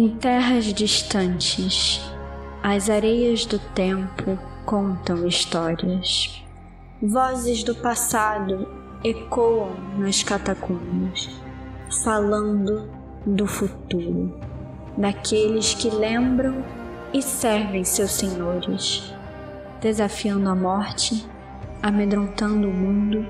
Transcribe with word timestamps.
Em 0.00 0.10
terras 0.10 0.66
distantes, 0.66 2.00
as 2.62 2.88
areias 2.88 3.44
do 3.44 3.58
tempo 3.58 4.38
contam 4.64 5.26
histórias. 5.26 6.40
Vozes 7.02 7.64
do 7.64 7.74
passado 7.74 8.68
ecoam 9.02 9.72
nas 9.98 10.22
catacumbas, 10.22 11.28
falando 12.04 12.88
do 13.26 13.44
futuro, 13.44 14.38
daqueles 14.96 15.74
que 15.74 15.90
lembram 15.90 16.64
e 17.12 17.20
servem 17.20 17.82
seus 17.82 18.12
senhores, 18.12 19.12
desafiando 19.80 20.48
a 20.48 20.54
morte, 20.54 21.28
amedrontando 21.82 22.68
o 22.68 22.72
mundo, 22.72 23.26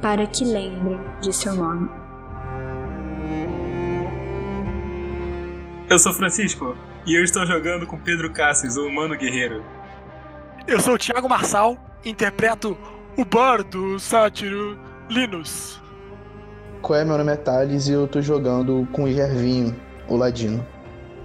para 0.00 0.28
que 0.28 0.44
lembrem 0.44 1.00
de 1.20 1.32
seu 1.32 1.56
nome. 1.56 2.01
Eu 5.92 5.98
sou 5.98 6.14
Francisco 6.14 6.74
e 7.04 7.14
eu 7.14 7.22
estou 7.22 7.44
jogando 7.44 7.86
com 7.86 7.98
Pedro 7.98 8.32
Cassis, 8.32 8.78
o 8.78 8.86
humano 8.86 9.14
guerreiro. 9.14 9.62
Eu 10.66 10.80
sou 10.80 10.94
o 10.94 10.98
Thiago 10.98 11.28
Marçal 11.28 11.76
interpreto 12.02 12.78
o 13.14 13.26
bardo 13.26 14.00
sátiro 14.00 14.78
Linus. 15.10 15.78
Qual 16.80 16.98
é? 16.98 17.04
Meu 17.04 17.18
nome 17.18 17.30
é 17.30 17.36
Thales 17.36 17.88
e 17.88 17.92
eu 17.92 18.08
tô 18.08 18.22
jogando 18.22 18.88
com 18.90 19.04
o 19.04 19.12
Gervinho, 19.12 19.78
o 20.08 20.16
Ladino. 20.16 20.66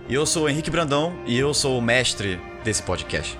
E 0.09 0.13
eu 0.13 0.25
sou 0.25 0.43
o 0.43 0.49
Henrique 0.49 0.69
Brandão 0.69 1.17
e 1.25 1.39
eu 1.39 1.53
sou 1.53 1.77
o 1.77 1.81
mestre 1.81 2.37
desse 2.65 2.83
podcast. 2.83 3.39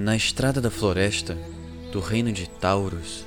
Na 0.00 0.14
estrada 0.14 0.60
da 0.60 0.70
floresta 0.70 1.36
do 1.90 1.98
reino 1.98 2.30
de 2.30 2.48
Taurus, 2.48 3.26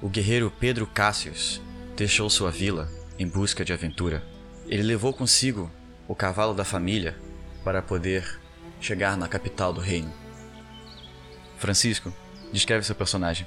o 0.00 0.08
guerreiro 0.08 0.50
Pedro 0.58 0.86
Cassius 0.86 1.60
deixou 1.94 2.30
sua 2.30 2.50
vila 2.50 2.88
em 3.18 3.28
busca 3.28 3.62
de 3.62 3.74
aventura. 3.74 4.24
Ele 4.66 4.84
levou 4.84 5.12
consigo 5.12 5.70
o 6.08 6.14
cavalo 6.14 6.54
da 6.54 6.64
família 6.64 7.14
para 7.62 7.82
poder 7.82 8.40
chegar 8.80 9.18
na 9.18 9.28
capital 9.28 9.70
do 9.70 9.82
reino. 9.82 10.10
Francisco, 11.58 12.10
descreve 12.54 12.86
seu 12.86 12.94
personagem. 12.94 13.46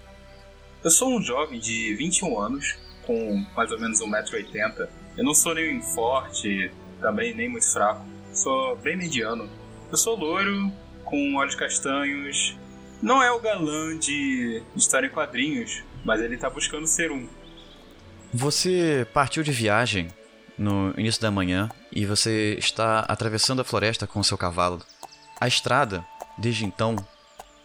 Eu 0.83 0.91
sou 0.91 1.17
um 1.17 1.19
jovem 1.19 1.59
de 1.59 1.95
21 1.95 2.39
anos, 2.39 2.77
com 3.07 3.43
mais 3.55 3.71
ou 3.71 3.79
menos 3.79 3.99
1,80m. 4.01 4.87
Eu 5.17 5.23
não 5.23 5.33
sou 5.33 5.55
nem 5.55 5.81
forte, 5.81 6.71
também 6.99 7.33
nem 7.33 7.49
muito 7.49 7.73
fraco. 7.73 8.05
Sou 8.31 8.75
bem 8.75 8.95
mediano. 8.95 9.49
Eu 9.89 9.97
sou 9.97 10.15
loiro, 10.15 10.71
com 11.11 11.35
olhos 11.35 11.53
castanhos. 11.53 12.57
Não 13.01 13.21
é 13.21 13.29
o 13.31 13.39
galã 13.39 13.97
de 13.99 14.63
história 14.75 15.07
em 15.07 15.11
quadrinhos, 15.11 15.83
mas 16.05 16.21
ele 16.21 16.37
tá 16.37 16.49
buscando 16.49 16.87
ser 16.87 17.11
um. 17.11 17.27
Você 18.33 19.05
partiu 19.13 19.43
de 19.43 19.51
viagem 19.51 20.07
no 20.57 20.93
início 20.97 21.21
da 21.21 21.29
manhã 21.29 21.69
e 21.91 22.05
você 22.05 22.55
está 22.57 23.01
atravessando 23.01 23.61
a 23.61 23.65
floresta 23.65 24.07
com 24.07 24.23
seu 24.23 24.37
cavalo. 24.37 24.81
A 25.39 25.47
estrada, 25.47 26.05
desde 26.37 26.63
então, 26.63 26.95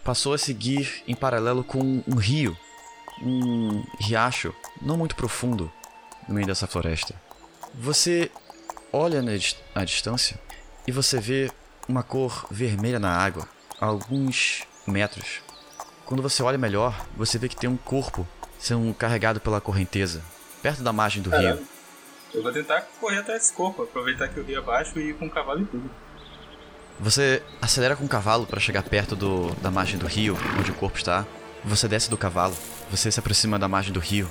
passou 0.02 0.34
a 0.34 0.38
seguir 0.38 1.04
em 1.06 1.14
paralelo 1.14 1.62
com 1.62 2.02
um 2.06 2.16
rio, 2.16 2.56
um 3.22 3.84
riacho 4.00 4.52
não 4.82 4.96
muito 4.96 5.14
profundo 5.14 5.70
no 6.26 6.34
meio 6.34 6.46
dessa 6.46 6.66
floresta. 6.66 7.14
Você 7.74 8.30
olha 8.92 9.22
à 9.74 9.84
distância 9.84 10.40
e 10.86 10.90
você 10.90 11.20
vê 11.20 11.50
uma 11.88 12.02
cor 12.02 12.46
vermelha 12.50 12.98
na 12.98 13.10
água, 13.10 13.48
a 13.80 13.86
alguns 13.86 14.64
metros. 14.86 15.40
Quando 16.04 16.22
você 16.22 16.42
olha 16.42 16.58
melhor, 16.58 17.06
você 17.16 17.38
vê 17.38 17.48
que 17.48 17.56
tem 17.56 17.68
um 17.68 17.76
corpo 17.76 18.26
sendo 18.58 18.92
carregado 18.94 19.40
pela 19.40 19.60
correnteza, 19.60 20.22
perto 20.62 20.82
da 20.82 20.92
margem 20.92 21.22
do 21.22 21.30
Caramba. 21.30 21.56
rio. 21.56 21.66
Eu 22.34 22.42
vou 22.42 22.52
tentar 22.52 22.82
correr 23.00 23.18
atrás 23.18 23.42
desse 23.42 23.52
corpo, 23.52 23.82
aproveitar 23.82 24.28
que 24.28 24.36
eu 24.36 24.44
rio 24.44 24.58
abaixo 24.58 24.98
e 24.98 25.10
ir 25.10 25.14
com 25.14 25.26
o 25.26 25.30
cavalo 25.30 25.62
e 25.62 25.66
tudo. 25.66 25.90
Você 26.98 27.42
acelera 27.60 27.94
com 27.94 28.04
o 28.04 28.08
cavalo 28.08 28.46
para 28.46 28.58
chegar 28.58 28.82
perto 28.82 29.14
do, 29.14 29.50
da 29.56 29.70
margem 29.70 29.98
do 29.98 30.06
rio, 30.06 30.36
onde 30.58 30.70
o 30.70 30.74
corpo 30.74 30.96
está. 30.96 31.26
Você 31.64 31.86
desce 31.88 32.08
do 32.08 32.16
cavalo, 32.16 32.56
você 32.90 33.10
se 33.10 33.20
aproxima 33.20 33.58
da 33.58 33.68
margem 33.68 33.92
do 33.92 34.00
rio. 34.00 34.28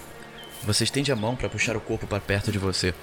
Você 0.63 0.83
estende 0.83 1.11
a 1.11 1.15
mão 1.15 1.35
para 1.35 1.49
puxar 1.49 1.75
o 1.77 1.81
corpo 1.81 2.07
para 2.07 2.19
perto 2.19 2.51
de 2.51 2.57
você. 2.57 2.93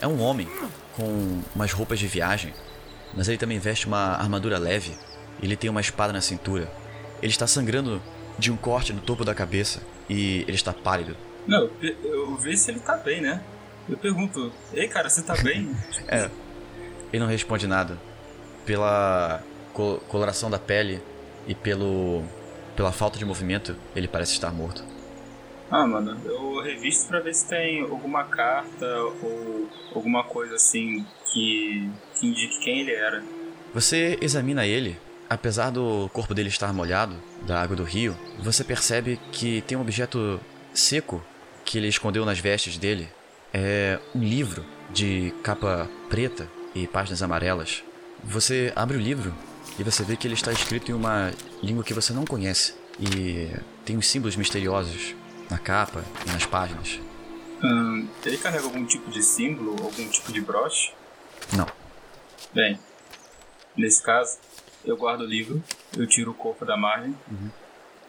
É 0.00 0.06
um 0.06 0.20
homem 0.20 0.48
com 0.94 1.42
umas 1.54 1.72
roupas 1.72 1.98
de 1.98 2.06
viagem, 2.06 2.54
mas 3.14 3.28
ele 3.28 3.38
também 3.38 3.58
veste 3.58 3.86
uma 3.86 4.14
armadura 4.14 4.58
leve. 4.58 4.96
Ele 5.42 5.56
tem 5.56 5.70
uma 5.70 5.80
espada 5.80 6.12
na 6.12 6.20
cintura. 6.20 6.70
Ele 7.22 7.32
está 7.32 7.46
sangrando 7.46 8.02
de 8.38 8.50
um 8.52 8.56
corte 8.56 8.92
no 8.92 9.00
topo 9.00 9.24
da 9.24 9.34
cabeça 9.34 9.80
e 10.08 10.42
ele 10.42 10.54
está 10.54 10.72
pálido. 10.72 11.16
Não, 11.46 11.70
eu, 11.80 12.36
vejo 12.36 12.58
se 12.58 12.70
ele 12.70 12.80
tá 12.80 12.96
bem, 12.96 13.20
né? 13.20 13.42
Eu 13.88 13.96
pergunto, 13.96 14.52
ei 14.72 14.86
cara, 14.88 15.08
você 15.08 15.22
tá 15.22 15.34
bem? 15.42 15.74
É. 16.08 16.30
Ele 17.12 17.20
não 17.22 17.26
responde 17.26 17.66
nada. 17.66 17.98
Pela 18.66 19.42
co- 19.72 19.98
coloração 20.08 20.50
da 20.50 20.58
pele 20.58 21.00
e 21.46 21.54
pelo 21.54 22.22
pela 22.76 22.92
falta 22.92 23.18
de 23.18 23.24
movimento, 23.24 23.74
ele 23.96 24.06
parece 24.06 24.32
estar 24.34 24.52
morto. 24.52 24.84
Ah, 25.68 25.84
mano, 25.84 26.16
eu 26.24 26.62
revisto 26.62 27.08
pra 27.08 27.18
ver 27.18 27.34
se 27.34 27.48
tem 27.48 27.80
alguma 27.82 28.22
carta 28.24 28.86
ou 29.22 29.68
alguma 29.94 30.22
coisa 30.22 30.54
assim 30.54 31.04
que, 31.32 31.90
que 32.18 32.26
indique 32.26 32.58
quem 32.60 32.80
ele 32.80 32.92
era. 32.92 33.22
Você 33.74 34.18
examina 34.20 34.66
ele, 34.66 34.96
apesar 35.28 35.70
do 35.70 36.08
corpo 36.12 36.34
dele 36.34 36.48
estar 36.48 36.72
molhado 36.72 37.16
da 37.46 37.60
água 37.60 37.76
do 37.76 37.84
rio, 37.84 38.16
você 38.38 38.64
percebe 38.64 39.20
que 39.32 39.62
tem 39.62 39.76
um 39.76 39.82
objeto 39.82 40.40
seco 40.72 41.22
que 41.64 41.78
ele 41.78 41.88
escondeu 41.88 42.24
nas 42.24 42.38
vestes 42.38 42.78
dele. 42.78 43.08
É 43.52 43.98
um 44.14 44.20
livro 44.20 44.64
de 44.90 45.32
capa 45.42 45.88
preta 46.08 46.48
e 46.74 46.86
páginas 46.86 47.22
amarelas. 47.22 47.82
Você 48.24 48.72
abre 48.74 48.96
o 48.96 49.00
livro 49.00 49.34
e 49.78 49.82
você 49.82 50.02
vê 50.02 50.16
que 50.16 50.26
ele 50.26 50.34
está 50.34 50.52
escrito 50.52 50.90
em 50.90 50.94
uma 50.94 51.32
língua 51.62 51.84
que 51.84 51.94
você 51.94 52.12
não 52.12 52.24
conhece 52.24 52.74
e 52.98 53.48
tem 53.84 53.96
uns 53.96 54.08
símbolos 54.08 54.36
misteriosos 54.36 55.14
na 55.50 55.58
capa 55.58 56.04
e 56.26 56.30
nas 56.30 56.44
páginas. 56.44 57.00
Hum, 57.62 58.06
ele 58.24 58.38
carrega 58.38 58.64
algum 58.64 58.84
tipo 58.84 59.10
de 59.10 59.22
símbolo, 59.22 59.70
algum 59.82 60.08
tipo 60.08 60.32
de 60.32 60.40
broche? 60.40 60.92
Não. 61.56 61.66
Bem, 62.52 62.78
nesse 63.76 64.02
caso, 64.02 64.38
eu 64.84 64.96
guardo 64.96 65.22
o 65.22 65.26
livro, 65.26 65.62
eu 65.96 66.06
tiro 66.06 66.30
o 66.30 66.34
corpo 66.34 66.64
da 66.64 66.76
margem 66.76 67.16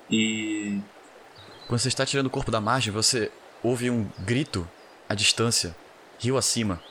e. 0.10 0.80
Quando 1.68 1.80
você 1.80 1.88
está 1.88 2.06
tirando 2.06 2.28
o 2.28 2.32
corpo 2.32 2.52
da 2.52 2.60
margem, 2.60 2.92
você 2.92 3.32
ouve 3.62 3.90
um 3.90 4.10
grito 4.20 4.68
à 5.08 5.14
distância, 5.14 5.76
rio 6.20 6.38
acima. 6.38 6.82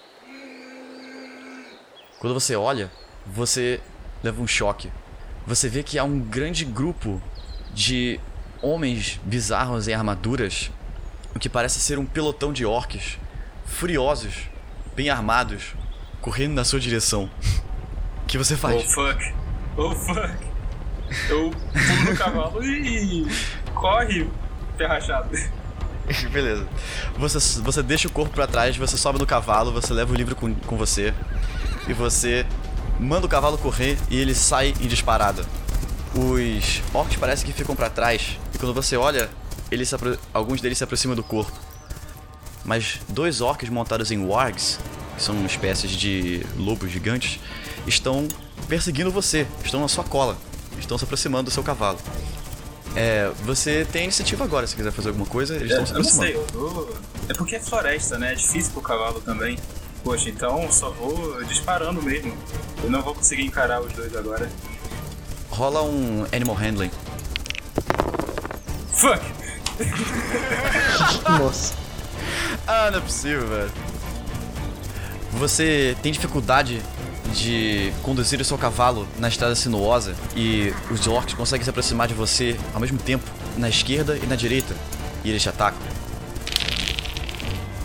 Quando 2.20 2.34
você 2.34 2.54
olha, 2.56 2.90
você 3.26 3.80
leva 4.22 4.40
um 4.40 4.46
choque. 4.46 4.90
Você 5.46 5.68
vê 5.68 5.82
que 5.82 5.98
há 5.98 6.04
um 6.04 6.20
grande 6.20 6.64
grupo 6.64 7.22
de 7.72 8.20
homens 8.60 9.20
bizarros 9.24 9.88
em 9.88 9.94
armaduras, 9.94 10.70
o 11.34 11.38
que 11.38 11.48
parece 11.48 11.80
ser 11.80 11.98
um 11.98 12.06
pelotão 12.06 12.52
de 12.52 12.64
orques, 12.66 13.18
furiosos, 13.64 14.48
bem 14.94 15.10
armados, 15.10 15.74
correndo 16.20 16.54
na 16.54 16.64
sua 16.64 16.80
direção. 16.80 17.30
O 18.22 18.26
que 18.26 18.38
você 18.38 18.54
Oh 18.54 18.58
faz? 18.58 18.92
fuck! 18.92 19.34
Oh 19.76 19.94
fuck! 19.94 20.36
Eu 21.28 21.50
pulo 21.50 22.10
no 22.10 22.16
cavalo 22.16 22.64
e. 22.64 23.26
corre, 23.74 24.28
ferrachado. 24.76 25.30
Beleza. 26.32 26.66
Você, 27.16 27.60
você 27.60 27.82
deixa 27.82 28.08
o 28.08 28.10
corpo 28.10 28.34
pra 28.34 28.46
trás, 28.46 28.76
você 28.76 28.96
sobe 28.96 29.18
no 29.18 29.26
cavalo, 29.26 29.72
você 29.72 29.92
leva 29.92 30.12
o 30.12 30.16
livro 30.16 30.34
com, 30.36 30.54
com 30.54 30.76
você 30.76 31.14
e 31.86 31.92
você 31.92 32.46
manda 32.98 33.26
o 33.26 33.28
cavalo 33.28 33.56
correr 33.58 33.96
e 34.10 34.18
ele 34.18 34.34
sai 34.34 34.74
em 34.80 34.86
disparada. 34.86 35.44
Os 36.14 36.82
orcs 36.92 37.16
parece 37.16 37.44
que 37.44 37.52
ficam 37.52 37.76
pra 37.76 37.88
trás 37.90 38.38
e 38.54 38.58
quando 38.58 38.74
você 38.74 38.96
olha, 38.96 39.28
eles 39.70 39.92
alguns 40.32 40.60
deles 40.60 40.78
se 40.78 40.84
aproximam 40.84 41.14
do 41.14 41.22
corpo. 41.22 41.52
Mas 42.64 43.00
dois 43.08 43.40
orcs 43.40 43.68
montados 43.70 44.10
em 44.10 44.18
wargs, 44.18 44.78
que 45.18 45.22
são 45.24 45.44
espécies 45.44 45.90
de 45.90 46.46
lobos 46.56 46.90
gigantes, 46.90 47.38
estão 47.86 48.26
perseguindo 48.68 49.10
você, 49.10 49.46
estão 49.64 49.80
na 49.80 49.88
sua 49.88 50.04
cola, 50.04 50.36
estão 50.78 50.96
se 50.96 51.04
aproximando 51.04 51.44
do 51.44 51.50
seu 51.50 51.62
cavalo. 51.62 51.98
É, 52.96 53.30
você 53.44 53.86
tem 53.92 54.02
a 54.02 54.04
iniciativa 54.04 54.44
agora, 54.44 54.66
se 54.66 54.74
quiser 54.74 54.92
fazer 54.92 55.08
alguma 55.08 55.26
coisa, 55.26 55.54
eles 55.56 55.70
É, 55.70 55.82
estão 55.82 55.86
se 55.86 55.92
eu 55.92 55.94
não 55.94 56.00
aproximando. 56.00 56.32
sei, 56.32 56.36
eu 56.40 56.46
tô... 56.46 56.94
É 57.28 57.34
porque 57.34 57.56
é 57.56 57.60
floresta, 57.60 58.16
né? 58.18 58.32
É 58.32 58.34
difícil 58.34 58.72
pro 58.72 58.80
cavalo 58.80 59.20
também. 59.20 59.58
Poxa, 60.02 60.30
então 60.30 60.70
só 60.72 60.90
vou 60.90 61.44
disparando 61.44 62.00
mesmo. 62.00 62.32
Eu 62.82 62.90
não 62.90 63.02
vou 63.02 63.14
conseguir 63.14 63.42
encarar 63.44 63.82
os 63.82 63.92
dois 63.92 64.16
agora. 64.16 64.48
Rola 65.50 65.82
um 65.82 66.24
Animal 66.32 66.56
Handling. 66.56 66.90
Fuck! 68.94 69.20
Nossa. 71.38 71.74
Ah, 72.66 72.90
não 72.90 72.98
é 72.98 73.02
possível, 73.02 73.46
velho. 73.48 73.70
Você 75.32 75.96
tem 76.02 76.10
dificuldade 76.10 76.82
de 77.34 77.92
conduzir 78.02 78.40
o 78.40 78.44
seu 78.44 78.56
cavalo 78.56 79.06
na 79.18 79.28
estrada 79.28 79.54
sinuosa 79.54 80.14
e 80.34 80.72
os 80.90 81.06
orcs 81.06 81.34
conseguem 81.34 81.64
se 81.64 81.70
aproximar 81.70 82.08
de 82.08 82.14
você 82.14 82.58
ao 82.72 82.80
mesmo 82.80 82.98
tempo, 82.98 83.24
na 83.56 83.68
esquerda 83.68 84.16
e 84.16 84.26
na 84.26 84.34
direita, 84.36 84.74
e 85.24 85.30
eles 85.30 85.42
te 85.42 85.48
atacam. 85.48 85.80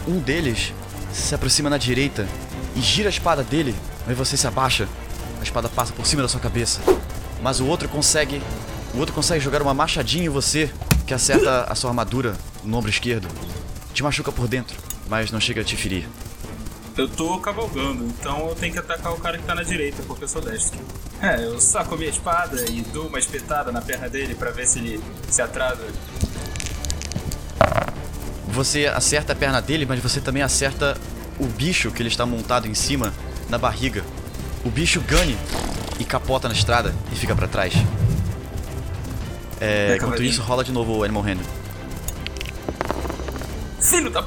Um 0.07 0.19
deles 0.19 0.73
se 1.11 1.35
aproxima 1.35 1.69
na 1.69 1.77
direita 1.77 2.27
e 2.75 2.81
gira 2.81 3.07
a 3.07 3.11
espada 3.11 3.43
dele, 3.43 3.75
mas 4.07 4.17
você 4.17 4.35
se 4.35 4.47
abaixa. 4.47 4.87
A 5.39 5.43
espada 5.43 5.69
passa 5.69 5.93
por 5.93 6.05
cima 6.05 6.21
da 6.21 6.27
sua 6.27 6.39
cabeça. 6.39 6.81
Mas 7.41 7.59
o 7.59 7.65
outro 7.65 7.87
consegue. 7.89 8.41
O 8.93 8.97
outro 8.97 9.13
consegue 9.13 9.43
jogar 9.43 9.61
uma 9.61 9.73
machadinha 9.73 10.25
em 10.25 10.29
você 10.29 10.69
que 11.05 11.13
acerta 11.13 11.63
a 11.63 11.75
sua 11.75 11.89
armadura 11.89 12.35
no 12.63 12.77
ombro 12.77 12.89
esquerdo. 12.89 13.27
Te 13.93 14.03
machuca 14.03 14.31
por 14.31 14.47
dentro, 14.47 14.77
mas 15.09 15.31
não 15.31 15.39
chega 15.39 15.61
a 15.61 15.63
te 15.63 15.75
ferir. 15.75 16.07
Eu 16.95 17.07
tô 17.07 17.39
cavalgando, 17.39 18.05
então 18.05 18.47
eu 18.49 18.55
tenho 18.55 18.71
que 18.73 18.79
atacar 18.79 19.13
o 19.13 19.17
cara 19.17 19.37
que 19.37 19.43
tá 19.43 19.55
na 19.55 19.63
direita, 19.63 20.03
porque 20.03 20.25
eu 20.25 20.27
sou 20.27 20.41
destro. 20.41 20.79
É, 21.21 21.43
eu 21.43 21.59
saco 21.59 21.95
minha 21.97 22.09
espada 22.09 22.63
e 22.69 22.81
dou 22.81 23.07
uma 23.07 23.17
espetada 23.17 23.71
na 23.71 23.81
perna 23.81 24.07
dele 24.07 24.35
pra 24.35 24.51
ver 24.51 24.67
se 24.67 24.77
ele 24.79 25.03
se 25.29 25.41
atrasa. 25.41 25.83
Você 28.47 28.85
acerta 28.85 29.33
a 29.33 29.35
perna 29.35 29.59
dele, 29.59 29.85
mas 29.87 29.99
você 29.99 30.21
também 30.21 30.43
acerta 30.43 30.95
o 31.39 31.45
bicho 31.45 31.89
que 31.91 32.01
ele 32.01 32.09
está 32.09 32.25
montado 32.25 32.67
em 32.67 32.75
cima, 32.75 33.11
na 33.49 33.57
barriga. 33.57 34.03
O 34.63 34.69
bicho 34.69 35.01
ganha 35.01 35.37
e 35.99 36.05
capota 36.05 36.47
na 36.47 36.53
estrada 36.53 36.93
e 37.11 37.15
fica 37.15 37.35
pra 37.35 37.47
trás. 37.47 37.73
É, 39.59 39.93
É, 39.93 39.95
enquanto 39.95 40.21
isso, 40.21 40.41
rola 40.43 40.63
de 40.63 40.71
novo 40.71 40.97
o 40.97 41.03
Animal 41.03 41.23
Handling. 41.23 41.47
Filho 43.81 44.11
da. 44.11 44.25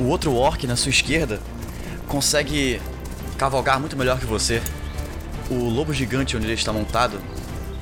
O 0.00 0.04
outro 0.08 0.34
orc 0.34 0.66
na 0.66 0.76
sua 0.76 0.90
esquerda 0.90 1.38
consegue 2.08 2.80
cavalgar 3.36 3.78
muito 3.78 3.96
melhor 3.96 4.18
que 4.18 4.26
você. 4.26 4.62
O 5.50 5.68
lobo 5.68 5.92
gigante 5.92 6.36
onde 6.36 6.46
ele 6.46 6.54
está 6.54 6.72
montado 6.72 7.20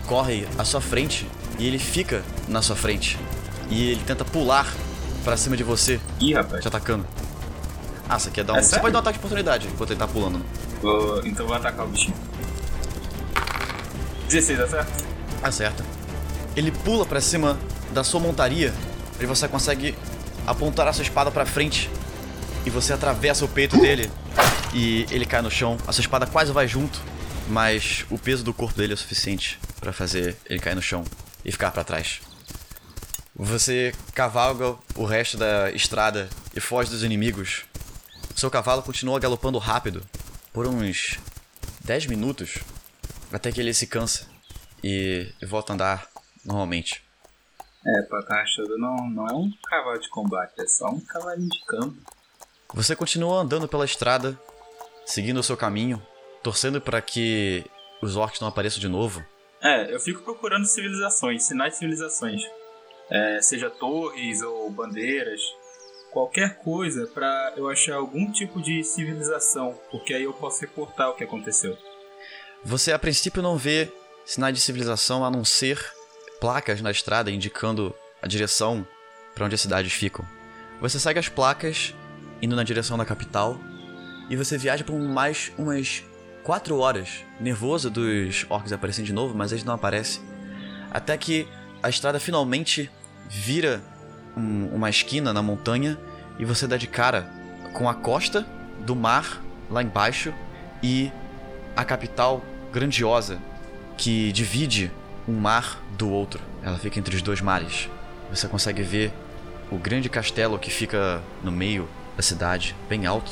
corre 0.06 0.46
à 0.58 0.64
sua 0.64 0.80
frente 0.80 1.26
e 1.58 1.66
ele 1.66 1.78
fica 1.78 2.22
na 2.48 2.60
sua 2.62 2.74
frente. 2.76 3.18
E 3.70 3.90
ele 3.90 4.02
tenta 4.06 4.24
pular 4.24 4.66
pra 5.24 5.36
cima 5.36 5.56
de 5.56 5.62
você, 5.62 6.00
Ih, 6.20 6.32
rapaz. 6.34 6.62
te 6.62 6.68
atacando. 6.68 7.06
Ah, 8.08 8.18
você 8.18 8.30
quer 8.30 8.42
dar 8.44 8.54
um. 8.54 8.56
É 8.56 8.62
você 8.62 8.78
pode 8.80 8.92
dar 8.92 8.98
um 8.98 9.02
ataque 9.02 9.18
de 9.18 9.24
oportunidade 9.24 9.68
enquanto 9.68 9.90
ele 9.90 9.98
tá 10.00 10.08
pulando. 10.08 10.40
Vou- 10.80 11.20
então 11.26 11.46
vou 11.46 11.54
atacar 11.54 11.84
o 11.84 11.88
bichinho. 11.90 12.14
16, 14.28 14.60
acerta? 14.60 14.92
Acerta. 15.42 15.84
Ele 16.56 16.70
pula 16.70 17.04
pra 17.04 17.20
cima 17.20 17.58
da 17.92 18.02
sua 18.02 18.18
montaria 18.20 18.72
e 19.20 19.26
você 19.26 19.46
consegue 19.46 19.94
apontar 20.46 20.88
a 20.88 20.92
sua 20.92 21.02
espada 21.02 21.30
pra 21.30 21.44
frente 21.44 21.90
e 22.64 22.70
você 22.70 22.92
atravessa 22.92 23.44
o 23.44 23.48
peito 23.48 23.78
dele 23.80 24.10
e 24.74 25.06
ele 25.10 25.24
cai 25.24 25.42
no 25.42 25.50
chão. 25.50 25.76
A 25.86 25.92
sua 25.92 26.02
espada 26.02 26.26
quase 26.26 26.52
vai 26.52 26.68
junto, 26.68 27.00
mas 27.48 28.04
o 28.10 28.18
peso 28.18 28.44
do 28.44 28.52
corpo 28.54 28.76
dele 28.76 28.92
é 28.92 28.94
o 28.94 28.98
suficiente 28.98 29.58
pra 29.80 29.92
fazer 29.92 30.36
ele 30.46 30.60
cair 30.60 30.74
no 30.74 30.82
chão 30.82 31.04
e 31.44 31.52
ficar 31.52 31.70
pra 31.70 31.84
trás. 31.84 32.20
Você 33.34 33.94
cavalga 34.14 34.76
o 34.96 35.04
resto 35.04 35.36
da 35.36 35.70
estrada 35.70 36.28
e 36.54 36.60
foge 36.60 36.90
dos 36.90 37.04
inimigos. 37.04 37.64
Seu 38.34 38.50
cavalo 38.50 38.82
continua 38.82 39.20
galopando 39.20 39.58
rápido 39.58 40.04
por 40.52 40.66
uns 40.66 41.18
10 41.84 42.06
minutos 42.06 42.58
até 43.32 43.52
que 43.52 43.60
ele 43.60 43.72
se 43.72 43.86
cansa 43.86 44.26
e 44.82 45.32
volta 45.46 45.72
a 45.72 45.74
andar 45.74 46.08
normalmente. 46.44 47.02
É, 47.86 48.02
Patachudo 48.02 48.76
não, 48.76 49.08
não 49.08 49.26
é 49.26 49.32
um 49.32 49.50
cavalo 49.64 49.98
de 49.98 50.08
combate, 50.10 50.60
é 50.60 50.66
só 50.66 50.88
um 50.88 51.00
cavalinho 51.00 51.48
de 51.48 51.64
campo. 51.64 51.96
Você 52.74 52.94
continua 52.94 53.40
andando 53.40 53.66
pela 53.66 53.84
estrada, 53.84 54.38
seguindo 55.06 55.40
o 55.40 55.42
seu 55.42 55.56
caminho, 55.56 56.02
torcendo 56.42 56.80
para 56.80 57.00
que 57.00 57.64
os 58.02 58.14
orcs 58.16 58.40
não 58.40 58.48
apareçam 58.48 58.78
de 58.78 58.88
novo. 58.88 59.24
É, 59.60 59.92
eu 59.92 59.98
fico 59.98 60.22
procurando 60.22 60.66
civilizações, 60.66 61.44
sinais 61.44 61.72
de 61.72 61.78
civilizações. 61.78 62.42
É, 63.10 63.40
seja 63.40 63.70
torres 63.70 64.42
ou 64.42 64.70
bandeiras, 64.70 65.40
qualquer 66.12 66.58
coisa 66.58 67.06
pra 67.06 67.54
eu 67.56 67.68
achar 67.70 67.96
algum 67.96 68.30
tipo 68.30 68.60
de 68.60 68.84
civilização, 68.84 69.78
porque 69.90 70.12
aí 70.12 70.24
eu 70.24 70.34
posso 70.34 70.60
reportar 70.60 71.08
o 71.08 71.14
que 71.14 71.24
aconteceu. 71.24 71.76
Você 72.62 72.92
a 72.92 72.98
princípio 72.98 73.42
não 73.42 73.56
vê 73.56 73.90
sinais 74.26 74.54
de 74.54 74.60
civilização 74.60 75.24
a 75.24 75.30
não 75.30 75.42
ser 75.44 75.82
placas 76.38 76.82
na 76.82 76.90
estrada 76.90 77.30
indicando 77.30 77.94
a 78.20 78.26
direção 78.26 78.86
para 79.34 79.46
onde 79.46 79.54
as 79.54 79.60
cidades 79.60 79.92
ficam. 79.92 80.24
Você 80.80 81.00
segue 81.00 81.18
as 81.18 81.28
placas 81.28 81.94
indo 82.40 82.54
na 82.56 82.62
direção 82.62 82.96
da 82.96 83.04
capital 83.04 83.58
e 84.30 84.36
você 84.36 84.56
viaja 84.58 84.84
por 84.84 84.98
mais 84.98 85.52
umas 85.58 86.04
4 86.44 86.78
horas, 86.78 87.24
nervoso 87.40 87.90
dos 87.90 88.46
orcs 88.48 88.72
aparecendo 88.72 89.06
de 89.06 89.12
novo, 89.12 89.34
mas 89.36 89.52
eles 89.52 89.64
não 89.64 89.74
aparecem. 89.74 90.22
Até 90.90 91.16
que 91.16 91.46
a 91.82 91.88
estrada 91.88 92.18
finalmente 92.18 92.90
vira 93.28 93.82
um- 94.36 94.66
uma 94.74 94.88
esquina 94.88 95.32
na 95.32 95.42
montanha 95.42 95.98
e 96.38 96.44
você 96.44 96.66
dá 96.66 96.76
de 96.76 96.86
cara 96.86 97.30
com 97.74 97.88
a 97.88 97.94
costa 97.94 98.46
do 98.86 98.94
mar 98.96 99.42
lá 99.70 99.82
embaixo 99.82 100.32
e 100.82 101.10
a 101.76 101.84
capital 101.84 102.42
grandiosa 102.72 103.38
que 103.96 104.32
divide 104.32 104.90
um 105.26 105.34
mar 105.38 105.78
do 105.98 106.08
outro. 106.10 106.40
Ela 106.62 106.78
fica 106.78 106.98
entre 106.98 107.14
os 107.14 107.22
dois 107.22 107.40
mares. 107.40 107.88
Você 108.30 108.48
consegue 108.48 108.82
ver 108.82 109.12
o 109.70 109.76
grande 109.76 110.08
castelo 110.08 110.58
que 110.58 110.70
fica 110.70 111.20
no 111.42 111.52
meio 111.52 111.88
da 112.18 112.22
cidade, 112.22 112.74
bem 112.88 113.06
alto, 113.06 113.30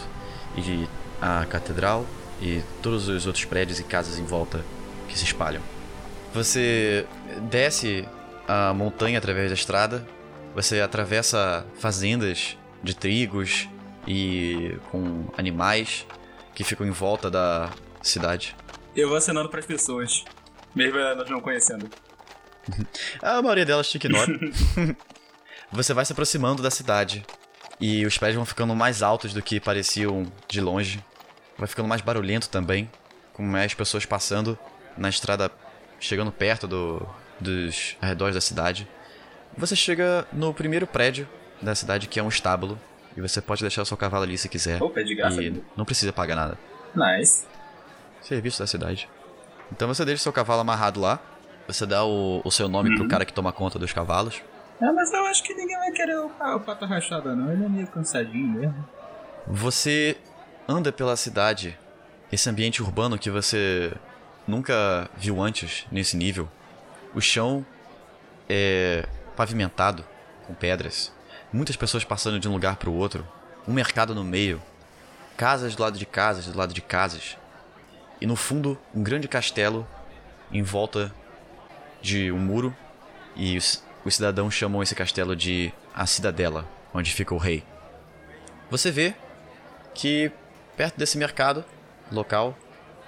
e 0.56 0.88
a 1.20 1.44
catedral 1.44 2.06
e 2.40 2.62
todos 2.80 3.08
os 3.08 3.26
outros 3.26 3.44
prédios 3.44 3.80
e 3.80 3.82
casas 3.82 4.16
em 4.16 4.24
volta 4.24 4.64
que 5.08 5.18
se 5.18 5.24
espalham. 5.24 5.60
Você 6.32 7.04
desce 7.50 8.06
a 8.46 8.72
montanha 8.72 9.18
através 9.18 9.48
da 9.48 9.54
estrada, 9.54 10.06
você 10.54 10.80
atravessa 10.80 11.66
fazendas 11.80 12.56
de 12.80 12.94
trigos 12.94 13.68
e 14.06 14.78
com 14.92 15.26
animais 15.36 16.06
que 16.54 16.62
ficam 16.62 16.86
em 16.86 16.90
volta 16.90 17.28
da 17.28 17.72
cidade. 18.00 18.54
Eu 18.94 19.08
vou 19.08 19.16
acenando 19.16 19.48
pras 19.48 19.66
pessoas, 19.66 20.24
mesmo 20.72 20.96
elas 20.96 21.28
não 21.28 21.40
conhecendo. 21.40 21.90
A 23.20 23.42
maioria 23.42 23.66
delas 23.66 23.90
te 23.90 23.96
ignora. 23.96 24.32
Você 25.72 25.92
vai 25.92 26.04
se 26.04 26.12
aproximando 26.12 26.62
da 26.62 26.70
cidade 26.70 27.26
e 27.80 28.06
os 28.06 28.16
prédios 28.16 28.36
vão 28.36 28.46
ficando 28.46 28.74
mais 28.74 29.02
altos 29.02 29.32
do 29.32 29.42
que 29.42 29.60
pareciam 29.60 30.30
de 30.48 30.60
longe. 30.60 31.02
Vai 31.58 31.66
ficando 31.66 31.88
mais 31.88 32.00
barulhento 32.00 32.48
também, 32.48 32.90
com 33.32 33.42
mais 33.42 33.74
pessoas 33.74 34.04
passando 34.04 34.58
na 34.96 35.08
estrada, 35.08 35.50
chegando 36.00 36.32
perto 36.32 36.66
do, 36.66 37.06
dos 37.40 37.96
arredores 38.00 38.34
da 38.34 38.40
cidade. 38.40 38.88
Você 39.56 39.74
chega 39.74 40.26
no 40.32 40.52
primeiro 40.52 40.86
prédio 40.86 41.28
da 41.60 41.74
cidade, 41.74 42.08
que 42.08 42.20
é 42.20 42.22
um 42.22 42.28
estábulo, 42.28 42.78
e 43.16 43.20
você 43.20 43.40
pode 43.40 43.62
deixar 43.62 43.82
o 43.82 43.86
seu 43.86 43.96
cavalo 43.96 44.24
ali 44.24 44.36
se 44.36 44.48
quiser. 44.48 44.82
Opa, 44.82 45.00
é 45.00 45.02
de 45.02 45.14
graça. 45.14 45.42
E 45.42 45.62
não 45.76 45.84
precisa 45.84 46.12
pagar 46.12 46.36
nada. 46.36 46.58
Nice. 46.94 47.46
Serviço 48.20 48.58
da 48.58 48.66
cidade. 48.66 49.08
Então 49.72 49.88
você 49.88 50.04
deixa 50.04 50.20
o 50.20 50.22
seu 50.22 50.32
cavalo 50.32 50.60
amarrado 50.60 51.00
lá. 51.00 51.18
Você 51.66 51.86
dá 51.86 52.04
o, 52.04 52.40
o 52.44 52.50
seu 52.50 52.68
nome 52.68 52.94
pro 52.94 53.08
cara 53.08 53.24
que 53.24 53.32
toma 53.32 53.52
conta 53.52 53.78
dos 53.78 53.92
cavalos. 53.92 54.42
É, 54.80 54.92
mas 54.92 55.12
eu 55.12 55.24
acho 55.26 55.42
que 55.42 55.54
ninguém 55.54 55.76
vai 55.76 55.90
querer 55.90 56.18
o, 56.18 56.26
o 56.26 56.60
pato 56.60 56.84
rachada, 56.84 57.34
não. 57.34 57.50
Ele 57.50 57.64
é 57.64 57.68
meio 57.68 57.86
cansadinho 57.86 58.48
mesmo. 58.48 58.88
Você 59.46 60.16
anda 60.68 60.92
pela 60.92 61.16
cidade, 61.16 61.78
esse 62.30 62.50
ambiente 62.50 62.82
urbano 62.82 63.18
que 63.18 63.30
você 63.30 63.92
nunca 64.46 65.08
viu 65.16 65.40
antes 65.40 65.86
nesse 65.90 66.16
nível. 66.16 66.48
O 67.14 67.20
chão 67.20 67.64
é 68.48 69.06
pavimentado 69.36 70.04
com 70.46 70.54
pedras, 70.54 71.12
muitas 71.52 71.76
pessoas 71.76 72.04
passando 72.04 72.38
de 72.38 72.48
um 72.48 72.52
lugar 72.52 72.76
para 72.76 72.90
o 72.90 72.94
outro, 72.94 73.26
um 73.66 73.72
mercado 73.72 74.14
no 74.14 74.24
meio, 74.24 74.62
casas 75.36 75.74
do 75.74 75.82
lado 75.82 75.98
de 75.98 76.06
casas, 76.06 76.46
do 76.46 76.56
lado 76.56 76.72
de 76.72 76.80
casas, 76.80 77.36
e 78.20 78.26
no 78.26 78.36
fundo 78.36 78.78
um 78.94 79.02
grande 79.02 79.28
castelo 79.28 79.86
em 80.50 80.62
volta 80.62 81.14
de 82.00 82.30
um 82.30 82.38
muro 82.38 82.74
e 83.34 83.56
os, 84.06 84.12
os 84.12 84.14
cidadãos 84.16 84.54
chamam 84.54 84.82
esse 84.82 84.94
castelo 84.94 85.34
de 85.36 85.72
a 85.94 86.06
Cidadela, 86.06 86.64
onde 86.94 87.12
fica 87.12 87.34
o 87.34 87.38
rei. 87.38 87.62
Você 88.70 88.90
vê 88.90 89.14
que 89.94 90.30
perto 90.76 90.96
desse 90.98 91.16
mercado 91.18 91.64
local 92.10 92.56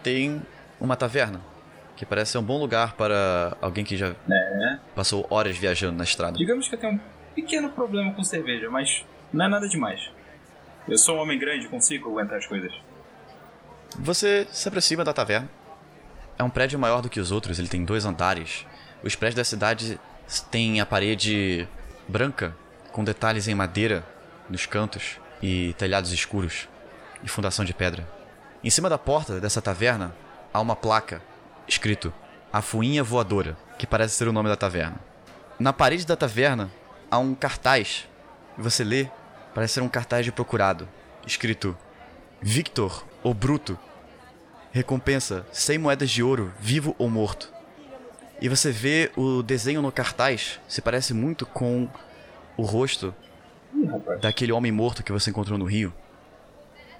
tem 0.02 0.42
uma 0.80 0.96
taverna, 0.96 1.40
que 1.96 2.06
parece 2.06 2.32
ser 2.32 2.38
um 2.38 2.42
bom 2.42 2.58
lugar 2.58 2.94
para 2.94 3.56
alguém 3.60 3.84
que 3.84 3.96
já 3.96 4.14
É. 4.30 4.78
passou 4.94 5.26
horas 5.30 5.56
viajando 5.56 5.96
na 5.96 6.04
estrada. 6.04 6.36
Digamos 6.38 6.68
que 6.68 6.74
eu 6.74 6.78
tenho 6.78 6.94
um 6.94 7.00
pequeno 7.34 7.70
problema 7.70 8.12
com 8.14 8.22
cerveja, 8.24 8.70
mas 8.70 9.04
não 9.32 9.44
é 9.44 9.48
nada 9.48 9.68
demais. 9.68 10.10
Eu 10.86 10.96
sou 10.96 11.16
um 11.16 11.20
homem 11.20 11.38
grande, 11.38 11.68
consigo 11.68 12.08
aguentar 12.10 12.38
as 12.38 12.46
coisas. 12.46 12.72
Você 13.98 14.46
se 14.50 14.68
aproxima 14.68 15.04
da 15.04 15.12
taverna. 15.12 15.48
É 16.38 16.42
um 16.44 16.50
prédio 16.50 16.78
maior 16.78 17.02
do 17.02 17.08
que 17.10 17.18
os 17.20 17.30
outros, 17.32 17.58
ele 17.58 17.68
tem 17.68 17.84
dois 17.84 18.04
andares. 18.06 18.64
Os 19.02 19.14
prédios 19.14 19.36
da 19.36 19.44
cidade 19.44 19.98
têm 20.50 20.80
a 20.80 20.86
parede 20.86 21.66
branca, 22.06 22.54
com 22.92 23.02
detalhes 23.02 23.48
em 23.48 23.54
madeira 23.54 24.04
nos 24.48 24.66
cantos 24.66 25.18
e 25.42 25.74
telhados 25.74 26.12
escuros 26.12 26.68
e 27.22 27.28
fundação 27.28 27.64
de 27.64 27.72
pedra. 27.72 28.06
Em 28.62 28.70
cima 28.70 28.88
da 28.88 28.98
porta 28.98 29.40
dessa 29.40 29.62
taverna 29.62 30.14
há 30.52 30.60
uma 30.60 30.76
placa 30.76 31.22
escrito 31.66 32.12
A 32.52 32.60
Fuinha 32.60 33.02
Voadora, 33.02 33.56
que 33.78 33.86
parece 33.86 34.14
ser 34.14 34.28
o 34.28 34.32
nome 34.32 34.48
da 34.48 34.56
taverna. 34.56 34.96
Na 35.58 35.72
parede 35.72 36.06
da 36.06 36.16
taverna 36.16 36.70
há 37.10 37.18
um 37.18 37.34
cartaz. 37.34 38.06
Você 38.56 38.84
lê, 38.84 39.08
parece 39.54 39.74
ser 39.74 39.80
um 39.80 39.88
cartaz 39.88 40.24
de 40.24 40.32
procurado, 40.32 40.88
escrito 41.26 41.76
Victor, 42.40 43.04
o 43.22 43.32
Bruto. 43.32 43.78
Recompensa 44.72 45.46
100 45.52 45.78
moedas 45.78 46.10
de 46.10 46.22
ouro, 46.22 46.52
vivo 46.60 46.94
ou 46.98 47.08
morto. 47.08 47.52
E 48.40 48.48
você 48.48 48.70
vê 48.70 49.10
o 49.16 49.42
desenho 49.42 49.82
no 49.82 49.90
cartaz, 49.90 50.60
se 50.68 50.80
parece 50.80 51.12
muito 51.12 51.44
com 51.44 51.88
o 52.56 52.62
rosto 52.62 53.14
Ih, 53.74 54.20
daquele 54.20 54.52
homem 54.52 54.70
morto 54.70 55.02
que 55.02 55.12
você 55.12 55.30
encontrou 55.30 55.58
no 55.58 55.64
rio. 55.64 55.92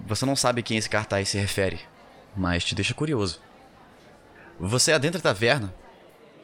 Você 0.05 0.25
não 0.25 0.35
sabe 0.35 0.59
a 0.59 0.63
quem 0.63 0.77
esse 0.77 0.89
cartaz 0.89 1.29
se 1.29 1.37
refere, 1.37 1.79
mas 2.35 2.63
te 2.63 2.75
deixa 2.75 2.93
curioso. 2.93 3.41
Você 4.59 4.91
adentra 4.91 5.19
a 5.19 5.23
taverna, 5.23 5.73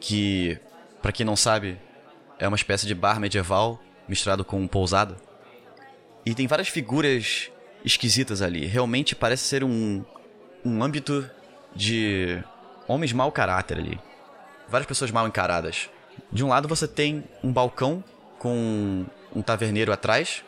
que, 0.00 0.58
pra 1.02 1.12
quem 1.12 1.26
não 1.26 1.36
sabe, 1.36 1.78
é 2.38 2.48
uma 2.48 2.56
espécie 2.56 2.86
de 2.86 2.94
bar 2.94 3.20
medieval 3.20 3.80
misturado 4.08 4.44
com 4.44 4.60
um 4.60 4.68
pousada. 4.68 5.16
E 6.24 6.34
tem 6.34 6.46
várias 6.46 6.68
figuras 6.68 7.50
esquisitas 7.84 8.40
ali. 8.42 8.66
Realmente 8.66 9.14
parece 9.14 9.44
ser 9.44 9.62
um, 9.62 10.04
um 10.64 10.82
âmbito 10.82 11.28
de 11.74 12.42
homens 12.88 13.12
mau 13.12 13.30
caráter 13.30 13.78
ali. 13.78 14.00
Várias 14.68 14.86
pessoas 14.86 15.10
mal 15.10 15.26
encaradas. 15.26 15.88
De 16.32 16.44
um 16.44 16.48
lado 16.48 16.66
você 16.68 16.88
tem 16.88 17.24
um 17.42 17.52
balcão 17.52 18.02
com 18.38 19.04
um 19.34 19.42
taverneiro 19.42 19.92
atrás, 19.92 20.44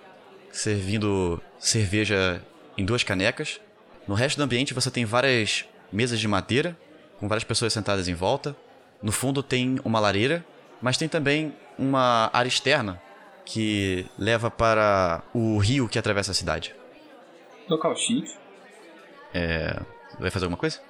servindo 0.50 1.40
cerveja 1.58 2.42
em 2.76 2.84
duas 2.84 3.02
canecas. 3.02 3.60
No 4.06 4.14
resto 4.14 4.38
do 4.38 4.44
ambiente 4.44 4.74
você 4.74 4.90
tem 4.90 5.04
várias 5.04 5.64
mesas 5.92 6.18
de 6.18 6.26
madeira, 6.26 6.76
com 7.18 7.28
várias 7.28 7.44
pessoas 7.44 7.72
sentadas 7.72 8.08
em 8.08 8.14
volta. 8.14 8.56
No 9.02 9.12
fundo 9.12 9.42
tem 9.42 9.78
uma 9.84 10.00
lareira, 10.00 10.44
mas 10.80 10.96
tem 10.96 11.08
também 11.08 11.54
uma 11.78 12.30
área 12.32 12.48
externa 12.48 13.00
que 13.44 14.06
leva 14.18 14.50
para 14.50 15.22
o 15.32 15.58
rio 15.58 15.88
que 15.88 15.98
atravessa 15.98 16.32
a 16.32 16.34
cidade. 16.34 16.74
Local 17.68 17.96
chique. 17.96 18.34
Vai 20.18 20.30
fazer 20.30 20.46
alguma 20.46 20.58
coisa? 20.58 20.80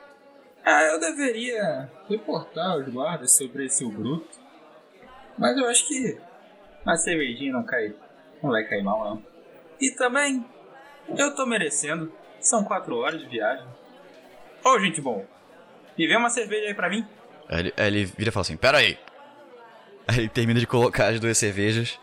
Ah, 0.71 0.83
eu 0.83 1.01
deveria 1.01 1.91
reportar 2.11 2.73
aos 2.73 2.87
guardas 2.89 3.33
sobre 3.33 3.65
esse 3.65 3.87
bruto. 3.87 4.39
Mas 5.39 5.57
eu 5.57 5.67
acho 5.67 5.89
que 5.89 6.19
uma 6.85 6.95
cervejinha 6.95 7.55
não 7.55 7.63
cai. 7.63 7.95
Não 8.43 8.51
vai 8.51 8.65
cair 8.65 8.83
mal, 8.83 9.03
não. 9.03 9.23
E 9.81 9.91
também, 9.93 10.45
eu 11.17 11.35
tô 11.35 11.47
merecendo. 11.47 12.13
São 12.39 12.65
quatro 12.65 12.99
horas 12.99 13.19
de 13.19 13.27
viagem. 13.27 13.67
Ô, 14.63 14.79
gente 14.79 15.01
bom, 15.01 15.25
me 15.97 16.07
vê 16.07 16.15
uma 16.17 16.29
cerveja 16.29 16.67
aí 16.67 16.75
pra 16.75 16.91
mim? 16.91 17.07
Aí 17.49 17.61
ele, 17.61 17.75
aí 17.75 17.87
ele 17.87 18.05
vira 18.05 18.29
e 18.29 18.33
fala 18.33 18.43
assim: 18.43 18.57
Pera 18.59 18.77
aí. 18.77 18.99
Aí 20.07 20.19
ele 20.19 20.29
termina 20.29 20.61
de 20.61 20.67
colocar 20.67 21.07
as 21.07 21.19
duas 21.19 21.39
cervejas. 21.39 21.99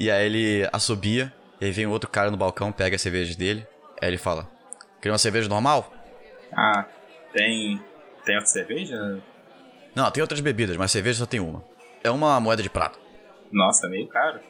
E 0.00 0.10
aí 0.10 0.24
ele 0.24 0.68
assobia. 0.72 1.30
E 1.60 1.66
aí 1.66 1.70
vem 1.70 1.86
outro 1.86 2.08
cara 2.08 2.30
no 2.30 2.38
balcão, 2.38 2.72
pega 2.72 2.96
as 2.96 3.02
cervejas 3.02 3.36
dele. 3.36 3.66
Aí 4.00 4.08
ele 4.08 4.18
fala: 4.18 4.48
Queria 4.96 5.12
uma 5.12 5.18
cerveja 5.18 5.46
normal? 5.46 5.92
Ah, 6.56 6.86
tem. 7.32 7.80
Tem 8.24 8.36
outra 8.36 8.50
cerveja? 8.50 9.22
Não, 9.94 10.10
tem 10.10 10.20
outras 10.20 10.40
bebidas, 10.40 10.76
mas 10.76 10.90
cerveja 10.90 11.18
só 11.18 11.26
tem 11.26 11.40
uma. 11.40 11.64
É 12.02 12.10
uma 12.10 12.38
moeda 12.40 12.62
de 12.62 12.70
prata. 12.70 12.98
Nossa, 13.50 13.88
meio 13.88 14.08
caro. 14.08 14.40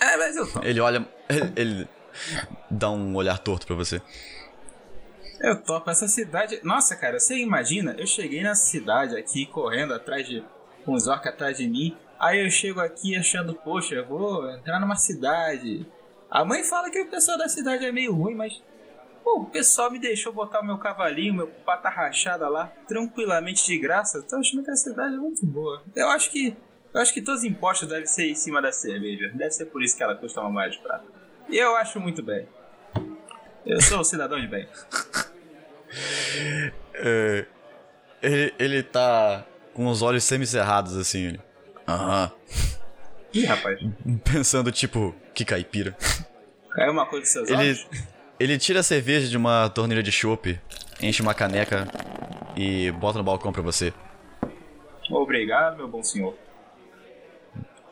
É, 0.00 0.16
mas 0.16 0.36
eu 0.36 0.46
topo. 0.50 0.66
Ele 0.66 0.80
olha. 0.80 1.06
Ele, 1.28 1.52
ele 1.56 1.88
dá 2.70 2.90
um 2.90 3.14
olhar 3.16 3.38
torto 3.38 3.66
pra 3.66 3.74
você. 3.74 4.00
Eu 5.40 5.60
topo 5.60 5.90
essa 5.90 6.06
cidade. 6.06 6.60
Nossa, 6.62 6.96
cara, 6.96 7.18
você 7.18 7.36
imagina? 7.36 7.94
Eu 7.98 8.06
cheguei 8.06 8.42
nessa 8.42 8.66
cidade 8.66 9.16
aqui 9.16 9.46
correndo 9.46 9.92
atrás 9.94 10.26
de. 10.26 10.44
com 10.84 10.92
os 10.92 11.06
orcs 11.06 11.26
atrás 11.26 11.58
de 11.58 11.68
mim. 11.68 11.96
Aí 12.18 12.44
eu 12.44 12.50
chego 12.50 12.80
aqui 12.80 13.16
achando, 13.16 13.54
poxa, 13.54 13.96
eu 13.96 14.06
vou 14.06 14.48
entrar 14.50 14.80
numa 14.80 14.96
cidade. 14.96 15.86
A 16.30 16.44
mãe 16.44 16.62
fala 16.64 16.90
que 16.90 17.00
o 17.00 17.10
pessoal 17.10 17.36
da 17.36 17.48
cidade 17.48 17.84
é 17.84 17.92
meio 17.92 18.14
ruim, 18.14 18.34
mas. 18.34 18.62
Pô, 19.24 19.40
o 19.40 19.46
pessoal 19.46 19.90
me 19.90 19.98
deixou 19.98 20.34
botar 20.34 20.60
o 20.60 20.64
meu 20.64 20.76
cavalinho, 20.76 21.32
meu 21.32 21.46
pata 21.46 21.88
rachada 21.88 22.46
lá, 22.46 22.70
tranquilamente 22.86 23.64
de 23.64 23.78
graça. 23.78 24.22
Tô 24.22 24.36
achando 24.36 24.62
que 24.62 24.70
a 24.70 24.76
cidade 24.76 25.14
é 25.14 25.18
muito 25.18 25.44
boa. 25.46 25.82
Eu 25.96 26.10
acho 26.10 26.30
que. 26.30 26.54
Eu 26.92 27.00
acho 27.00 27.12
que 27.12 27.22
todos 27.22 27.40
os 27.40 27.46
impostos 27.46 27.88
devem 27.88 28.06
ser 28.06 28.30
em 28.30 28.34
cima 28.34 28.60
da 28.60 28.70
cerveja. 28.70 29.32
Deve 29.34 29.50
ser 29.50 29.64
por 29.64 29.82
isso 29.82 29.96
que 29.96 30.02
ela 30.02 30.14
custa 30.14 30.40
uma 30.42 30.50
moeda 30.50 30.70
de 30.70 30.78
prata. 30.78 31.04
E 31.48 31.56
eu 31.56 31.74
acho 31.74 31.98
muito 31.98 32.22
bem. 32.22 32.46
Eu 33.64 33.80
sou 33.80 34.00
um 34.00 34.04
cidadão 34.04 34.38
de 34.38 34.46
bem. 34.46 34.68
É, 36.96 37.46
ele, 38.20 38.54
ele 38.58 38.82
tá 38.82 39.44
com 39.72 39.86
os 39.86 40.02
olhos 40.02 40.24
semicerrados 40.24 40.96
assim. 40.96 41.26
Ele. 41.26 41.40
Aham. 41.86 42.32
Ih, 43.32 43.44
rapaz. 43.44 43.78
Pensando 44.24 44.72
tipo, 44.72 45.14
que 45.32 45.44
caipira. 45.44 45.96
Caiu 46.70 46.92
uma 46.92 47.06
coisa 47.06 47.22
dos 47.22 47.32
seus 47.32 47.48
Ele, 47.48 47.58
olhos? 47.58 47.86
Ele 48.38 48.58
tira 48.58 48.80
a 48.80 48.82
cerveja 48.82 49.28
de 49.28 49.36
uma 49.36 49.68
torneira 49.68 50.02
de 50.02 50.10
chopp, 50.10 50.58
enche 51.00 51.22
uma 51.22 51.34
caneca 51.34 51.88
e 52.56 52.90
bota 52.92 53.18
no 53.18 53.24
balcão 53.24 53.52
pra 53.52 53.62
você. 53.62 53.92
Obrigado, 55.10 55.76
meu 55.76 55.88
bom 55.88 56.02
senhor. 56.02 56.36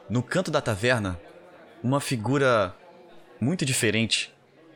No 0.08 0.22
canto 0.22 0.50
da 0.50 0.60
taverna, 0.60 1.20
uma 1.82 2.00
figura 2.00 2.74
muito 3.40 3.64
diferente 3.64 4.32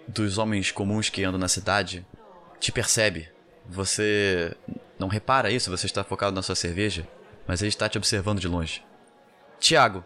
dos 0.07 0.39
homens 0.39 0.71
comuns 0.71 1.09
que 1.09 1.25
andam 1.25 1.39
na 1.39 1.49
cidade 1.49 2.07
te 2.61 2.71
percebe. 2.71 3.29
Você 3.69 4.57
não 4.99 5.09
repara 5.09 5.51
isso, 5.51 5.71
você 5.71 5.87
está 5.87 6.05
focado 6.05 6.35
na 6.35 6.43
sua 6.43 6.55
cerveja, 6.55 7.07
mas 7.47 7.61
ele 7.61 7.69
está 7.69 7.89
te 7.89 7.99
observando 7.99 8.41
de 8.41 8.49
longe. 8.49 8.85
Tiago, 9.59 10.05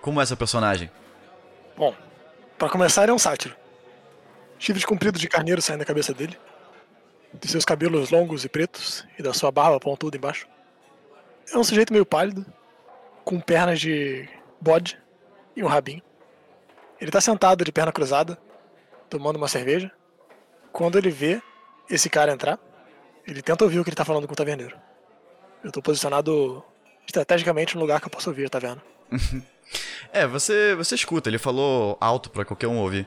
como 0.00 0.20
é 0.20 0.26
seu 0.26 0.36
personagem? 0.36 0.90
Bom, 1.76 1.94
pra 2.56 2.68
começar, 2.68 3.02
ele 3.02 3.12
é 3.12 3.14
um 3.14 3.18
sátiro. 3.18 3.54
Chifres 4.58 4.84
compridos 4.84 5.20
de 5.20 5.28
carneiro 5.28 5.62
saindo 5.62 5.80
da 5.80 5.84
cabeça 5.84 6.12
dele. 6.12 6.38
De 7.32 7.48
seus 7.48 7.64
cabelos 7.64 8.10
longos 8.10 8.44
e 8.44 8.48
pretos, 8.48 9.06
e 9.18 9.22
da 9.22 9.32
sua 9.32 9.52
barba 9.52 9.78
pontuda 9.78 10.16
embaixo. 10.16 10.48
É 11.52 11.56
um 11.56 11.64
sujeito 11.64 11.92
meio 11.92 12.04
pálido, 12.04 12.44
com 13.24 13.38
pernas 13.40 13.80
de 13.80 14.28
bode 14.60 14.98
e 15.54 15.62
um 15.62 15.66
rabinho. 15.66 16.02
Ele 17.00 17.10
tá 17.10 17.20
sentado 17.20 17.64
de 17.64 17.70
perna 17.70 17.92
cruzada, 17.92 18.38
tomando 19.08 19.36
uma 19.36 19.48
cerveja. 19.48 19.90
Quando 20.72 20.98
ele 20.98 21.10
vê 21.10 21.40
esse 21.88 22.10
cara 22.10 22.32
entrar, 22.32 22.58
ele 23.26 23.42
tenta 23.42 23.64
ouvir 23.64 23.78
o 23.78 23.84
que 23.84 23.90
ele 23.90 23.96
tá 23.96 24.04
falando 24.04 24.26
com 24.26 24.32
o 24.32 24.36
taverneiro. 24.36 24.76
Eu 25.62 25.70
tô 25.70 25.80
posicionado 25.80 26.64
estrategicamente 27.06 27.74
no 27.74 27.80
lugar 27.80 28.00
que 28.00 28.06
eu 28.06 28.10
posso 28.10 28.30
ouvir 28.30 28.46
a 28.46 28.50
taverna. 28.50 28.82
É, 30.10 30.26
você 30.26 30.74
você 30.74 30.94
escuta, 30.94 31.28
ele 31.28 31.36
falou 31.36 31.98
alto 32.00 32.30
pra 32.30 32.42
qualquer 32.42 32.66
um 32.66 32.78
ouvir. 32.78 33.06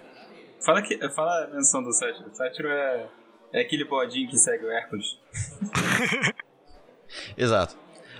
Fala, 0.65 0.81
que, 0.81 0.97
fala 1.09 1.45
a 1.45 1.47
menção 1.47 1.81
do 1.83 1.91
Sátiro. 1.93 2.29
O 2.29 2.33
Sátiro 2.35 2.67
é, 2.69 3.07
é 3.53 3.61
aquele 3.61 3.83
bodinho 3.85 4.29
que 4.29 4.37
segue 4.37 4.65
o 4.65 4.71
Hércules. 4.71 5.17
Exato. 7.37 7.75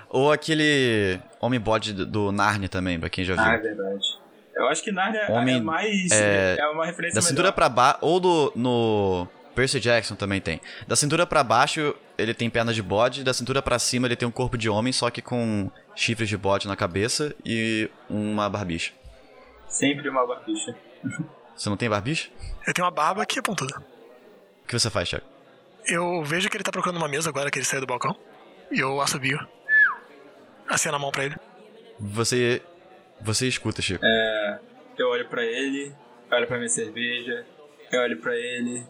Ou 0.09 0.31
aquele 0.31 1.19
homem 1.39 1.59
bode 1.59 1.93
do- 1.93 2.05
do 2.05 2.31
Narnia 2.31 2.67
também, 2.67 2.99
pra 2.99 3.09
quem 3.09 3.23
já 3.23 3.33
viu. 3.35 3.43
Ah, 3.43 3.53
é 3.53 3.57
verdade. 3.57 4.05
Eu 4.55 4.67
acho 4.67 4.83
que 4.83 4.91
Narnia 4.91 5.21
é 5.21 5.31
Homem, 5.31 5.61
mais. 5.61 6.11
é, 6.11 6.57
É, 6.59 6.67
uma 6.67 6.85
referência 6.85 7.15
Da 7.15 7.21
cintura 7.21 7.43
melhor. 7.43 7.53
pra 7.53 7.69
baixo, 7.69 7.99
ou 8.01 8.19
do 8.19 8.51
no 8.55 9.27
Percy 9.55 9.79
Jackson 9.79 10.15
também 10.15 10.41
tem. 10.41 10.59
Da 10.87 10.95
cintura 10.95 11.25
pra 11.25 11.43
baixo, 11.43 11.95
ele 12.17 12.33
tem 12.33 12.49
pernas 12.49 12.75
de 12.75 12.81
bode, 12.83 13.23
da 13.23 13.33
cintura 13.33 13.61
pra 13.61 13.79
cima 13.79 14.07
ele 14.07 14.15
tem 14.17 14.27
um 14.27 14.31
corpo 14.31 14.57
de 14.57 14.69
homem, 14.69 14.91
só 14.91 15.09
que 15.09 15.21
com 15.21 15.71
chifres 15.95 16.27
de 16.27 16.37
bode 16.37 16.67
na 16.67 16.75
cabeça 16.75 17.33
e 17.45 17.89
uma 18.09 18.49
barbicha. 18.49 18.91
Sempre 19.69 20.09
uma 20.09 20.25
barbicha. 20.27 20.75
Você 21.55 21.69
não 21.69 21.77
tem 21.77 21.89
barbicha? 21.89 22.29
Eu 22.65 22.73
tenho 22.73 22.85
uma 22.85 22.91
barba 22.91 23.25
que 23.25 23.39
é 23.39 23.41
pontuda. 23.41 23.83
O 24.63 24.67
que 24.67 24.77
você 24.77 24.89
faz, 24.89 25.09
Thiago? 25.09 25.25
Eu 25.85 26.23
vejo 26.23 26.49
que 26.49 26.57
ele 26.57 26.63
tá 26.63 26.71
procurando 26.71 26.97
uma 26.97 27.07
mesa 27.07 27.29
agora 27.29 27.49
que 27.49 27.59
ele 27.59 27.65
saiu 27.65 27.81
do 27.81 27.87
balcão. 27.87 28.15
E 28.71 28.79
eu 28.79 29.01
assobio. 29.01 29.39
Aceno 30.67 30.95
a 30.95 30.99
mão 30.99 31.11
pra 31.11 31.25
ele. 31.25 31.35
Você 31.99 32.61
você 33.19 33.47
escuta, 33.47 33.81
Chico. 33.81 34.03
Eu 34.97 35.09
olho 35.09 35.27
pra 35.27 35.43
ele, 35.43 35.93
olho 36.31 36.47
pra 36.47 36.57
minha 36.57 36.69
cerveja, 36.69 37.45
eu 37.91 38.01
olho 38.01 38.17
pra 38.17 38.35
ele 38.35 38.85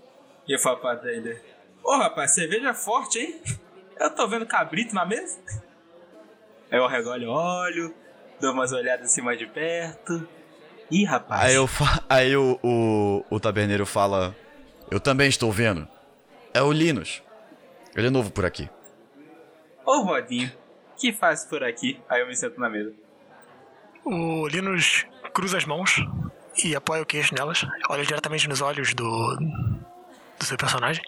e 0.47 0.53
eu 0.53 0.59
falo 0.59 0.77
pra 0.77 0.99
ele: 1.11 1.39
Ô 1.83 1.97
rapaz, 1.97 2.33
cerveja 2.33 2.69
é 2.69 2.73
forte, 2.73 3.19
hein? 3.19 3.41
Eu 3.99 4.09
tô 4.15 4.27
vendo 4.27 4.45
cabrito 4.45 4.95
na 4.95 5.05
mesa. 5.05 5.39
Aí 6.71 6.79
eu 6.79 6.87
regolho 6.87 7.29
olho, 7.29 7.93
dou 8.39 8.53
umas 8.53 8.71
olhadas 8.71 9.11
assim 9.11 9.21
mais 9.21 9.37
de 9.37 9.45
perto. 9.45 10.27
Ih, 10.91 11.05
rapaz. 11.05 11.41
Aí, 11.41 11.55
eu 11.55 11.67
fa... 11.67 12.03
Aí 12.09 12.35
o, 12.35 12.59
o, 12.61 13.25
o 13.29 13.39
taberneiro 13.39 13.85
fala: 13.85 14.35
Eu 14.89 14.99
também 14.99 15.29
estou 15.29 15.51
vendo. 15.51 15.87
É 16.53 16.61
o 16.61 16.71
Linus. 16.71 17.23
Ele 17.95 18.07
é 18.07 18.09
novo 18.09 18.31
por 18.31 18.45
aqui. 18.45 18.69
Ô 19.85 20.01
Rodinho, 20.01 20.51
que 20.97 21.11
faz 21.11 21.45
por 21.45 21.63
aqui? 21.63 21.99
Aí 22.09 22.21
eu 22.21 22.27
me 22.27 22.35
sento 22.35 22.59
na 22.59 22.69
mesa. 22.69 22.93
O 24.03 24.47
Linus 24.47 25.05
cruza 25.33 25.57
as 25.57 25.65
mãos 25.65 25.95
e 26.63 26.75
apoia 26.75 27.01
o 27.01 27.05
queixo 27.05 27.33
nelas. 27.33 27.65
Olha 27.89 28.03
diretamente 28.03 28.47
nos 28.47 28.61
olhos 28.61 28.93
do, 28.93 29.35
do 30.39 30.45
seu 30.45 30.57
personagem. 30.57 31.03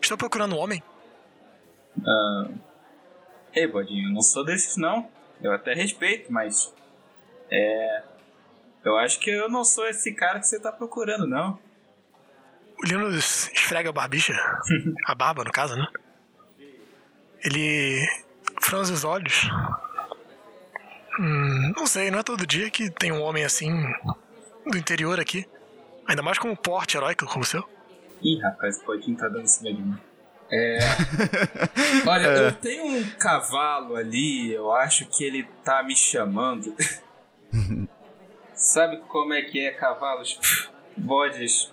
Estou 0.00 0.16
procurando 0.16 0.56
um 0.56 0.58
homem. 0.58 0.82
Ah, 2.06 2.48
Ei, 3.54 3.66
Bodinho, 3.66 4.08
eu 4.08 4.12
não 4.12 4.22
sou 4.22 4.44
desses 4.44 4.76
não. 4.76 5.08
Eu 5.42 5.52
até 5.52 5.74
respeito, 5.74 6.32
mas. 6.32 6.72
É. 7.50 8.02
Eu 8.84 8.96
acho 8.96 9.20
que 9.20 9.30
eu 9.30 9.48
não 9.48 9.64
sou 9.64 9.86
esse 9.88 10.12
cara 10.12 10.40
que 10.40 10.46
você 10.46 10.58
tá 10.58 10.72
procurando, 10.72 11.26
não. 11.26 11.58
O 12.82 12.86
Linus 12.86 13.48
esfrega 13.52 13.90
a 13.90 13.92
barbicha. 13.92 14.34
a 15.06 15.14
barba, 15.14 15.44
no 15.44 15.52
caso, 15.52 15.76
né? 15.76 15.86
Ele 17.44 18.04
franze 18.60 18.92
os 18.92 19.04
olhos. 19.04 19.48
Hum, 21.18 21.72
não 21.76 21.86
sei, 21.86 22.10
não 22.10 22.18
é 22.18 22.22
todo 22.22 22.46
dia 22.46 22.70
que 22.70 22.90
tem 22.90 23.12
um 23.12 23.20
homem 23.20 23.44
assim 23.44 23.70
do 24.66 24.76
interior 24.76 25.20
aqui. 25.20 25.46
Ainda 26.06 26.22
mais 26.22 26.38
com 26.38 26.48
um 26.48 26.56
porte 26.56 26.96
heróico 26.96 27.26
como 27.26 27.42
o 27.42 27.46
seu. 27.46 27.68
Ih, 28.20 28.40
rapaz, 28.40 28.80
o 28.80 28.84
Bodinho 28.86 29.16
tá 29.16 29.28
dando 29.28 29.46
de 29.46 29.72
mim. 29.72 29.98
É. 30.50 30.78
Olha, 32.06 32.26
eu 32.26 32.52
tenho 32.52 32.84
um 32.84 33.10
cavalo 33.18 33.96
ali, 33.96 34.52
eu 34.52 34.72
acho 34.72 35.06
que 35.06 35.24
ele 35.24 35.44
tá 35.64 35.82
me 35.82 35.94
chamando. 35.96 36.74
Sabe 38.62 38.98
como 39.08 39.34
é 39.34 39.42
que 39.42 39.66
é 39.66 39.72
cavalos? 39.72 40.70
Bodes. 40.96 41.72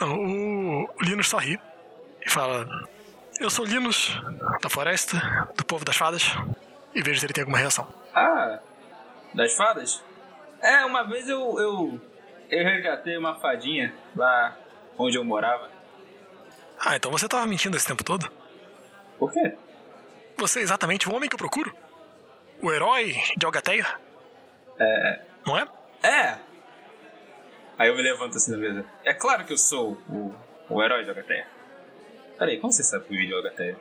Não, 0.00 0.16
o, 0.16 0.88
Linus 1.02 1.28
só 1.28 1.36
ri 1.36 1.60
e 2.24 2.30
fala: 2.30 2.66
Eu 3.38 3.50
sou 3.50 3.66
Linus, 3.66 4.18
da 4.62 4.70
floresta, 4.70 5.18
do 5.54 5.64
povo 5.66 5.84
das 5.84 5.96
fadas, 5.96 6.24
e 6.94 7.02
vejo 7.02 7.20
se 7.20 7.26
ele 7.26 7.34
tem 7.34 7.42
alguma 7.42 7.58
reação. 7.58 7.86
Ah, 8.14 8.58
das 9.34 9.54
fadas? 9.54 10.02
É, 10.62 10.82
uma 10.86 11.02
vez 11.02 11.28
eu, 11.28 11.58
eu, 11.58 12.00
eu 12.48 12.64
resgatei 12.64 13.18
uma 13.18 13.34
fadinha 13.38 13.94
lá 14.16 14.56
onde 14.96 15.18
eu 15.18 15.24
morava. 15.24 15.70
Ah, 16.80 16.96
então 16.96 17.12
você 17.12 17.28
tava 17.28 17.44
mentindo 17.46 17.76
esse 17.76 17.86
tempo 17.86 18.02
todo? 18.02 18.32
Por 19.18 19.30
quê? 19.30 19.54
Você 20.38 20.60
é 20.60 20.62
exatamente 20.62 21.06
o 21.06 21.14
homem 21.14 21.28
que 21.28 21.34
eu 21.34 21.38
procuro? 21.38 21.74
O 22.62 22.72
herói 22.72 23.14
de 23.36 23.44
Algateia? 23.44 24.05
É. 24.78 25.20
Não 25.46 25.58
é? 25.58 25.66
É! 26.02 26.38
Aí 27.78 27.88
eu 27.88 27.96
me 27.96 28.02
levanto 28.02 28.36
assim 28.36 28.52
da 28.52 28.58
mesa. 28.58 28.84
É 29.04 29.12
claro 29.12 29.44
que 29.44 29.52
eu 29.52 29.58
sou 29.58 29.92
o, 30.08 30.34
o 30.68 30.82
herói 30.82 31.04
de 31.04 31.10
Agateia. 31.10 31.46
Peraí, 32.38 32.58
como 32.58 32.72
você 32.72 32.82
sabe 32.82 33.04
que 33.06 33.14
eu 33.14 33.18
vi 33.18 33.26
de 33.26 33.34
Agateia? 33.34 33.76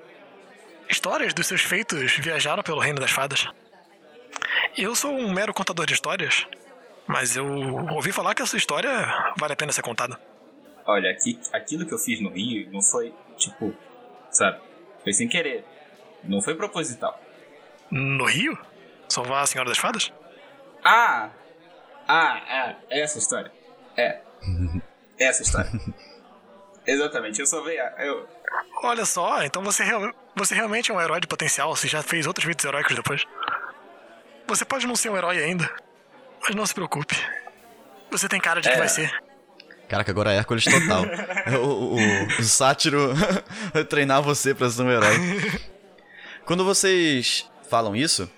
Histórias 0.90 1.34
dos 1.34 1.48
seus 1.48 1.62
feitos 1.62 2.18
viajaram 2.18 2.62
pelo 2.64 2.80
Reino 2.80 3.00
das 3.00 3.12
Fadas. 3.12 3.48
Eu 4.78 4.94
sou 4.96 5.12
um 5.12 5.32
mero 5.32 5.54
contador 5.54 5.86
de 5.86 5.94
histórias, 5.94 6.46
mas 7.08 7.36
eu 7.36 7.46
ouvi 7.92 8.12
falar 8.12 8.36
que 8.36 8.42
essa 8.42 8.58
história 8.58 8.92
vale 9.38 9.54
a 9.54 9.56
pena 9.56 9.72
ser 9.72 9.82
contada. 9.82 10.20
Olha, 10.86 11.10
aqui, 11.10 11.40
aquilo 11.52 11.86
que 11.86 11.94
eu 11.94 11.98
fiz 11.98 12.22
no 12.22 12.30
Rio 12.30 12.70
não 12.72 12.82
foi, 12.82 13.14
tipo, 13.38 13.74
sabe? 14.30 14.62
Foi 15.04 15.14
sem 15.14 15.28
querer. 15.28 15.66
Não 16.24 16.42
foi 16.42 16.56
proposital. 16.56 17.20
No 17.90 18.26
Rio? 18.26 18.58
Salvar 19.08 19.44
a 19.44 19.48
Senhora 19.48 19.70
das 19.70 19.78
Fadas? 19.78 20.12
Ah! 20.86 21.30
Ah, 22.08 22.76
é, 22.90 23.02
essa 23.02 23.18
história. 23.18 23.52
É. 23.98 24.20
Essa 25.20 25.42
história. 25.42 25.72
Exatamente, 26.86 27.40
eu 27.40 27.48
só 27.48 27.64
veio. 27.64 27.82
Eu... 27.98 28.28
Olha 28.84 29.06
só, 29.06 29.44
então 29.44 29.64
você, 29.64 29.84
real- 29.84 30.14
você 30.36 30.54
realmente 30.54 30.92
é 30.92 30.94
um 30.94 31.02
herói 31.02 31.20
de 31.20 31.26
potencial, 31.28 31.76
você 31.76 31.88
já 31.88 32.04
fez 32.04 32.28
outros 32.28 32.46
vídeos 32.46 32.64
heróicos 32.64 32.96
depois. 32.96 33.26
Você 34.48 34.64
pode 34.64 34.86
não 34.86 34.96
ser 34.96 35.10
um 35.10 35.18
herói 35.18 35.44
ainda, 35.44 35.68
mas 36.44 36.54
não 36.56 36.64
se 36.66 36.76
preocupe. 36.76 37.16
Você 38.12 38.30
tem 38.30 38.40
cara 38.40 38.62
de 38.62 38.70
que 38.70 38.76
É. 38.76 38.78
vai 38.78 38.88
ser. 38.88 39.12
Caraca, 39.90 40.12
agora 40.12 40.32
é 40.32 40.38
Hércules 40.38 40.64
total. 40.66 41.04
o, 41.60 41.66
o, 41.66 41.96
o, 41.96 42.28
o 42.40 42.44
sátiro 42.44 43.14
vai 43.74 43.84
treinar 43.86 44.22
você 44.22 44.54
pra 44.54 44.70
ser 44.70 44.84
um 44.84 44.92
herói. 44.92 45.16
Quando 46.46 46.64
vocês 46.64 47.50
falam 47.68 47.96
isso, 47.96 48.30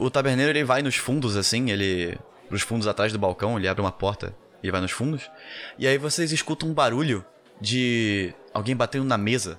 o 0.00 0.10
taberneiro 0.10 0.50
ele 0.50 0.64
vai 0.64 0.82
nos 0.82 0.96
fundos 0.96 1.36
assim, 1.36 1.70
ele. 1.70 2.18
Pros 2.48 2.62
fundos 2.62 2.88
atrás 2.88 3.12
do 3.12 3.18
balcão, 3.18 3.56
ele 3.56 3.68
abre 3.68 3.80
uma 3.80 3.92
porta 3.92 4.34
e 4.60 4.70
vai 4.72 4.80
nos 4.80 4.90
fundos. 4.90 5.30
E 5.78 5.86
aí 5.86 5.96
vocês 5.98 6.32
escutam 6.32 6.68
um 6.68 6.74
barulho 6.74 7.24
de 7.60 8.34
alguém 8.52 8.74
batendo 8.74 9.04
na 9.04 9.16
mesa. 9.16 9.56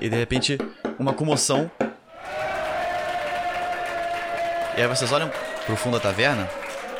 E 0.00 0.08
de 0.08 0.16
repente, 0.16 0.56
uma 0.98 1.12
comoção. 1.12 1.70
E 4.78 4.80
aí 4.80 4.88
vocês 4.88 5.12
olham 5.12 5.30
pro 5.66 5.76
fundo 5.76 5.94
da 5.94 6.00
taverna 6.00 6.48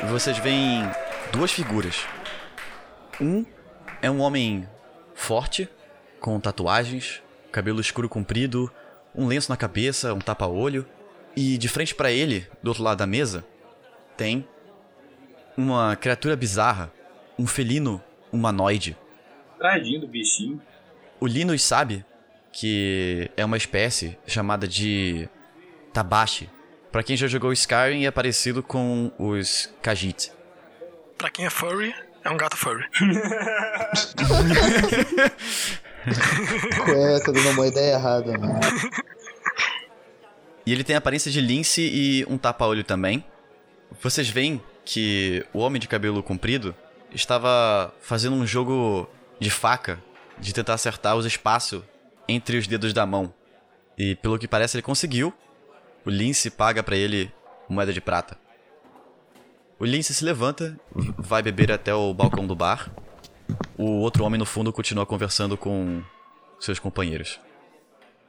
e 0.03 0.05
vocês 0.05 0.37
veem 0.37 0.83
duas 1.31 1.51
figuras. 1.51 2.05
Um 3.19 3.43
é 4.03 4.11
um 4.11 4.19
homem 4.19 4.69
forte, 5.15 5.67
com 6.19 6.39
tatuagens, 6.39 7.23
cabelo 7.51 7.81
escuro 7.81 8.07
comprido, 8.07 8.71
um 9.17 9.27
lenço 9.27 9.51
na 9.51 9.57
cabeça, 9.57 10.13
um 10.13 10.19
tapa-olho. 10.19 10.87
E 11.35 11.57
de 11.57 11.67
frente 11.67 11.93
pra 11.93 12.11
ele, 12.11 12.47
do 12.63 12.69
outro 12.69 12.83
lado 12.83 12.99
da 12.99 13.07
mesa, 13.07 13.45
tem 14.15 14.47
uma 15.55 15.95
criatura 15.95 16.35
bizarra, 16.35 16.91
um 17.37 17.45
felino 17.45 18.01
humanoide. 18.31 18.97
Tadinho 19.59 20.01
do 20.01 20.07
bichinho. 20.07 20.61
O 21.19 21.27
Linus 21.27 21.63
sabe 21.63 22.05
que 22.51 23.29
é 23.35 23.43
uma 23.43 23.57
espécie 23.57 24.17
chamada 24.25 24.67
de 24.67 25.27
Tabashi. 25.93 26.49
Pra 26.91 27.03
quem 27.03 27.17
já 27.17 27.27
jogou 27.27 27.53
Skyrim 27.53 28.05
é 28.05 28.11
parecido 28.11 28.63
com 28.63 29.11
os 29.17 29.71
Khajiit. 29.83 30.31
Pra 31.17 31.29
quem 31.29 31.45
é 31.45 31.49
furry, 31.49 31.93
é 32.23 32.29
um 32.29 32.37
gato 32.37 32.55
furry. 32.55 32.85
Tá 37.25 37.31
dando 37.31 37.49
uma 37.51 37.67
ideia 37.67 37.93
errada, 37.93 38.37
mano. 38.37 38.59
E 40.65 40.71
ele 40.71 40.83
tem 40.83 40.95
a 40.95 40.99
aparência 40.99 41.31
de 41.31 41.39
lince 41.41 41.81
e 41.81 42.25
um 42.29 42.37
tapa-olho 42.37 42.83
também. 42.83 43.23
Vocês 44.01 44.29
veem 44.29 44.61
que 44.83 45.45
o 45.53 45.59
homem 45.59 45.79
de 45.79 45.87
cabelo 45.87 46.21
comprido 46.21 46.75
estava 47.13 47.93
fazendo 48.01 48.35
um 48.35 48.45
jogo 48.45 49.09
de 49.39 49.49
faca, 49.49 50.01
de 50.37 50.53
tentar 50.53 50.73
acertar 50.73 51.15
os 51.15 51.25
espaços 51.25 51.83
entre 52.27 52.57
os 52.57 52.67
dedos 52.67 52.93
da 52.93 53.05
mão. 53.05 53.33
E 53.97 54.15
pelo 54.15 54.37
que 54.37 54.47
parece 54.47 54.77
ele 54.77 54.81
conseguiu. 54.81 55.33
O 56.05 56.09
lince 56.09 56.49
paga 56.49 56.83
pra 56.83 56.95
ele 56.95 57.31
moeda 57.67 57.91
de 57.91 57.99
prata. 57.99 58.37
O 59.79 59.85
lince 59.85 60.13
se 60.13 60.23
levanta, 60.23 60.79
vai 61.17 61.41
beber 61.41 61.71
até 61.71 61.93
o 61.93 62.13
balcão 62.13 62.47
do 62.47 62.55
bar. 62.55 62.91
O 63.77 63.99
outro 63.99 64.23
homem 64.23 64.37
no 64.39 64.45
fundo 64.45 64.73
continua 64.73 65.05
conversando 65.05 65.57
com 65.57 66.01
seus 66.59 66.79
companheiros. 66.79 67.39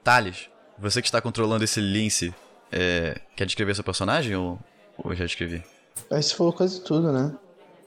Thales, 0.05 0.49
você 0.79 1.01
que 1.01 1.09
está 1.09 1.21
controlando 1.21 1.65
esse 1.65 1.81
lince, 1.81 2.35
é, 2.71 3.21
quer 3.35 3.47
descrever 3.47 3.75
seu 3.75 3.83
personagem 3.85 4.37
ou, 4.37 4.59
ou 4.97 5.11
eu 5.13 5.17
já 5.17 5.25
descrevi? 5.25 5.63
Você 6.11 6.35
falou 6.35 6.53
quase 6.53 6.81
tudo, 6.83 7.13
né? 7.13 7.35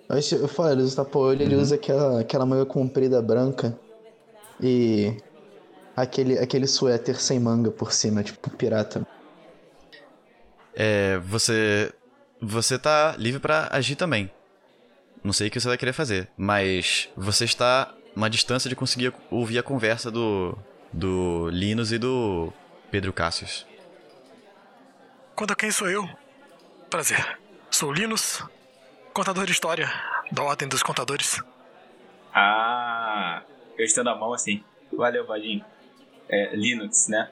Você- 0.10 0.36
eu 0.36 0.48
falei, 0.48 0.74
ele 0.74 0.82
usa 0.82 0.98
tapa-olho, 1.04 1.42
ele 1.42 1.56
usa 1.56 1.76
aquela, 1.76 2.20
aquela 2.20 2.46
manga 2.46 2.66
comprida 2.66 3.22
branca 3.22 3.78
e 4.62 5.16
aquele, 5.96 6.38
aquele 6.38 6.68
suéter 6.68 7.20
sem 7.22 7.40
manga 7.40 7.72
por 7.72 7.94
cima, 7.94 8.22
tipo 8.24 8.50
pirata. 8.50 9.08
É, 10.76 11.18
você 11.20 11.94
você 12.42 12.78
tá 12.80 13.16
livre 13.18 13.40
pra 13.40 13.68
agir 13.72 13.96
também. 13.96 14.32
Não 15.24 15.34
sei 15.34 15.48
o 15.48 15.52
que 15.52 15.60
você 15.60 15.68
vai 15.68 15.78
querer 15.78 15.94
fazer, 15.94 16.30
mas 16.36 17.10
você 17.16 17.46
está 17.46 17.94
uma 18.16 18.30
distância 18.30 18.70
de 18.70 18.76
conseguir 18.76 19.14
ouvir 19.30 19.60
a 19.60 19.64
conversa 19.64 20.10
do 20.12 20.58
do 20.92 21.50
Linus 21.50 21.92
e 21.92 21.98
do 21.98 22.52
Pedro 22.90 23.14
Cassius. 23.14 23.66
Quanto 25.36 25.54
a 25.54 25.56
quem 25.56 25.72
sou 25.72 25.90
eu? 25.90 26.08
Prazer. 26.90 27.40
Sou 27.70 27.90
o 27.90 27.94
Linus, 27.94 28.44
contador 29.14 29.46
de 29.46 29.54
história 29.54 29.90
da 30.32 30.44
Ordem 30.44 30.68
dos 30.68 30.84
Contadores. 30.84 31.42
Ah, 32.34 33.44
eu 33.78 33.86
estendo 33.86 34.10
a 34.10 34.16
mão 34.16 34.34
assim. 34.34 34.64
Valeu, 34.92 35.26
Vadinho. 35.26 35.64
É, 36.30 36.56
Linux, 36.56 37.08
né? 37.08 37.30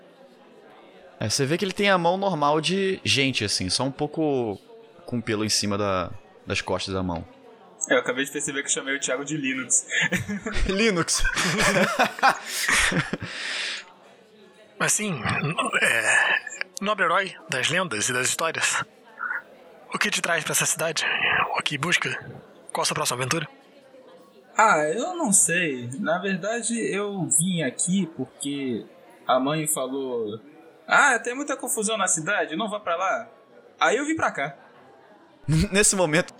É, 1.20 1.30
você 1.30 1.46
vê 1.46 1.58
que 1.58 1.66
ele 1.66 1.74
tem 1.74 1.90
a 1.90 1.98
mão 1.98 2.18
normal 2.18 2.62
de 2.62 3.02
gente, 3.04 3.44
assim, 3.44 3.70
só 3.70 3.84
um 3.84 3.92
pouco 3.92 4.58
com 5.06 5.20
pelo 5.20 5.44
em 5.44 5.50
cima 5.50 5.78
da, 5.78 6.10
das 6.46 6.62
costas 6.62 6.94
da 6.94 7.04
mão. 7.04 7.26
Eu 7.90 7.98
acabei 7.98 8.24
de 8.24 8.32
perceber 8.32 8.62
que 8.62 8.68
eu 8.68 8.74
chamei 8.74 8.96
o 8.96 9.00
Thiago 9.00 9.26
de 9.26 9.36
Linux. 9.36 9.86
Linux! 10.68 11.24
Mas 14.78 14.94
sim, 14.94 15.20
é, 15.82 16.40
nobre 16.82 17.06
herói 17.06 17.36
das 17.50 17.70
lendas 17.70 18.08
e 18.08 18.14
das 18.14 18.28
histórias. 18.28 18.84
O 19.92 19.98
que 19.98 20.12
te 20.12 20.22
traz 20.22 20.44
pra 20.44 20.54
essa 20.54 20.68
cidade? 20.68 21.04
O 21.58 21.62
que 21.64 21.78
busca? 21.80 22.10
Qual 22.72 22.84
a 22.84 22.86
sua 22.86 22.94
próxima 22.94 23.18
aventura? 23.18 23.48
Ah, 24.56 24.84
eu 24.94 25.16
não 25.16 25.34
sei. 25.34 25.90
Na 26.00 26.20
verdade, 26.20 26.78
eu 26.94 27.28
vim 27.28 27.64
aqui 27.64 28.06
porque 28.16 28.86
a 29.26 29.40
mãe 29.40 29.66
falou: 29.66 30.40
Ah, 30.88 31.18
tem 31.18 31.34
muita 31.34 31.58
confusão 31.58 31.98
na 31.98 32.08
cidade, 32.08 32.56
não 32.56 32.70
vá 32.70 32.80
pra 32.80 32.96
lá. 32.96 33.28
Aí 33.80 33.98
eu 33.98 34.06
vim 34.06 34.16
pra 34.16 34.32
cá. 34.32 34.56
Nesse 35.48 35.96
momento, 35.96 36.34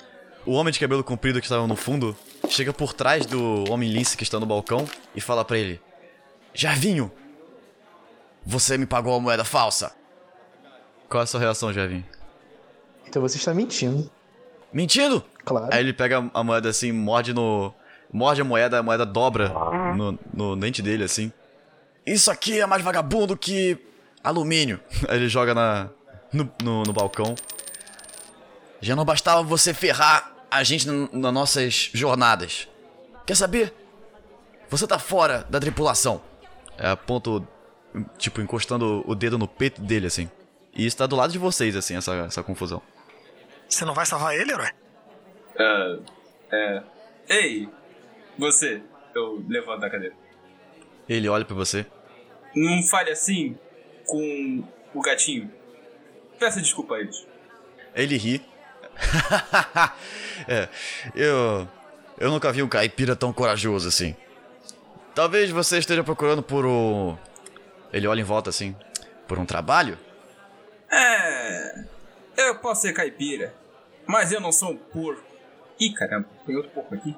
o 0.50 0.54
homem 0.54 0.74
de 0.74 0.80
cabelo 0.80 1.04
comprido 1.04 1.40
que 1.40 1.46
estava 1.46 1.68
no 1.68 1.76
fundo 1.76 2.18
chega 2.50 2.74
por 2.74 2.92
trás 2.92 3.24
do 3.28 3.72
homem 3.72 3.88
lince 3.88 4.18
que 4.18 4.24
está 4.24 4.40
no 4.40 4.48
balcão 4.48 4.84
e 5.16 5.22
fala 5.22 5.46
para 5.46 5.60
ele: 5.60 5.80
Jarvinho, 6.56 7.12
você 8.44 8.76
me 8.76 8.88
pagou 8.88 9.14
a 9.14 9.20
moeda 9.20 9.46
falsa. 9.46 9.92
Qual 11.08 11.22
é 11.22 11.24
a 11.24 11.28
sua 11.28 11.40
reação, 11.40 11.72
Jarvinho? 11.72 12.04
Então 13.08 13.22
você 13.22 13.38
está 13.38 13.54
mentindo. 13.54 14.10
Mentindo? 14.74 15.24
Claro. 15.46 15.70
Aí 15.72 15.82
ele 15.82 15.94
pega 15.94 16.28
a 16.34 16.44
moeda 16.44 16.68
assim, 16.68 16.92
morde 16.92 17.32
no. 17.32 17.72
Morde 18.12 18.42
a 18.42 18.44
moeda, 18.44 18.80
a 18.80 18.84
moeda 18.84 19.06
dobra 19.06 19.54
no, 19.96 20.18
no 20.34 20.56
dente 20.56 20.82
dele 20.82 21.04
assim. 21.04 21.32
Isso 22.04 22.32
aqui 22.32 22.60
é 22.60 22.66
mais 22.66 22.82
vagabundo 22.82 23.38
que 23.38 23.78
alumínio. 24.24 24.80
Aí 25.08 25.18
ele 25.18 25.30
joga 25.30 25.54
na, 25.54 25.90
no, 26.34 26.52
no, 26.64 26.84
no 26.84 26.94
balcão. 26.94 27.36
Já 28.82 28.96
não 28.96 29.06
bastava 29.06 29.44
você 29.44 29.76
ferrar 29.76 30.39
a 30.50 30.64
gente 30.64 30.88
nas 30.88 31.34
nossas 31.34 31.90
jornadas. 31.94 32.68
Quer 33.26 33.36
saber? 33.36 33.74
Você 34.70 34.88
tá 34.88 35.00
fora 35.00 35.46
da 35.50 35.60
tripulação. 35.60 36.22
É, 36.78 36.96
ponto, 36.96 37.46
tipo, 38.18 38.42
encostando 38.42 39.04
o 39.06 39.16
dedo 39.16 39.38
no 39.38 39.48
peito 39.48 39.82
dele, 39.82 40.08
assim. 40.08 40.30
E 40.74 40.86
está 40.86 41.06
do 41.06 41.16
lado 41.16 41.32
de 41.32 41.40
vocês, 41.40 41.76
assim, 41.76 41.96
essa, 41.96 42.14
essa 42.16 42.44
confusão. 42.44 42.82
Você 43.68 43.86
não 43.86 43.94
vai 43.94 44.06
salvar 44.06 44.36
ele, 44.36 44.52
herói? 44.52 44.70
É. 45.58 46.00
É. 46.52 46.84
Ei! 47.28 47.70
Você! 48.38 48.82
Eu 49.14 49.44
levanto 49.48 49.82
da 49.82 49.90
cadeira. 49.90 50.16
Ele 51.08 51.28
olha 51.28 51.46
pra 51.46 51.56
você. 51.56 51.86
Não 52.56 52.82
fale 52.84 53.12
assim 53.12 53.58
com 54.06 54.64
o 54.94 55.02
gatinho. 55.02 55.52
Peça 56.40 56.62
desculpa 56.62 56.96
a 56.96 57.02
eles. 57.02 57.28
Ele 57.96 58.18
ri. 58.18 58.42
é, 60.48 60.68
eu. 61.16 61.68
Eu 62.18 62.30
nunca 62.30 62.52
vi 62.52 62.62
um 62.62 62.68
caipira 62.68 63.16
tão 63.16 63.32
corajoso 63.32 63.88
assim. 63.88 64.16
Talvez 65.16 65.50
você 65.50 65.78
esteja 65.78 66.04
procurando 66.04 66.44
por 66.44 66.66
um. 66.66 67.18
Ele 67.94 68.08
olha 68.08 68.22
em 68.22 68.26
volta 68.26 68.50
assim. 68.50 68.76
Por 69.28 69.40
um 69.40 69.46
trabalho? 69.46 69.98
É. 70.92 71.86
Eu 72.38 72.56
posso 72.60 72.82
ser 72.82 72.94
caipira, 72.94 73.54
mas 74.06 74.32
eu 74.32 74.40
não 74.40 74.52
sou 74.52 74.72
um 74.72 74.78
porco. 74.78 75.24
Ih, 75.80 75.94
caramba, 75.94 76.28
tem 76.46 76.56
outro 76.56 76.72
porco 76.72 76.96
aqui? 76.96 77.16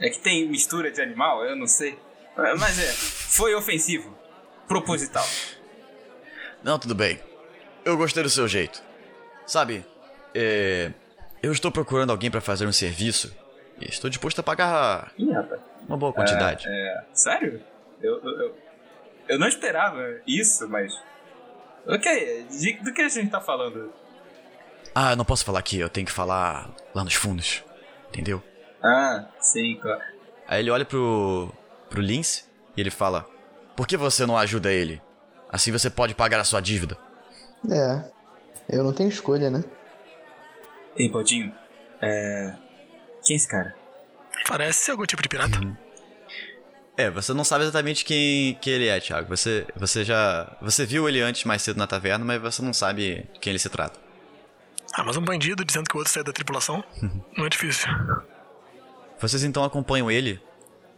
É 0.00 0.10
que 0.10 0.18
tem 0.18 0.48
mistura 0.48 0.90
de 0.90 1.00
animal, 1.00 1.44
eu 1.44 1.56
não 1.56 1.66
sei. 1.66 1.98
Mas 2.36 2.78
é, 2.78 2.92
foi 2.92 3.54
ofensivo. 3.54 4.16
Proposital. 4.66 5.26
Não, 6.62 6.78
tudo 6.78 6.94
bem. 6.94 7.20
Eu 7.84 7.96
gostei 7.96 8.22
do 8.22 8.30
seu 8.30 8.46
jeito. 8.46 8.82
Sabe, 9.46 9.84
é, 10.34 10.92
eu 11.42 11.52
estou 11.52 11.70
procurando 11.70 12.10
alguém 12.10 12.30
para 12.30 12.40
fazer 12.40 12.66
um 12.66 12.72
serviço 12.72 13.34
e 13.80 13.88
estou 13.88 14.10
disposto 14.10 14.40
a 14.40 14.42
pagar 14.42 15.12
Ih, 15.18 15.32
rapaz. 15.32 15.60
uma 15.86 15.96
boa 15.96 16.12
quantidade. 16.12 16.66
É, 16.68 16.70
é, 16.70 17.04
sério? 17.12 17.62
Eu, 18.02 18.20
eu, 18.22 18.40
eu, 18.40 18.56
eu 19.28 19.38
não 19.38 19.48
esperava 19.48 20.02
isso, 20.26 20.68
mas. 20.68 20.98
Ok, 21.86 22.46
de, 22.50 22.72
do 22.74 22.92
que 22.92 23.02
a 23.02 23.08
gente 23.08 23.30
tá 23.30 23.40
falando? 23.40 23.92
Ah, 24.94 25.12
eu 25.12 25.16
não 25.16 25.24
posso 25.24 25.44
falar 25.44 25.60
aqui, 25.60 25.78
eu 25.78 25.88
tenho 25.88 26.06
que 26.06 26.12
falar 26.12 26.70
lá 26.94 27.04
nos 27.04 27.14
fundos. 27.14 27.64
Entendeu? 28.08 28.42
Ah, 28.82 29.26
sim, 29.40 29.78
claro. 29.80 30.02
Aí 30.46 30.60
ele 30.60 30.70
olha 30.70 30.84
pro. 30.84 31.52
pro 31.88 32.00
Lince 32.00 32.44
e 32.76 32.80
ele 32.80 32.90
fala: 32.90 33.26
Por 33.76 33.86
que 33.86 33.96
você 33.96 34.26
não 34.26 34.36
ajuda 34.36 34.72
ele? 34.72 35.00
Assim 35.50 35.72
você 35.72 35.88
pode 35.88 36.14
pagar 36.14 36.40
a 36.40 36.44
sua 36.44 36.60
dívida. 36.60 36.96
É. 37.70 38.04
Eu 38.68 38.84
não 38.84 38.92
tenho 38.92 39.08
escolha, 39.08 39.50
né? 39.50 39.64
Ei, 40.98 41.08
Baldinho, 41.08 41.52
é. 42.02 42.54
Quem 43.24 43.34
é 43.34 43.36
esse 43.36 43.48
cara? 43.48 43.74
Parece 44.46 44.84
ser 44.84 44.90
algum 44.90 45.06
tipo 45.06 45.22
de 45.22 45.28
pirata. 45.28 45.58
É, 46.96 47.08
você 47.08 47.32
não 47.32 47.44
sabe 47.44 47.62
exatamente 47.62 48.04
quem, 48.04 48.54
quem 48.60 48.72
ele 48.72 48.88
é, 48.88 48.98
Thiago. 48.98 49.28
Você, 49.28 49.64
você 49.76 50.04
já. 50.04 50.56
Você 50.60 50.84
viu 50.84 51.08
ele 51.08 51.20
antes 51.20 51.44
mais 51.44 51.62
cedo 51.62 51.76
na 51.76 51.86
taverna, 51.86 52.24
mas 52.24 52.40
você 52.42 52.60
não 52.60 52.72
sabe 52.72 53.26
de 53.32 53.38
quem 53.38 53.52
ele 53.52 53.58
se 53.58 53.68
trata. 53.68 54.00
Ah, 54.92 55.04
mas 55.04 55.16
um 55.16 55.22
bandido 55.22 55.64
dizendo 55.64 55.88
que 55.88 55.94
o 55.94 55.98
outro 55.98 56.12
saiu 56.12 56.24
da 56.24 56.32
tripulação 56.32 56.82
não 57.36 57.46
é 57.46 57.48
difícil. 57.48 57.88
Vocês 59.20 59.44
então 59.44 59.62
acompanham 59.62 60.10
ele 60.10 60.40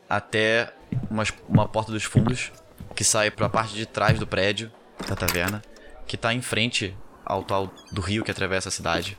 até 0.08 0.72
uma, 1.10 1.24
uma 1.46 1.68
porta 1.68 1.92
dos 1.92 2.04
fundos 2.04 2.50
que 2.94 3.04
sai 3.04 3.30
pra 3.30 3.48
parte 3.48 3.74
de 3.74 3.84
trás 3.84 4.18
do 4.18 4.26
prédio 4.26 4.72
da 5.06 5.14
taverna, 5.14 5.60
que 6.06 6.16
tá 6.16 6.32
em 6.32 6.40
frente 6.40 6.96
ao 7.24 7.42
tal 7.42 7.72
do 7.92 8.00
rio 8.00 8.24
que 8.24 8.30
atravessa 8.30 8.70
a 8.70 8.72
cidade. 8.72 9.18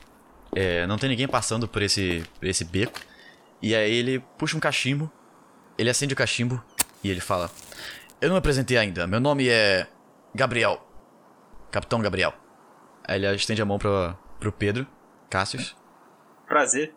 É, 0.55 0.85
não 0.87 0.97
tem 0.97 1.09
ninguém 1.09 1.27
passando 1.27 1.67
por 1.67 1.81
esse, 1.81 2.23
por 2.39 2.47
esse 2.47 2.63
beco. 2.65 2.99
E 3.61 3.75
aí 3.75 3.93
ele 3.93 4.19
puxa 4.37 4.57
um 4.57 4.59
cachimbo, 4.59 5.09
ele 5.77 5.89
acende 5.89 6.13
o 6.13 6.17
cachimbo 6.17 6.61
e 7.03 7.09
ele 7.09 7.21
fala: 7.21 7.49
Eu 8.19 8.29
não 8.29 8.35
me 8.35 8.39
apresentei 8.39 8.77
ainda, 8.77 9.05
meu 9.07 9.19
nome 9.19 9.47
é 9.47 9.87
Gabriel. 10.35 10.85
Capitão 11.71 12.01
Gabriel. 12.01 12.33
Aí 13.07 13.23
ele 13.23 13.35
estende 13.35 13.61
a 13.61 13.65
mão 13.65 13.77
pro, 13.79 14.15
pro 14.39 14.51
Pedro, 14.51 14.85
Cassius. 15.29 15.75
Prazer. 16.47 16.93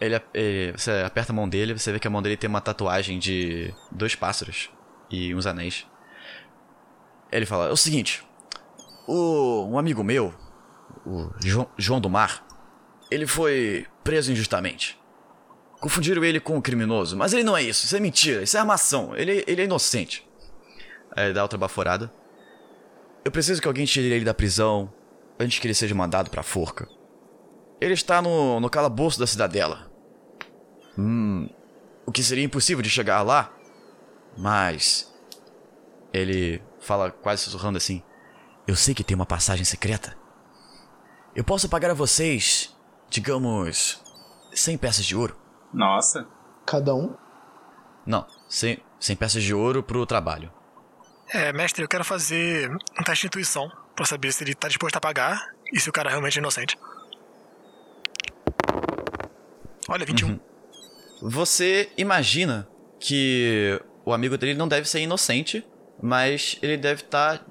Ele, 0.00 0.20
ele- 0.32 0.72
você 0.72 0.90
aperta 1.04 1.32
a 1.32 1.34
mão 1.34 1.48
dele, 1.48 1.76
você 1.76 1.90
vê 1.92 1.98
que 1.98 2.06
a 2.06 2.10
mão 2.10 2.22
dele 2.22 2.36
tem 2.36 2.48
uma 2.48 2.60
tatuagem 2.60 3.18
de 3.18 3.72
dois 3.90 4.14
pássaros 4.14 4.70
e 5.10 5.34
uns 5.34 5.46
anéis. 5.46 5.86
Ele 7.32 7.46
fala: 7.46 7.68
É 7.68 7.72
o 7.72 7.76
seguinte, 7.76 8.24
o, 9.08 9.66
um 9.68 9.78
amigo 9.78 10.04
meu, 10.04 10.32
o 11.04 11.30
Jo- 11.40 11.68
João 11.76 12.00
do 12.00 12.08
Mar, 12.10 12.43
ele 13.14 13.26
foi 13.26 13.86
preso 14.02 14.32
injustamente. 14.32 14.98
Confundiram 15.80 16.24
ele 16.24 16.40
com 16.40 16.56
um 16.56 16.60
criminoso, 16.60 17.16
mas 17.16 17.32
ele 17.32 17.44
não 17.44 17.56
é 17.56 17.62
isso, 17.62 17.84
isso 17.84 17.96
é 17.96 18.00
mentira, 18.00 18.42
isso 18.42 18.56
é 18.56 18.60
armação, 18.60 19.14
ele, 19.14 19.44
ele 19.46 19.62
é 19.62 19.64
inocente. 19.64 20.26
Aí 21.14 21.26
ele 21.26 21.34
dá 21.34 21.42
outra 21.42 21.58
baforada. 21.58 22.12
Eu 23.24 23.30
preciso 23.30 23.62
que 23.62 23.68
alguém 23.68 23.84
tire 23.84 24.12
ele 24.12 24.24
da 24.24 24.34
prisão 24.34 24.92
antes 25.38 25.58
que 25.58 25.66
ele 25.66 25.74
seja 25.74 25.94
mandado 25.94 26.28
pra 26.28 26.42
forca. 26.42 26.88
Ele 27.80 27.94
está 27.94 28.20
no, 28.20 28.58
no 28.58 28.68
calabouço 28.68 29.18
da 29.18 29.26
cidadela. 29.26 29.90
Hum. 30.98 31.48
O 32.06 32.12
que 32.12 32.22
seria 32.22 32.44
impossível 32.44 32.82
de 32.82 32.90
chegar 32.90 33.22
lá. 33.22 33.52
Mas. 34.36 35.12
Ele 36.12 36.62
fala 36.80 37.10
quase 37.10 37.42
sussurrando 37.42 37.78
assim. 37.78 38.02
Eu 38.66 38.76
sei 38.76 38.94
que 38.94 39.04
tem 39.04 39.14
uma 39.14 39.26
passagem 39.26 39.64
secreta. 39.64 40.16
Eu 41.34 41.44
posso 41.44 41.68
pagar 41.68 41.90
a 41.90 41.94
vocês, 41.94 42.73
digamos, 43.14 44.02
100 44.52 44.76
peças 44.76 45.06
de 45.06 45.14
ouro. 45.16 45.36
Nossa. 45.72 46.26
Cada 46.66 46.92
um. 46.92 47.14
Não, 48.04 48.26
100, 48.48 48.80
100 48.98 49.16
peças 49.16 49.42
de 49.42 49.54
ouro 49.54 49.84
pro 49.84 50.04
trabalho. 50.04 50.52
É, 51.32 51.52
mestre, 51.52 51.84
eu 51.84 51.88
quero 51.88 52.04
fazer 52.04 52.68
um 52.70 53.04
teste 53.04 53.22
de 53.22 53.26
intuição 53.28 53.70
pra 53.94 54.04
saber 54.04 54.32
se 54.32 54.42
ele 54.42 54.52
tá 54.52 54.66
disposto 54.66 54.96
a 54.96 55.00
pagar 55.00 55.54
e 55.72 55.78
se 55.78 55.88
o 55.88 55.92
cara 55.92 56.10
realmente 56.10 56.38
é 56.38 56.40
inocente. 56.40 56.76
Olha, 59.88 60.04
21. 60.04 60.40
Você 61.22 61.92
imagina 61.96 62.68
que 62.98 63.80
o 64.04 64.12
amigo 64.12 64.36
dele 64.36 64.54
não 64.54 64.66
deve 64.66 64.88
ser 64.88 65.00
inocente, 65.00 65.64
mas 66.02 66.58
ele 66.60 66.76
deve 66.76 67.02
estar 67.02 67.46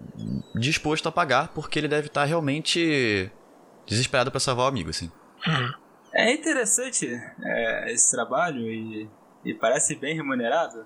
disposto 0.56 1.08
a 1.08 1.12
pagar 1.12 1.47
porque 1.49 1.80
ele 1.80 1.88
deve 1.88 2.08
estar 2.08 2.26
realmente 2.26 3.32
desesperado 3.88 4.30
pra 4.30 4.41
salvar 4.41 4.65
o 4.65 4.69
amigo, 4.69 4.89
assim. 4.89 5.10
É 6.13 6.32
interessante 6.32 7.08
é, 7.43 7.91
esse 7.91 8.12
trabalho 8.12 8.62
e, 8.69 9.10
e 9.43 9.53
parece 9.53 9.95
bem 9.95 10.15
remunerado. 10.15 10.86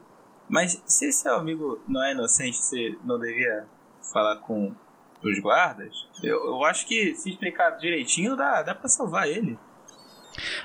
Mas 0.50 0.82
se 0.86 1.12
seu 1.12 1.36
amigo 1.36 1.82
não 1.88 2.04
é 2.04 2.13
inocente, 2.13 2.58
você 2.58 2.98
não 3.04 3.20
devia 3.20 3.67
falar 4.13 4.38
com 4.38 4.74
os 5.22 5.39
guardas? 5.39 6.08
Eu, 6.24 6.46
eu 6.46 6.63
acho 6.63 6.88
que 6.88 7.13
se 7.15 7.30
explicar 7.30 7.72
direitinho 7.72 8.36
dá, 8.36 8.62
dá 8.62 8.74
pra 8.74 8.88
salvar 8.88 9.28
ele. 9.28 9.60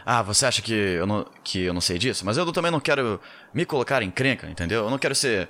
Ah, 0.05 0.23
você 0.23 0.47
acha 0.47 0.63
que 0.63 0.73
eu, 0.73 1.07
não, 1.07 1.27
que 1.43 1.63
eu 1.65 1.75
não 1.75 1.81
sei 1.81 1.99
disso? 1.99 2.25
Mas 2.25 2.37
eu 2.37 2.53
também 2.53 2.71
não 2.71 2.81
quero 2.81 3.21
me 3.53 3.65
colocar 3.65 4.03
em 4.03 4.11
crenca, 4.11 4.49
entendeu? 4.49 4.85
Eu 4.85 4.91
não 4.91 4.99
quero 4.99 5.15
ser 5.15 5.49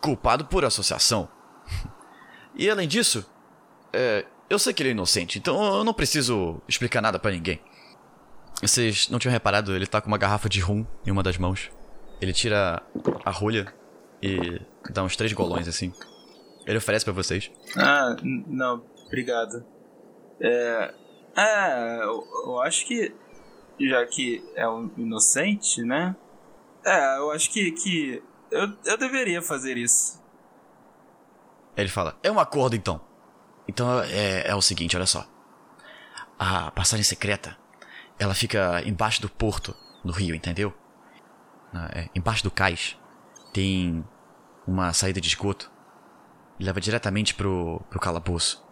culpado 0.00 0.46
por 0.46 0.64
associação. 0.64 1.28
E 2.54 2.68
além 2.68 2.88
disso, 2.88 3.24
é, 3.92 4.24
eu 4.48 4.58
sei 4.58 4.72
que 4.72 4.82
ele 4.82 4.90
é 4.90 4.92
inocente, 4.92 5.38
então 5.38 5.76
eu 5.76 5.84
não 5.84 5.94
preciso 5.94 6.60
explicar 6.66 7.00
nada 7.00 7.18
pra 7.18 7.30
ninguém. 7.30 7.60
Vocês 8.60 9.08
não 9.08 9.18
tinham 9.18 9.32
reparado, 9.32 9.74
ele 9.74 9.86
tá 9.86 10.00
com 10.00 10.08
uma 10.08 10.18
garrafa 10.18 10.48
de 10.48 10.60
rum 10.60 10.86
em 11.06 11.10
uma 11.10 11.22
das 11.22 11.38
mãos. 11.38 11.70
Ele 12.20 12.32
tira 12.32 12.82
a 13.24 13.30
rolha 13.30 13.72
e 14.22 14.60
dá 14.90 15.02
uns 15.02 15.16
três 15.16 15.32
golões 15.32 15.66
assim. 15.66 15.92
Ele 16.66 16.76
oferece 16.76 17.04
pra 17.04 17.14
vocês. 17.14 17.50
Ah, 17.76 18.14
não, 18.22 18.84
obrigado. 19.06 19.64
É. 20.40 20.94
É, 21.36 22.02
eu, 22.02 22.26
eu 22.46 22.60
acho 22.60 22.86
que. 22.86 23.14
Já 23.80 24.04
que 24.04 24.44
é 24.54 24.68
um 24.68 24.90
inocente, 24.98 25.82
né? 25.82 26.14
É, 26.84 27.18
eu 27.18 27.30
acho 27.30 27.50
que. 27.50 27.72
que 27.72 28.22
eu, 28.50 28.72
eu 28.84 28.98
deveria 28.98 29.40
fazer 29.40 29.78
isso. 29.78 30.20
Ele 31.76 31.88
fala: 31.88 32.18
É 32.22 32.30
um 32.30 32.38
acordo 32.38 32.76
então. 32.76 33.00
Então 33.66 34.02
é, 34.02 34.48
é 34.48 34.54
o 34.54 34.60
seguinte, 34.60 34.96
olha 34.96 35.06
só. 35.06 35.26
A 36.38 36.70
passagem 36.70 37.04
secreta, 37.04 37.56
ela 38.20 38.34
fica 38.34 38.80
embaixo 38.86 39.20
do 39.20 39.28
porto, 39.28 39.74
no 40.04 40.12
rio, 40.12 40.34
entendeu? 40.34 40.72
é, 41.92 42.08
embaixo 42.14 42.42
do 42.42 42.50
cais, 42.50 42.96
tem 43.52 44.04
uma 44.66 44.92
saída 44.92 45.20
de 45.20 45.28
esgoto. 45.28 45.70
E 46.58 46.64
leva 46.64 46.80
diretamente 46.80 47.34
pro, 47.34 47.80
pro 47.88 47.98
calabouço. 47.98 48.62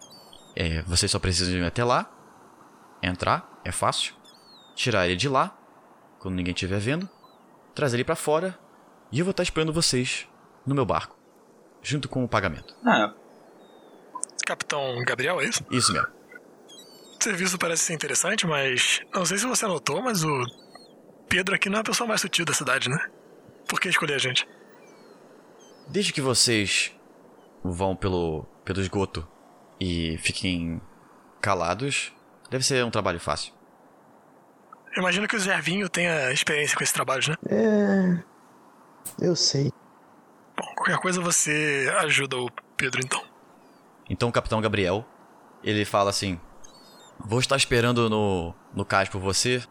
É, 0.54 0.82
vocês 0.82 1.10
só 1.10 1.18
precisam 1.18 1.54
ir 1.54 1.64
até 1.64 1.82
lá, 1.82 2.10
entrar, 3.02 3.60
é 3.64 3.72
fácil, 3.72 4.14
tirar 4.74 5.06
ele 5.06 5.16
de 5.16 5.28
lá, 5.28 5.56
quando 6.18 6.34
ninguém 6.34 6.52
estiver 6.52 6.78
vendo, 6.78 7.08
trazer 7.74 7.96
ele 7.96 8.04
para 8.04 8.16
fora 8.16 8.58
e 9.10 9.18
eu 9.18 9.24
vou 9.24 9.30
estar 9.30 9.42
esperando 9.42 9.72
vocês 9.72 10.28
no 10.66 10.74
meu 10.74 10.84
barco, 10.84 11.16
junto 11.80 12.08
com 12.08 12.22
o 12.24 12.28
pagamento. 12.28 12.76
Ah, 12.84 13.14
Capitão 14.44 15.02
Gabriel, 15.06 15.40
é 15.40 15.44
isso? 15.44 15.64
Isso 15.70 15.92
mesmo. 15.92 16.17
O 17.28 17.30
serviço 17.30 17.58
parece 17.58 17.84
ser 17.84 17.92
interessante, 17.92 18.46
mas 18.46 19.02
não 19.14 19.22
sei 19.22 19.36
se 19.36 19.44
você 19.44 19.66
notou, 19.66 20.00
mas 20.00 20.24
o 20.24 20.46
Pedro 21.28 21.54
aqui 21.54 21.68
não 21.68 21.76
é 21.76 21.80
a 21.82 21.84
pessoa 21.84 22.08
mais 22.08 22.22
sutil 22.22 22.42
da 22.42 22.54
cidade, 22.54 22.88
né? 22.88 22.96
Por 23.68 23.78
que 23.78 23.86
escolher 23.90 24.14
a 24.14 24.18
gente? 24.18 24.48
Desde 25.86 26.10
que 26.10 26.22
vocês 26.22 26.90
vão 27.62 27.94
pelo, 27.94 28.46
pelo 28.64 28.80
esgoto 28.80 29.28
e 29.78 30.16
fiquem 30.22 30.80
calados, 31.38 32.14
deve 32.50 32.64
ser 32.64 32.82
um 32.82 32.90
trabalho 32.90 33.20
fácil. 33.20 33.52
Eu 34.96 35.02
imagino 35.02 35.28
que 35.28 35.36
o 35.36 35.38
Zervinho 35.38 35.86
tenha 35.86 36.32
experiência 36.32 36.78
com 36.78 36.82
esse 36.82 36.94
trabalho, 36.94 37.22
né? 37.28 37.36
É. 37.50 38.24
Eu 39.26 39.36
sei. 39.36 39.70
Bom, 40.56 40.74
qualquer 40.76 40.96
coisa 40.96 41.20
você 41.20 41.94
ajuda 41.98 42.38
o 42.38 42.48
Pedro 42.74 43.02
então. 43.04 43.22
Então 44.08 44.30
o 44.30 44.32
capitão 44.32 44.62
Gabriel, 44.62 45.04
ele 45.62 45.84
fala 45.84 46.08
assim: 46.08 46.40
Vou 47.18 47.40
estar 47.40 47.56
esperando 47.56 48.08
no, 48.08 48.54
no 48.74 48.84
cais 48.84 49.08
por 49.08 49.20
você 49.20 49.62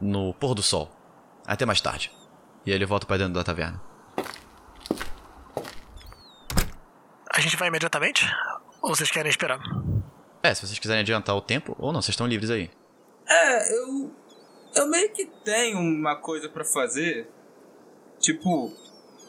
no 0.00 0.34
pôr 0.34 0.54
do 0.54 0.62
sol. 0.62 0.90
Até 1.46 1.64
mais 1.64 1.80
tarde. 1.80 2.12
E 2.64 2.70
aí 2.70 2.76
ele 2.76 2.86
volta 2.86 3.06
para 3.06 3.18
dentro 3.18 3.34
da 3.34 3.44
taverna. 3.44 3.80
A 7.32 7.40
gente 7.40 7.56
vai 7.56 7.68
imediatamente? 7.68 8.26
Ou 8.82 8.94
vocês 8.94 9.10
querem 9.10 9.30
esperar? 9.30 9.60
É, 10.42 10.54
se 10.54 10.66
vocês 10.66 10.78
quiserem 10.78 11.02
adiantar 11.02 11.36
o 11.36 11.40
tempo, 11.40 11.76
ou 11.78 11.92
não, 11.92 12.00
vocês 12.00 12.14
estão 12.14 12.26
livres 12.26 12.50
aí. 12.50 12.70
É, 13.28 13.76
eu. 13.76 14.10
Eu 14.74 14.88
meio 14.88 15.12
que 15.12 15.26
tenho 15.44 15.78
uma 15.78 16.16
coisa 16.16 16.48
pra 16.48 16.64
fazer. 16.64 17.28
Tipo, 18.18 18.72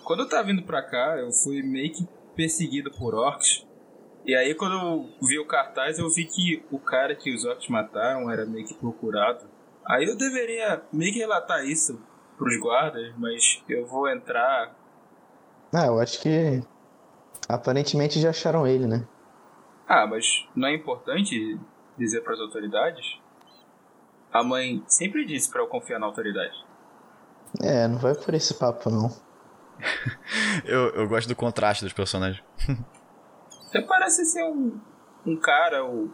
quando 0.03 0.21
eu 0.21 0.29
tava 0.29 0.47
vindo 0.47 0.63
pra 0.63 0.83
cá, 0.83 1.17
eu 1.17 1.31
fui 1.31 1.61
meio 1.63 1.91
que 1.91 2.07
perseguido 2.35 2.91
por 2.91 3.15
orcs. 3.15 3.65
E 4.25 4.35
aí, 4.35 4.53
quando 4.53 4.73
eu 4.73 5.27
vi 5.27 5.39
o 5.39 5.47
cartaz, 5.47 5.97
eu 5.97 6.07
vi 6.09 6.25
que 6.25 6.63
o 6.71 6.77
cara 6.77 7.15
que 7.15 7.33
os 7.33 7.43
orcs 7.43 7.67
mataram 7.67 8.29
era 8.29 8.45
meio 8.45 8.65
que 8.65 8.73
procurado. 8.73 9.45
Aí 9.85 10.05
eu 10.05 10.15
deveria 10.15 10.83
meio 10.93 11.11
que 11.11 11.19
relatar 11.19 11.65
isso 11.65 11.99
pros 12.37 12.59
guardas, 12.59 13.13
mas 13.17 13.63
eu 13.67 13.85
vou 13.85 14.07
entrar. 14.07 14.75
Ah, 15.73 15.87
eu 15.87 15.99
acho 15.99 16.21
que. 16.21 16.61
Aparentemente 17.49 18.19
já 18.19 18.29
acharam 18.29 18.67
ele, 18.67 18.85
né? 18.85 19.07
Ah, 19.87 20.05
mas 20.05 20.47
não 20.55 20.67
é 20.67 20.75
importante 20.75 21.59
dizer 21.97 22.21
pras 22.21 22.39
autoridades? 22.39 23.19
A 24.31 24.43
mãe 24.43 24.83
sempre 24.87 25.25
disse 25.25 25.51
pra 25.51 25.61
eu 25.61 25.67
confiar 25.67 25.99
na 25.99 26.05
autoridade. 26.05 26.55
É, 27.61 27.87
não 27.87 27.97
vai 27.97 28.15
por 28.15 28.33
esse 28.33 28.53
papo, 28.53 28.89
não. 28.89 29.09
Eu, 30.63 30.89
eu 30.89 31.07
gosto 31.07 31.27
do 31.27 31.35
contraste 31.35 31.83
dos 31.83 31.91
personagens. 31.91 32.43
Você 33.71 33.81
parece 33.83 34.25
ser 34.25 34.43
um, 34.43 34.77
um 35.25 35.37
cara 35.37 35.81
ou 35.85 36.13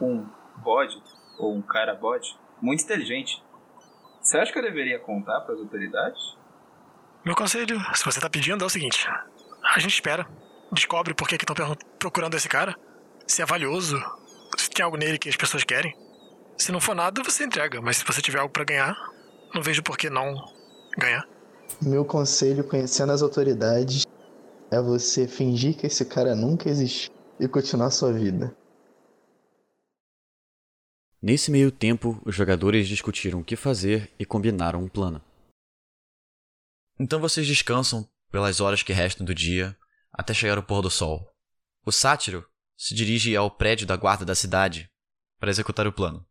um 0.00 0.24
bode, 0.58 1.02
ou 1.36 1.52
um 1.52 1.60
cara 1.60 1.96
bode, 1.96 2.38
muito 2.60 2.84
inteligente. 2.84 3.42
Você 4.20 4.38
acha 4.38 4.52
que 4.52 4.58
eu 4.58 4.62
deveria 4.62 5.00
contar 5.00 5.40
pras 5.40 5.58
autoridades? 5.58 6.36
Meu 7.24 7.34
conselho, 7.34 7.80
se 7.92 8.04
você 8.04 8.20
tá 8.20 8.30
pedindo, 8.30 8.62
é 8.62 8.66
o 8.66 8.70
seguinte: 8.70 9.08
a 9.64 9.80
gente 9.80 9.94
espera, 9.94 10.28
descobre 10.70 11.12
por 11.12 11.26
que 11.26 11.34
estão 11.34 11.56
procurando 11.98 12.36
esse 12.36 12.48
cara, 12.48 12.76
se 13.26 13.42
é 13.42 13.44
valioso, 13.44 14.00
se 14.56 14.70
tem 14.70 14.84
algo 14.84 14.96
nele 14.96 15.18
que 15.18 15.28
as 15.28 15.36
pessoas 15.36 15.64
querem. 15.64 15.92
Se 16.56 16.70
não 16.70 16.80
for 16.80 16.94
nada, 16.94 17.20
você 17.24 17.42
entrega, 17.42 17.80
mas 17.82 17.96
se 17.96 18.04
você 18.04 18.22
tiver 18.22 18.38
algo 18.38 18.52
pra 18.52 18.62
ganhar, 18.62 18.96
não 19.52 19.60
vejo 19.60 19.82
por 19.82 19.98
que 19.98 20.08
não 20.08 20.36
ganhar. 20.96 21.26
Meu 21.80 22.04
conselho, 22.04 22.62
conhecendo 22.62 23.10
as 23.10 23.22
autoridades, 23.22 24.06
é 24.72 24.80
você 24.80 25.28
fingir 25.28 25.76
que 25.76 25.86
esse 25.86 26.02
cara 26.02 26.34
nunca 26.34 26.66
existiu 26.66 27.12
e 27.38 27.46
continuar 27.46 27.90
sua 27.90 28.10
vida. 28.10 28.56
Nesse 31.20 31.50
meio 31.50 31.70
tempo, 31.70 32.20
os 32.24 32.34
jogadores 32.34 32.88
discutiram 32.88 33.40
o 33.40 33.44
que 33.44 33.54
fazer 33.54 34.10
e 34.18 34.24
combinaram 34.24 34.82
um 34.82 34.88
plano. 34.88 35.22
Então 36.98 37.20
vocês 37.20 37.46
descansam 37.46 38.08
pelas 38.30 38.60
horas 38.60 38.82
que 38.82 38.94
restam 38.94 39.26
do 39.26 39.34
dia 39.34 39.76
até 40.10 40.32
chegar 40.32 40.58
o 40.58 40.62
pôr 40.62 40.80
do 40.80 40.90
sol. 40.90 41.30
O 41.84 41.92
sátiro 41.92 42.44
se 42.74 42.94
dirige 42.94 43.36
ao 43.36 43.50
prédio 43.50 43.86
da 43.86 43.96
guarda 43.96 44.24
da 44.24 44.34
cidade 44.34 44.90
para 45.38 45.50
executar 45.50 45.86
o 45.86 45.92
plano. 45.92 46.26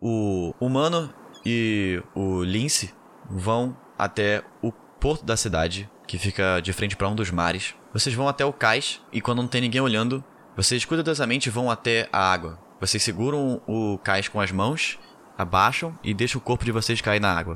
O 0.00 0.52
humano 0.60 1.14
e 1.46 2.02
o 2.14 2.42
lince 2.42 2.92
vão 3.30 3.78
até 3.96 4.44
o 4.62 4.72
porto 4.72 5.24
da 5.24 5.36
cidade, 5.36 5.88
que 6.08 6.18
fica 6.18 6.58
de 6.60 6.72
frente 6.72 6.96
para 6.96 7.08
um 7.08 7.14
dos 7.14 7.30
mares. 7.30 7.74
Vocês 7.92 8.14
vão 8.16 8.26
até 8.26 8.44
o 8.44 8.52
cais 8.52 9.00
e 9.12 9.20
quando 9.20 9.42
não 9.42 9.46
tem 9.46 9.60
ninguém 9.60 9.82
olhando, 9.82 10.24
vocês 10.56 10.84
cuidadosamente 10.84 11.50
vão 11.50 11.70
até 11.70 12.08
a 12.10 12.32
água. 12.32 12.58
Vocês 12.80 13.02
seguram 13.02 13.60
o 13.66 13.98
cais 13.98 14.26
com 14.26 14.40
as 14.40 14.50
mãos, 14.50 14.98
abaixam 15.36 15.96
e 16.02 16.14
deixam 16.14 16.40
o 16.40 16.42
corpo 16.42 16.64
de 16.64 16.72
vocês 16.72 17.02
cair 17.02 17.20
na 17.20 17.36
água. 17.36 17.54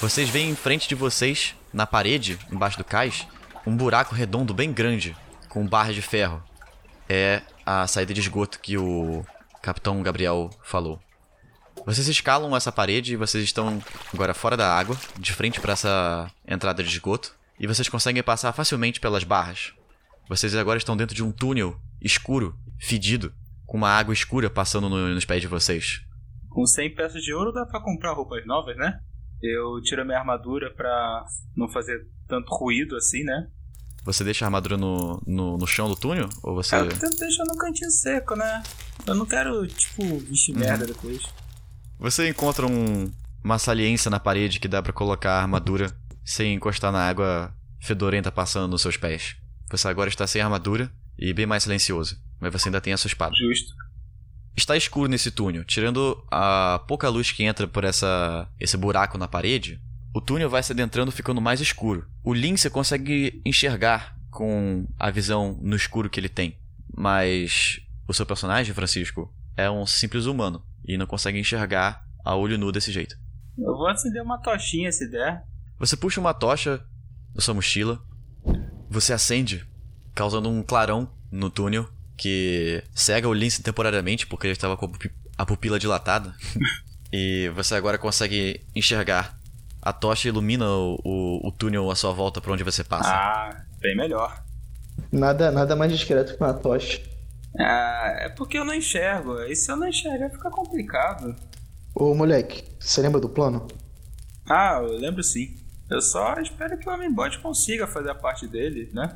Vocês 0.00 0.28
veem 0.28 0.50
em 0.50 0.54
frente 0.54 0.88
de 0.88 0.94
vocês, 0.94 1.56
na 1.72 1.84
parede, 1.86 2.38
embaixo 2.50 2.78
do 2.78 2.84
cais, 2.84 3.26
um 3.66 3.76
buraco 3.76 4.14
redondo 4.14 4.54
bem 4.54 4.72
grande, 4.72 5.16
com 5.48 5.66
barras 5.66 5.96
de 5.96 6.02
ferro. 6.02 6.42
É 7.08 7.42
a 7.66 7.86
saída 7.88 8.14
de 8.14 8.20
esgoto 8.20 8.60
que 8.60 8.78
o 8.78 9.24
capitão 9.60 10.00
Gabriel 10.02 10.48
falou. 10.62 11.00
Vocês 11.84 12.06
escalam 12.06 12.56
essa 12.56 12.70
parede 12.70 13.14
e 13.14 13.16
vocês 13.16 13.42
estão 13.42 13.82
agora 14.12 14.32
fora 14.32 14.56
da 14.56 14.72
água, 14.72 14.96
de 15.18 15.32
frente 15.32 15.60
para 15.60 15.72
essa 15.72 16.30
entrada 16.46 16.82
de 16.82 16.88
esgoto, 16.88 17.34
e 17.58 17.66
vocês 17.66 17.88
conseguem 17.88 18.22
passar 18.22 18.52
facilmente 18.52 19.00
pelas 19.00 19.24
barras. 19.24 19.72
Vocês 20.28 20.54
agora 20.54 20.78
estão 20.78 20.96
dentro 20.96 21.14
de 21.14 21.22
um 21.22 21.30
túnel 21.32 21.76
escuro, 22.00 22.56
fedido, 22.80 23.32
com 23.66 23.76
uma 23.76 23.90
água 23.90 24.12
escura 24.14 24.48
passando 24.50 24.88
no- 24.88 25.08
nos 25.14 25.24
pés 25.24 25.40
de 25.40 25.46
vocês. 25.48 26.00
Com 26.48 26.66
100 26.66 26.94
peças 26.94 27.22
de 27.22 27.32
ouro 27.34 27.52
dá 27.52 27.66
pra 27.66 27.80
comprar 27.82 28.12
roupas 28.12 28.44
novas, 28.46 28.76
né? 28.76 28.98
Eu 29.42 29.80
tiro 29.82 30.04
minha 30.04 30.18
armadura 30.18 30.72
pra 30.74 31.24
não 31.56 31.68
fazer 31.68 32.06
tanto 32.28 32.48
ruído 32.54 32.96
assim, 32.96 33.22
né? 33.24 33.48
Você 34.04 34.22
deixa 34.22 34.44
a 34.44 34.48
armadura 34.48 34.76
no, 34.76 35.20
no, 35.26 35.56
no 35.58 35.66
chão 35.66 35.88
do 35.88 35.96
túnel? 35.96 36.28
Ou 36.42 36.54
você. 36.54 36.76
Eu 36.76 36.88
tento 36.88 37.16
deixar 37.18 37.44
no 37.44 37.56
cantinho 37.56 37.90
seco, 37.90 38.36
né? 38.36 38.62
Eu 39.06 39.14
não 39.14 39.26
quero, 39.26 39.66
tipo, 39.66 40.18
vestir 40.20 40.54
merda 40.56 40.86
depois. 40.86 41.22
Você 41.98 42.28
encontra 42.28 42.66
um, 42.66 43.10
uma 43.42 43.58
saliência 43.58 44.10
na 44.10 44.20
parede 44.20 44.60
que 44.60 44.68
dá 44.68 44.82
pra 44.82 44.92
colocar 44.92 45.32
a 45.38 45.40
armadura 45.42 45.90
sem 46.24 46.54
encostar 46.54 46.90
na 46.90 47.06
água 47.06 47.54
fedorenta 47.80 48.32
passando 48.32 48.70
nos 48.70 48.82
seus 48.82 48.96
pés. 48.96 49.36
Você 49.70 49.88
agora 49.88 50.08
está 50.08 50.26
sem 50.26 50.40
armadura 50.40 50.90
e 51.18 51.32
bem 51.32 51.46
mais 51.46 51.64
silencioso, 51.64 52.16
mas 52.40 52.52
você 52.52 52.68
ainda 52.68 52.80
tem 52.80 52.92
a 52.92 52.96
sua 52.96 53.08
espada. 53.08 53.34
Justo. 53.36 53.74
Está 54.56 54.76
escuro 54.76 55.08
nesse 55.08 55.30
túnel, 55.30 55.64
tirando 55.64 56.24
a 56.30 56.82
pouca 56.86 57.08
luz 57.08 57.32
que 57.32 57.42
entra 57.42 57.66
por 57.66 57.84
essa 57.84 58.48
esse 58.58 58.76
buraco 58.76 59.18
na 59.18 59.26
parede. 59.26 59.80
O 60.14 60.20
túnel 60.20 60.48
vai 60.48 60.62
se 60.62 60.72
adentrando 60.72 61.10
ficando 61.10 61.40
mais 61.40 61.60
escuro. 61.60 62.06
O 62.22 62.32
Link 62.32 62.58
você 62.58 62.70
consegue 62.70 63.42
enxergar 63.44 64.16
com 64.30 64.86
a 64.98 65.10
visão 65.10 65.58
no 65.60 65.74
escuro 65.74 66.08
que 66.08 66.20
ele 66.20 66.28
tem, 66.28 66.56
mas 66.96 67.80
o 68.06 68.14
seu 68.14 68.24
personagem, 68.24 68.74
Francisco, 68.74 69.32
é 69.56 69.70
um 69.70 69.86
simples 69.86 70.26
humano 70.26 70.64
e 70.86 70.96
não 70.96 71.06
consegue 71.06 71.38
enxergar 71.38 72.04
a 72.24 72.34
olho 72.36 72.58
nu 72.58 72.70
desse 72.70 72.92
jeito. 72.92 73.16
Eu 73.58 73.76
vou 73.76 73.86
acender 73.86 74.22
uma 74.22 74.38
tochinha 74.38 74.90
se 74.92 75.08
der. 75.10 75.44
Você 75.78 75.96
puxa 75.96 76.20
uma 76.20 76.32
tocha 76.34 76.80
da 77.34 77.40
sua 77.42 77.54
mochila, 77.54 78.00
você 78.88 79.12
acende, 79.12 79.66
causando 80.14 80.48
um 80.48 80.62
clarão 80.62 81.08
no 81.30 81.50
túnel 81.50 81.88
que 82.16 82.82
cega 82.94 83.28
o 83.28 83.34
Lince 83.34 83.62
temporariamente 83.62 84.26
porque 84.26 84.46
ele 84.46 84.52
estava 84.52 84.76
com 84.76 84.86
a 84.86 84.88
pupi- 84.88 85.10
a 85.36 85.44
pupila 85.44 85.78
dilatada. 85.78 86.34
e 87.12 87.50
você 87.54 87.74
agora 87.74 87.98
consegue 87.98 88.64
enxergar. 88.74 89.36
A 89.82 89.92
tocha 89.92 90.28
ilumina 90.28 90.66
o, 90.66 90.98
o, 91.04 91.48
o 91.48 91.52
túnel 91.52 91.90
à 91.90 91.94
sua 91.96 92.12
volta 92.12 92.40
para 92.40 92.52
onde 92.52 92.64
você 92.64 92.82
passa. 92.82 93.10
Ah, 93.12 93.64
bem 93.80 93.94
melhor. 93.96 94.42
Nada, 95.12 95.50
nada 95.50 95.76
mais 95.76 95.92
discreto 95.92 96.36
que 96.36 96.42
uma 96.42 96.54
tocha. 96.54 97.02
Ah, 97.58 98.14
é 98.20 98.28
porque 98.30 98.56
eu 98.56 98.64
não 98.64 98.72
enxergo. 98.72 99.40
E 99.42 99.54
se 99.54 99.70
eu 99.70 99.76
não 99.76 99.86
enxergar, 99.88 100.30
fica 100.30 100.50
complicado. 100.50 101.36
Ô 101.94 102.14
moleque, 102.14 102.64
você 102.80 103.02
lembra 103.02 103.20
do 103.20 103.28
plano? 103.28 103.68
Ah, 104.48 104.78
eu 104.82 104.96
lembro 104.96 105.22
sim. 105.22 105.54
Eu 105.90 106.00
só 106.00 106.34
espero 106.40 106.78
que 106.78 106.88
o 106.88 106.92
Homem-Bot 106.92 107.38
consiga 107.40 107.86
fazer 107.86 108.10
a 108.10 108.14
parte 108.14 108.46
dele, 108.46 108.90
né? 108.92 109.14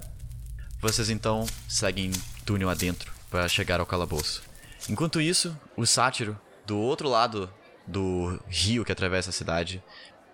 Vocês 0.81 1.09
então 1.11 1.47
seguem 1.69 2.13
túnel 2.45 2.69
adentro 2.69 3.13
para 3.31 3.49
chegar 3.49 3.81
ao 3.81 3.87
calabouço. 3.87 4.43
Enquanto 4.89 5.21
isso, 5.21 5.57
o 5.77 5.87
sátiro, 5.87 6.39
do 6.67 6.79
outro 6.79 7.09
lado 7.09 7.51
do 7.87 8.39
rio 8.47 8.85
que 8.85 8.93
atravessa 8.93 9.31
a 9.31 9.33
cidade, 9.33 9.83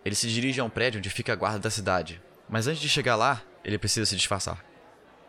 ele 0.05 0.14
se 0.14 0.29
dirige 0.29 0.61
a 0.61 0.64
um 0.64 0.70
prédio 0.70 0.99
onde 0.99 1.09
fica 1.09 1.33
a 1.33 1.37
guarda 1.37 1.61
da 1.61 1.70
cidade. 1.70 2.20
Mas 2.49 2.66
antes 2.66 2.81
de 2.81 2.88
chegar 2.88 3.16
lá, 3.16 3.40
ele 3.64 3.79
precisa 3.79 4.05
se 4.05 4.16
disfarçar. 4.16 4.62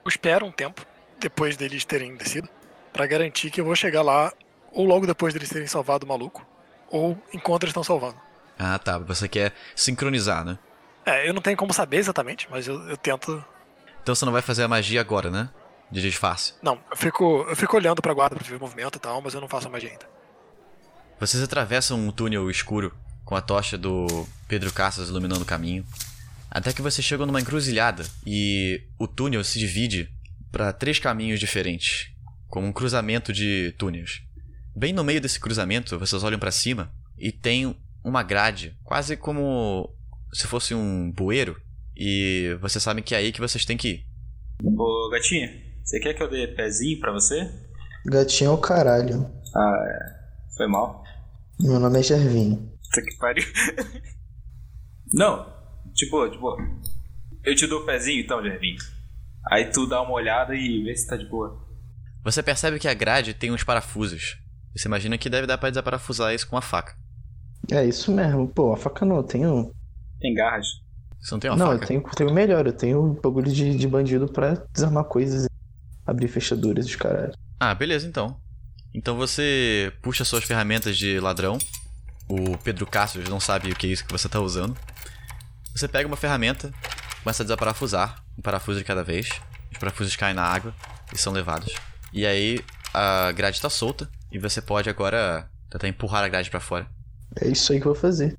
Eu 0.04 0.10
espero 0.10 0.46
um 0.46 0.52
tempo, 0.52 0.86
depois 1.20 1.56
deles 1.56 1.86
terem 1.86 2.16
descido, 2.16 2.50
pra 2.92 3.08
garantir 3.08 3.52
que 3.52 3.62
eu 3.62 3.66
vou 3.66 3.76
chegar 3.76 4.02
lá 4.02 4.34
ou 4.72 4.86
logo 4.86 5.08
depois 5.08 5.34
deles 5.34 5.50
terem 5.50 5.68
salvado 5.68 6.06
o 6.06 6.10
maluco, 6.10 6.46
ou 6.90 7.18
enquanto 7.34 7.64
eles 7.64 7.72
estão 7.72 7.84
salvando. 7.84 8.18
Ah, 8.60 8.78
tá. 8.78 8.98
Você 8.98 9.28
quer 9.28 9.54
sincronizar, 9.76 10.44
né? 10.44 10.60
É, 11.06 11.28
eu 11.30 11.34
não 11.34 11.42
tenho 11.42 11.56
como 11.56 11.72
saber 11.74 11.98
exatamente, 11.98 12.48
mas 12.50 12.68
eu, 12.68 12.82
eu 12.90 12.98
tento. 12.98 13.44
Então 14.02 14.16
você 14.16 14.26
não 14.26 14.34
vai 14.34 14.42
fazer 14.42 14.64
a 14.64 14.68
magia 14.68 15.00
agora, 15.00 15.30
né? 15.30 15.50
De 15.92 16.02
disfarce. 16.02 16.54
Não, 16.64 16.80
eu 16.90 16.98
fico, 16.98 17.46
eu 17.48 17.56
fico 17.56 17.78
olhando 17.78 18.02
pra 18.02 18.14
guarda 18.14 18.36
pra 18.36 18.46
ver 18.46 18.56
o 18.56 18.60
movimento 18.60 18.96
e 18.96 19.00
tal, 19.00 19.22
mas 19.22 19.34
eu 19.34 19.42
não 19.42 19.48
faço 19.48 19.68
a 19.68 19.70
magia 19.70 19.92
ainda. 19.92 20.08
Vocês 21.20 21.42
atravessam 21.42 22.00
um 22.00 22.12
túnel 22.12 22.50
escuro 22.50 22.94
com 23.24 23.36
a 23.36 23.42
tocha 23.42 23.78
do 23.78 24.28
Pedro 24.48 24.74
Cassas 24.74 25.10
iluminando 25.10 25.44
o 25.44 25.46
caminho, 25.46 25.86
até 26.50 26.74
que 26.74 26.82
vocês 26.82 27.06
chegam 27.06 27.26
numa 27.26 27.40
encruzilhada 27.40 28.06
e 28.26 28.82
o 29.00 29.08
túnel 29.08 29.44
se 29.44 29.60
divide 29.60 30.10
para 30.52 30.74
três 30.74 31.00
caminhos 31.00 31.40
diferentes, 31.40 32.12
como 32.48 32.68
um 32.68 32.74
cruzamento 32.74 33.32
de 33.34 33.74
túneis. 33.78 34.22
Bem 34.76 34.94
no 34.94 35.04
meio 35.04 35.22
desse 35.22 35.40
cruzamento, 35.40 35.98
vocês 35.98 36.24
olham 36.24 36.40
para 36.40 36.52
cima 36.52 36.92
e 37.18 37.32
tem 37.32 37.76
uma 38.04 38.24
grade, 38.24 38.78
quase 38.84 39.18
como 39.18 39.90
se 40.36 40.48
fosse 40.48 40.76
um 40.76 41.12
bueiro, 41.12 41.56
e 41.96 42.58
vocês 42.62 42.84
sabem 42.84 43.02
que 43.02 43.16
é 43.16 43.20
aí 43.20 43.32
que 43.32 43.40
vocês 43.40 43.64
têm 43.64 43.78
que 43.78 43.88
ir. 43.88 44.06
Ô, 44.64 45.10
gatinha, 45.10 45.50
você 45.82 46.00
quer 46.00 46.14
que 46.14 46.22
eu 46.22 46.30
dê 46.30 46.48
pezinho 46.48 47.00
pra 47.00 47.14
você? 47.14 47.50
Gatinho 48.06 48.52
é 48.52 48.54
o 48.54 48.58
caralho. 48.58 49.32
Ah, 49.56 49.86
é. 49.88 50.58
Foi 50.58 50.68
mal. 50.68 51.04
Meu 51.60 51.80
nome 51.80 52.00
é 52.00 52.04
Gervinho. 52.04 52.58
Puta 52.84 53.02
que 53.02 53.18
pariu. 53.18 53.44
Não, 55.14 55.46
de 55.94 56.10
boa, 56.10 56.30
de 56.30 56.38
boa. 56.38 56.58
Eu 57.44 57.56
te 57.56 57.66
dou 57.66 57.82
o 57.82 57.86
pezinho 57.86 58.22
então, 58.22 58.44
Gervinho. 58.44 58.78
Aí 59.50 59.72
tu 59.72 59.88
dá 59.88 60.02
uma 60.02 60.14
olhada 60.14 60.54
e 60.54 60.84
vê 60.84 60.96
se 60.96 61.08
tá 61.08 61.16
de 61.16 61.26
boa. 61.30 61.64
Você 62.24 62.44
percebe 62.44 62.80
que 62.80 62.88
a 62.88 62.94
grade 62.94 63.34
tem 63.34 63.52
uns 63.52 63.64
parafusos. 63.64 64.38
Você 64.76 64.88
imagina 64.88 65.18
que 65.18 65.30
deve 65.30 65.48
dar 65.48 65.58
pra 65.58 65.70
desaparafusar 65.70 66.34
isso 66.34 66.48
com 66.48 66.56
uma 66.56 66.62
faca. 66.62 66.94
É 67.72 67.86
isso 67.86 68.12
mesmo. 68.12 68.48
Pô, 68.48 68.74
a 68.74 68.78
faca 68.78 69.06
não, 69.06 69.18
eu 69.18 69.24
tenho. 69.24 69.75
Tem 70.26 70.34
garras. 70.34 70.82
Você 71.22 71.36
não 71.36 71.40
tem 71.40 71.52
uma 71.52 71.58
não, 71.58 71.68
faca? 71.68 71.84
eu 71.84 71.88
tenho, 71.88 72.02
tenho 72.16 72.34
melhor, 72.34 72.66
eu 72.66 72.74
tenho 72.74 73.14
bagulho 73.22 73.52
de, 73.52 73.78
de 73.78 73.88
bandido 73.88 74.28
pra 74.28 74.56
desarmar 74.74 75.04
coisas 75.04 75.46
e 75.46 75.48
abrir 76.04 76.28
fechaduras 76.28 76.84
dos 76.84 76.96
caralho. 76.96 77.32
Ah, 77.60 77.76
beleza 77.76 78.08
então. 78.08 78.36
Então 78.92 79.16
você 79.18 79.94
puxa 80.02 80.26
suas 80.26 80.44
ferramentas 80.44 80.98
de 80.98 81.20
ladrão. 81.20 81.60
O 82.28 82.58
Pedro 82.58 82.88
Cassius 82.88 83.30
não 83.30 83.40
sabe 83.40 83.72
o 83.72 83.76
que 83.76 83.86
é 83.86 83.92
isso 83.92 84.04
que 84.04 84.12
você 84.12 84.28
tá 84.28 84.40
usando. 84.40 84.76
Você 85.76 85.88
pega 85.88 86.08
uma 86.08 86.18
ferramenta, 86.18 86.74
começa 87.24 87.44
a 87.44 87.46
desaparafusar, 87.46 88.24
um 88.36 88.42
parafuso 88.42 88.80
de 88.80 88.86
cada 88.86 89.04
vez. 89.04 89.30
Os 89.72 89.78
parafusos 89.78 90.16
caem 90.16 90.34
na 90.34 90.44
água 90.44 90.74
e 91.14 91.20
são 91.20 91.32
levados. 91.32 91.72
E 92.12 92.26
aí 92.26 92.60
a 92.92 93.32
grade 93.32 93.62
tá 93.62 93.70
solta 93.70 94.10
e 94.32 94.40
você 94.40 94.60
pode 94.60 94.90
agora 94.90 95.48
tentar 95.70 95.88
empurrar 95.88 96.24
a 96.24 96.28
grade 96.28 96.50
pra 96.50 96.60
fora. 96.60 96.88
É 97.40 97.48
isso 97.48 97.72
aí 97.72 97.80
que 97.80 97.86
eu 97.86 97.94
vou 97.94 98.02
fazer. 98.02 98.36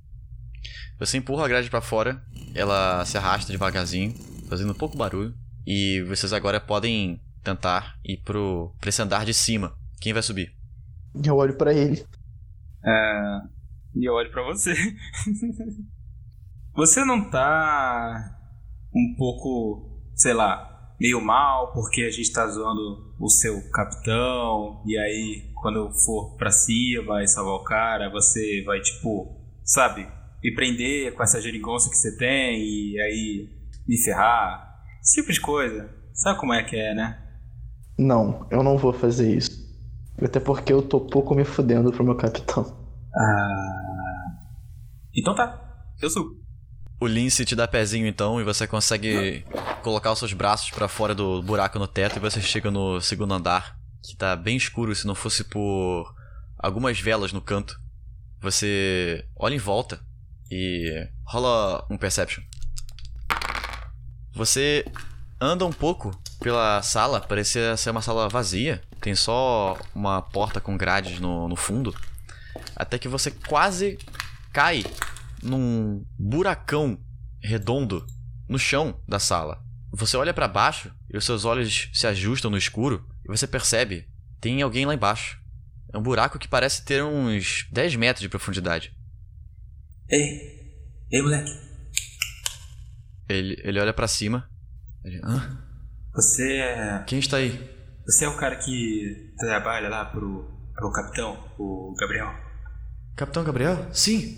Você 0.98 1.18
empurra 1.18 1.44
a 1.44 1.48
grade 1.48 1.70
pra 1.70 1.80
fora, 1.80 2.22
ela 2.54 3.04
se 3.04 3.18
arrasta 3.18 3.52
devagarzinho, 3.52 4.14
fazendo 4.48 4.74
pouco 4.74 4.96
barulho, 4.96 5.34
e 5.66 6.02
vocês 6.08 6.32
agora 6.32 6.60
podem 6.60 7.20
tentar 7.42 7.94
ir 8.04 8.18
pro 8.24 8.74
pra 8.80 8.88
esse 8.88 9.02
andar 9.02 9.24
de 9.24 9.34
cima. 9.34 9.74
Quem 10.00 10.12
vai 10.12 10.22
subir? 10.22 10.52
Eu 11.24 11.36
olho 11.36 11.56
pra 11.56 11.72
ele. 11.72 12.04
É, 12.84 13.38
E 13.94 14.08
eu 14.08 14.14
olho 14.14 14.30
pra 14.30 14.42
você. 14.42 14.74
você 16.74 17.04
não 17.04 17.30
tá 17.30 18.32
um 18.94 19.14
pouco, 19.16 20.00
sei 20.14 20.34
lá, 20.34 20.94
meio 21.00 21.20
mal 21.20 21.72
porque 21.72 22.02
a 22.02 22.10
gente 22.10 22.32
tá 22.32 22.46
zoando 22.46 23.14
o 23.18 23.28
seu 23.28 23.70
capitão 23.70 24.82
e 24.86 24.96
aí 24.98 25.50
quando 25.54 25.78
eu 25.78 25.92
for 25.92 26.36
pra 26.36 26.50
cima 26.50 27.22
e 27.22 27.28
salvar 27.28 27.54
o 27.54 27.64
cara, 27.64 28.10
você 28.10 28.62
vai 28.64 28.80
tipo, 28.80 29.40
sabe, 29.64 30.06
me 30.46 30.54
prender 30.54 31.12
com 31.12 31.24
essa 31.24 31.42
geringonça 31.42 31.90
que 31.90 31.96
você 31.96 32.16
tem 32.16 32.62
e 32.62 33.00
aí 33.00 33.48
me 33.86 33.98
ferrar. 33.98 34.80
Esse 35.02 35.20
tipo 35.20 35.32
de 35.32 35.40
coisa. 35.40 35.90
Sabe 36.14 36.38
como 36.38 36.54
é 36.54 36.62
que 36.62 36.76
é, 36.76 36.94
né? 36.94 37.20
Não, 37.98 38.46
eu 38.48 38.62
não 38.62 38.78
vou 38.78 38.92
fazer 38.92 39.36
isso. 39.36 39.66
Até 40.22 40.38
porque 40.38 40.72
eu 40.72 40.82
tô 40.82 41.00
pouco 41.00 41.34
me 41.34 41.44
fudendo 41.44 41.90
pro 41.90 42.04
meu 42.04 42.14
capitão. 42.14 42.62
Ah. 43.12 44.36
Então 45.16 45.34
tá. 45.34 45.60
Eu 46.00 46.08
subo. 46.08 46.36
O 47.00 47.08
Lince 47.08 47.44
te 47.44 47.56
dá 47.56 47.66
pezinho 47.66 48.06
então 48.06 48.40
e 48.40 48.44
você 48.44 48.68
consegue 48.68 49.44
colocar 49.82 50.12
os 50.12 50.18
seus 50.20 50.32
braços 50.32 50.70
pra 50.70 50.86
fora 50.86 51.14
do 51.14 51.42
buraco 51.42 51.78
no 51.78 51.88
teto 51.88 52.16
e 52.16 52.20
você 52.20 52.40
chega 52.40 52.70
no 52.70 53.00
segundo 53.00 53.34
andar, 53.34 53.76
que 54.02 54.16
tá 54.16 54.36
bem 54.36 54.56
escuro 54.56 54.94
se 54.94 55.06
não 55.06 55.14
fosse 55.14 55.42
por 55.42 56.14
algumas 56.56 57.00
velas 57.00 57.32
no 57.32 57.40
canto. 57.40 57.78
Você 58.40 59.26
olha 59.36 59.54
em 59.54 59.58
volta 59.58 60.00
e 60.50 61.08
rola 61.24 61.86
um 61.90 61.96
perception. 61.96 62.42
Você 64.34 64.84
anda 65.40 65.64
um 65.64 65.72
pouco 65.72 66.10
pela 66.40 66.82
sala, 66.82 67.20
parecia 67.20 67.76
ser 67.76 67.90
uma 67.90 68.02
sala 68.02 68.28
vazia, 68.28 68.82
tem 69.00 69.14
só 69.14 69.78
uma 69.94 70.22
porta 70.22 70.60
com 70.60 70.76
grades 70.76 71.18
no, 71.18 71.48
no 71.48 71.56
fundo, 71.56 71.94
até 72.74 72.98
que 72.98 73.08
você 73.08 73.30
quase 73.30 73.98
cai 74.52 74.84
num 75.42 76.04
buracão 76.18 76.98
redondo 77.42 78.06
no 78.48 78.58
chão 78.58 79.00
da 79.08 79.18
sala. 79.18 79.62
Você 79.92 80.16
olha 80.16 80.34
pra 80.34 80.48
baixo 80.48 80.92
e 81.12 81.16
os 81.16 81.24
seus 81.24 81.44
olhos 81.44 81.90
se 81.92 82.06
ajustam 82.06 82.50
no 82.50 82.58
escuro 82.58 83.06
e 83.24 83.28
você 83.28 83.46
percebe 83.46 84.06
tem 84.40 84.62
alguém 84.62 84.86
lá 84.86 84.94
embaixo. 84.94 85.40
É 85.92 85.98
um 85.98 86.02
buraco 86.02 86.38
que 86.38 86.48
parece 86.48 86.84
ter 86.84 87.02
uns 87.02 87.66
10 87.72 87.96
metros 87.96 88.20
de 88.20 88.28
profundidade. 88.28 88.95
Ei, 90.08 90.40
ei 91.10 91.22
moleque. 91.22 91.50
Ele, 93.28 93.60
ele 93.64 93.80
olha 93.80 93.92
pra 93.92 94.06
cima. 94.06 94.48
Ele, 95.04 95.20
Hã? 95.24 95.62
Você 96.14 96.58
é. 96.58 97.04
Quem 97.06 97.18
está 97.18 97.38
aí? 97.38 97.50
Você 98.06 98.24
é 98.24 98.28
o 98.28 98.36
cara 98.36 98.56
que 98.56 99.34
trabalha 99.36 99.88
lá 99.88 100.04
pro, 100.04 100.48
pro 100.74 100.92
capitão, 100.92 101.36
o 101.58 101.94
Gabriel? 101.98 102.28
Capitão 103.16 103.44
Gabriel? 103.44 103.92
Sim. 103.92 104.36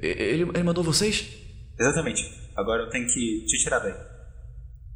Ele, 0.00 0.42
ele 0.42 0.62
mandou 0.62 0.84
vocês? 0.84 1.28
Exatamente. 1.78 2.22
Agora 2.56 2.82
eu 2.82 2.90
tenho 2.90 3.06
que 3.06 3.44
te 3.46 3.58
tirar 3.58 3.80
daí. 3.80 3.94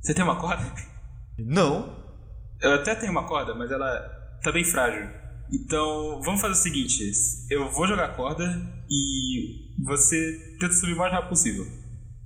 Você 0.00 0.14
tem 0.14 0.22
uma 0.22 0.40
corda? 0.40 0.62
Não. 1.38 2.00
Eu 2.60 2.74
até 2.74 2.94
tenho 2.94 3.10
uma 3.10 3.26
corda, 3.26 3.54
mas 3.54 3.70
ela 3.70 4.38
tá 4.42 4.52
bem 4.52 4.64
frágil. 4.64 5.08
Então, 5.52 6.20
vamos 6.22 6.40
fazer 6.40 6.54
o 6.54 6.62
seguinte: 6.62 7.02
eu 7.50 7.70
vou 7.70 7.86
jogar 7.86 8.06
a 8.06 8.14
corda 8.14 8.44
e 8.88 9.61
você 9.78 10.56
tenta 10.58 10.74
subir 10.74 10.94
o 10.94 10.98
mais 10.98 11.12
rápido 11.12 11.30
possível. 11.30 11.66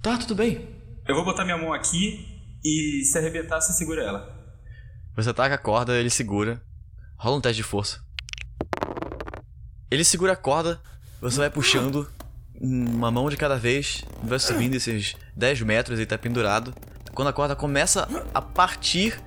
Tá, 0.02 0.16
tudo 0.18 0.34
bem. 0.34 0.68
Eu 1.06 1.14
vou 1.14 1.24
botar 1.24 1.44
minha 1.44 1.58
mão 1.58 1.72
aqui 1.72 2.26
e 2.64 3.04
se 3.04 3.16
arrebentar, 3.18 3.60
você 3.60 3.72
segura 3.72 4.02
ela. 4.02 4.36
Você 5.14 5.32
taca 5.32 5.54
a 5.54 5.58
corda, 5.58 5.96
ele 5.96 6.10
segura. 6.10 6.60
Rola 7.16 7.36
um 7.36 7.40
teste 7.40 7.58
de 7.58 7.62
força. 7.62 8.00
Ele 9.90 10.04
segura 10.04 10.32
a 10.32 10.36
corda, 10.36 10.80
você 11.20 11.38
vai 11.38 11.50
puxando 11.50 12.08
uma 12.60 13.10
mão 13.10 13.30
de 13.30 13.36
cada 13.36 13.56
vez, 13.56 14.04
vai 14.22 14.38
subindo 14.38 14.74
esses 14.74 15.14
10 15.36 15.62
metros 15.62 16.00
e 16.00 16.06
tá 16.06 16.18
pendurado. 16.18 16.74
Quando 17.14 17.28
a 17.28 17.32
corda 17.32 17.54
começa 17.54 18.08
a 18.34 18.42
partir, 18.42 19.18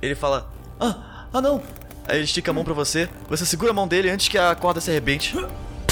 ele 0.00 0.14
fala: 0.14 0.52
Ah, 0.80 1.28
ah 1.32 1.40
não! 1.40 1.62
Aí 2.06 2.16
ele 2.16 2.24
estica 2.24 2.50
a 2.50 2.54
mão 2.54 2.64
pra 2.64 2.72
você, 2.72 3.08
você 3.28 3.44
segura 3.44 3.70
a 3.70 3.74
mão 3.74 3.86
dele 3.86 4.10
antes 4.10 4.28
que 4.28 4.38
a 4.38 4.54
corda 4.54 4.80
se 4.80 4.90
arrebente. 4.90 5.36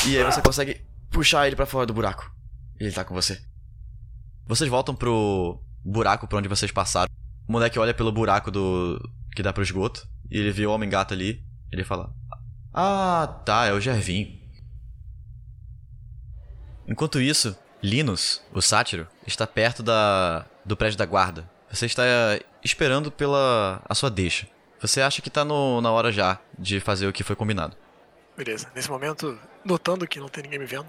E 0.07 0.17
aí 0.17 0.25
você 0.25 0.41
consegue 0.41 0.81
puxar 1.17 1.47
ele 1.47 1.57
pra 1.57 1.65
fora 1.65 1.87
do 1.87 1.95
buraco. 1.95 2.31
E 2.79 2.85
ele 2.85 2.93
tá 2.93 3.03
com 3.03 3.15
você. 3.15 3.41
Vocês 4.47 4.69
voltam 4.69 4.95
pro 4.95 5.59
buraco 5.83 6.29
por 6.29 6.37
onde 6.37 6.49
vocês 6.49 6.71
passaram. 6.71 7.11
O 7.49 7.53
moleque 7.53 7.79
olha 7.79 7.95
pelo 7.95 8.13
buraco 8.13 8.51
do 8.51 9.01
que 9.35 9.43
dá 9.43 9.51
pro 9.51 9.63
esgoto 9.63 10.07
e 10.31 10.39
ele 10.39 10.53
vê 10.53 10.67
o 10.67 10.71
homem 10.71 10.91
gato 10.91 11.15
ali. 11.15 11.43
Ele 11.73 11.85
fala: 11.85 12.13
Ah, 12.73 13.41
tá, 13.47 13.65
é 13.65 13.73
o 13.73 13.81
Gervinho. 13.81 14.39
Enquanto 16.87 17.19
isso, 17.19 17.57
Linus, 17.83 18.43
o 18.53 18.61
sátiro, 18.61 19.09
está 19.27 19.47
perto 19.47 19.83
da 19.83 20.45
do 20.65 20.77
prédio 20.77 20.99
da 20.99 21.07
guarda. 21.07 21.49
Você 21.71 21.87
está 21.87 22.03
esperando 22.63 23.11
pela 23.11 23.83
a 23.89 23.95
sua 23.95 24.11
deixa. 24.11 24.47
Você 24.81 25.01
acha 25.01 25.23
que 25.23 25.31
tá 25.31 25.45
no, 25.45 25.81
na 25.81 25.91
hora 25.91 26.13
já 26.13 26.39
de 26.59 26.79
fazer 26.79 27.07
o 27.07 27.13
que 27.13 27.25
foi 27.25 27.35
combinado. 27.35 27.75
Beleza. 28.37 28.71
Nesse 28.75 28.91
momento, 28.91 29.39
notando 29.65 30.07
que 30.07 30.21
não 30.21 30.29
tem 30.29 30.43
ninguém 30.43 30.59
me 30.59 30.67
vendo, 30.67 30.87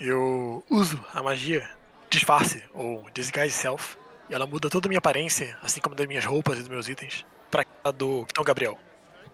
eu 0.00 0.64
uso 0.70 0.98
a 1.14 1.22
magia 1.22 1.68
disfarce, 2.08 2.64
ou 2.72 3.06
disguise 3.14 3.50
self, 3.50 3.96
e 4.28 4.34
ela 4.34 4.46
muda 4.46 4.70
toda 4.70 4.88
a 4.88 4.88
minha 4.88 4.98
aparência, 4.98 5.56
assim 5.62 5.80
como 5.80 5.94
das 5.94 6.06
minhas 6.06 6.24
roupas 6.24 6.58
e 6.58 6.60
dos 6.60 6.68
meus 6.68 6.88
itens, 6.88 7.24
pra 7.50 7.62
aquela 7.62 7.92
do 7.92 8.22
Capitão 8.22 8.44
Gabriel. 8.44 8.78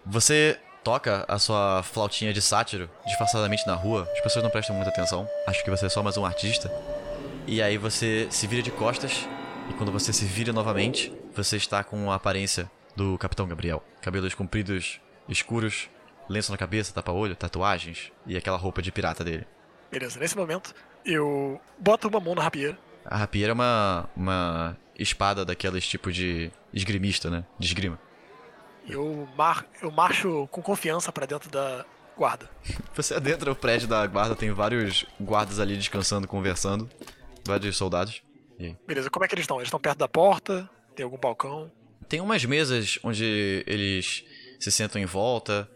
Você 0.04 0.58
toca 0.82 1.24
a 1.26 1.38
sua 1.38 1.82
flautinha 1.82 2.32
de 2.32 2.40
sátiro 2.40 2.90
disfarçadamente 3.06 3.66
na 3.66 3.74
rua. 3.74 4.08
As 4.12 4.20
pessoas 4.20 4.42
não 4.44 4.50
prestam 4.50 4.76
muita 4.76 4.90
atenção. 4.90 5.28
Acho 5.46 5.64
que 5.64 5.70
você 5.70 5.86
é 5.86 5.88
só 5.88 6.02
mais 6.02 6.16
um 6.16 6.24
artista. 6.24 6.70
E 7.46 7.60
aí 7.60 7.76
você 7.76 8.28
se 8.30 8.46
vira 8.46 8.62
de 8.62 8.70
costas. 8.70 9.26
E 9.68 9.74
quando 9.74 9.90
você 9.90 10.12
se 10.12 10.24
vira 10.24 10.52
novamente, 10.52 11.12
você 11.34 11.56
está 11.56 11.82
com 11.82 12.10
a 12.10 12.14
aparência 12.14 12.70
do 12.94 13.18
Capitão 13.18 13.48
Gabriel. 13.48 13.82
Cabelos 14.00 14.32
compridos, 14.32 15.00
escuros, 15.28 15.90
lenço 16.28 16.52
na 16.52 16.58
cabeça, 16.58 16.94
tapa-olho, 16.94 17.34
tatuagens 17.34 18.12
e 18.24 18.36
aquela 18.36 18.56
roupa 18.56 18.80
de 18.80 18.92
pirata 18.92 19.24
dele. 19.24 19.44
Beleza, 19.90 20.18
nesse 20.18 20.36
momento, 20.36 20.74
eu 21.04 21.60
boto 21.78 22.08
uma 22.08 22.20
mão 22.20 22.34
na 22.34 22.42
rapieira. 22.42 22.78
A 23.04 23.16
rapieira 23.16 23.52
é 23.52 23.54
uma, 23.54 24.08
uma 24.16 24.76
espada 24.98 25.44
daqueles 25.44 25.86
tipo 25.86 26.10
de 26.10 26.50
esgrimista, 26.72 27.30
né? 27.30 27.44
De 27.58 27.66
esgrima. 27.66 27.98
Eu, 28.88 29.28
mar 29.36 29.66
eu 29.82 29.90
marcho 29.90 30.48
com 30.50 30.62
confiança 30.62 31.10
pra 31.12 31.26
dentro 31.26 31.50
da 31.50 31.84
guarda. 32.16 32.48
Você 32.94 33.14
adentra 33.14 33.50
o 33.50 33.56
prédio 33.56 33.88
da 33.88 34.06
guarda, 34.06 34.34
tem 34.34 34.50
vários 34.52 35.04
guardas 35.20 35.60
ali 35.60 35.76
descansando, 35.76 36.26
conversando. 36.26 36.88
Vários 37.46 37.76
soldados. 37.76 38.22
Beleza, 38.86 39.10
como 39.10 39.24
é 39.24 39.28
que 39.28 39.34
eles 39.34 39.42
estão? 39.42 39.58
Eles 39.58 39.66
estão 39.66 39.78
perto 39.78 39.98
da 39.98 40.08
porta? 40.08 40.68
Tem 40.94 41.04
algum 41.04 41.18
balcão? 41.18 41.70
Tem 42.08 42.20
umas 42.20 42.44
mesas 42.44 42.98
onde 43.02 43.62
eles 43.66 44.24
se 44.58 44.72
sentam 44.72 45.00
em 45.00 45.04
volta. 45.04 45.68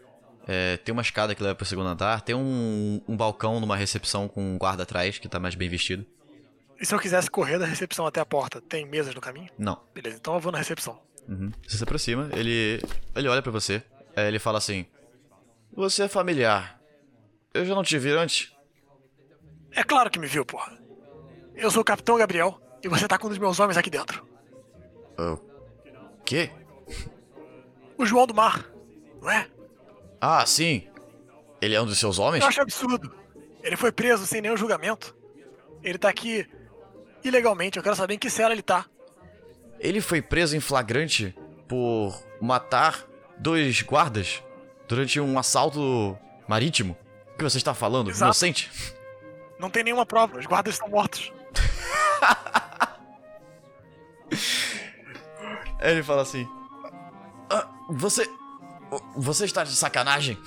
É, 0.47 0.77
tem 0.77 0.93
uma 0.93 1.01
escada 1.01 1.35
que 1.35 1.43
leva 1.43 1.55
pro 1.55 1.65
segundo 1.65 1.87
andar. 1.87 2.21
Tem 2.21 2.35
um, 2.35 3.01
um 3.07 3.15
balcão 3.15 3.59
numa 3.59 3.75
recepção 3.75 4.27
com 4.27 4.41
um 4.41 4.57
guarda 4.57 4.83
atrás 4.83 5.17
que 5.17 5.27
tá 5.27 5.39
mais 5.39 5.55
bem 5.55 5.69
vestido. 5.69 6.05
E 6.79 6.85
se 6.85 6.95
eu 6.95 6.99
quisesse 6.99 7.29
correr 7.29 7.59
da 7.59 7.65
recepção 7.65 8.07
até 8.07 8.19
a 8.19 8.25
porta, 8.25 8.59
tem 8.59 8.85
mesas 8.85 9.13
no 9.13 9.21
caminho? 9.21 9.49
Não. 9.57 9.79
Beleza, 9.93 10.17
então 10.17 10.33
eu 10.33 10.39
vou 10.39 10.51
na 10.51 10.57
recepção. 10.57 10.99
Uhum. 11.27 11.51
Você 11.67 11.77
se 11.77 11.83
aproxima, 11.83 12.29
ele. 12.33 12.81
ele 13.15 13.27
olha 13.27 13.41
pra 13.41 13.51
você. 13.51 13.83
Aí 14.15 14.27
ele 14.27 14.39
fala 14.39 14.57
assim: 14.57 14.85
Você 15.73 16.03
é 16.03 16.07
familiar. 16.07 16.81
Eu 17.53 17.65
já 17.65 17.75
não 17.75 17.83
te 17.83 17.97
vi 17.99 18.11
antes. 18.11 18.51
É 19.71 19.83
claro 19.83 20.09
que 20.09 20.19
me 20.19 20.27
viu, 20.27 20.45
porra. 20.45 20.77
Eu 21.55 21.69
sou 21.69 21.81
o 21.81 21.85
Capitão 21.85 22.17
Gabriel 22.17 22.59
e 22.83 22.87
você 22.87 23.07
tá 23.07 23.17
com 23.17 23.27
um 23.27 23.29
dos 23.29 23.37
meus 23.37 23.59
homens 23.59 23.77
aqui 23.77 23.89
dentro. 23.89 24.25
O 25.17 25.37
quê? 26.25 26.49
O 27.97 28.05
João 28.05 28.25
do 28.25 28.33
Mar, 28.33 28.65
não 29.21 29.29
é? 29.29 29.47
Ah, 30.21 30.45
sim. 30.45 30.87
Ele 31.59 31.75
é 31.75 31.81
um 31.81 31.85
dos 31.85 31.97
seus 31.99 32.19
homens? 32.19 32.43
Eu 32.43 32.47
acho 32.47 32.61
absurdo. 32.61 33.11
Ele 33.63 33.75
foi 33.75 33.91
preso 33.91 34.25
sem 34.27 34.41
nenhum 34.41 34.55
julgamento. 34.55 35.15
Ele 35.83 35.97
tá 35.97 36.09
aqui 36.09 36.47
ilegalmente. 37.23 37.77
Eu 37.77 37.83
quero 37.83 37.95
saber 37.95 38.13
em 38.13 38.19
que 38.19 38.29
cela 38.29 38.53
ele 38.53 38.61
tá. 38.61 38.85
Ele 39.79 39.99
foi 39.99 40.21
preso 40.21 40.55
em 40.55 40.59
flagrante 40.59 41.35
por 41.67 42.15
matar 42.39 43.03
dois 43.37 43.81
guardas 43.81 44.43
durante 44.87 45.19
um 45.19 45.37
assalto 45.39 46.17
marítimo. 46.47 46.95
O 47.33 47.37
que 47.37 47.43
você 47.43 47.57
está 47.57 47.73
falando? 47.73 48.11
Exato. 48.11 48.25
Inocente? 48.25 48.71
Não 49.59 49.69
tem 49.69 49.83
nenhuma 49.83 50.05
prova. 50.05 50.37
Os 50.37 50.45
guardas 50.45 50.75
estão 50.75 50.89
mortos. 50.89 51.31
Ele 55.81 56.03
fala 56.03 56.21
assim: 56.21 56.47
"Ah, 57.49 57.67
Você. 57.89 58.27
Você 59.15 59.45
está 59.45 59.63
de 59.63 59.75
sacanagem? 59.75 60.37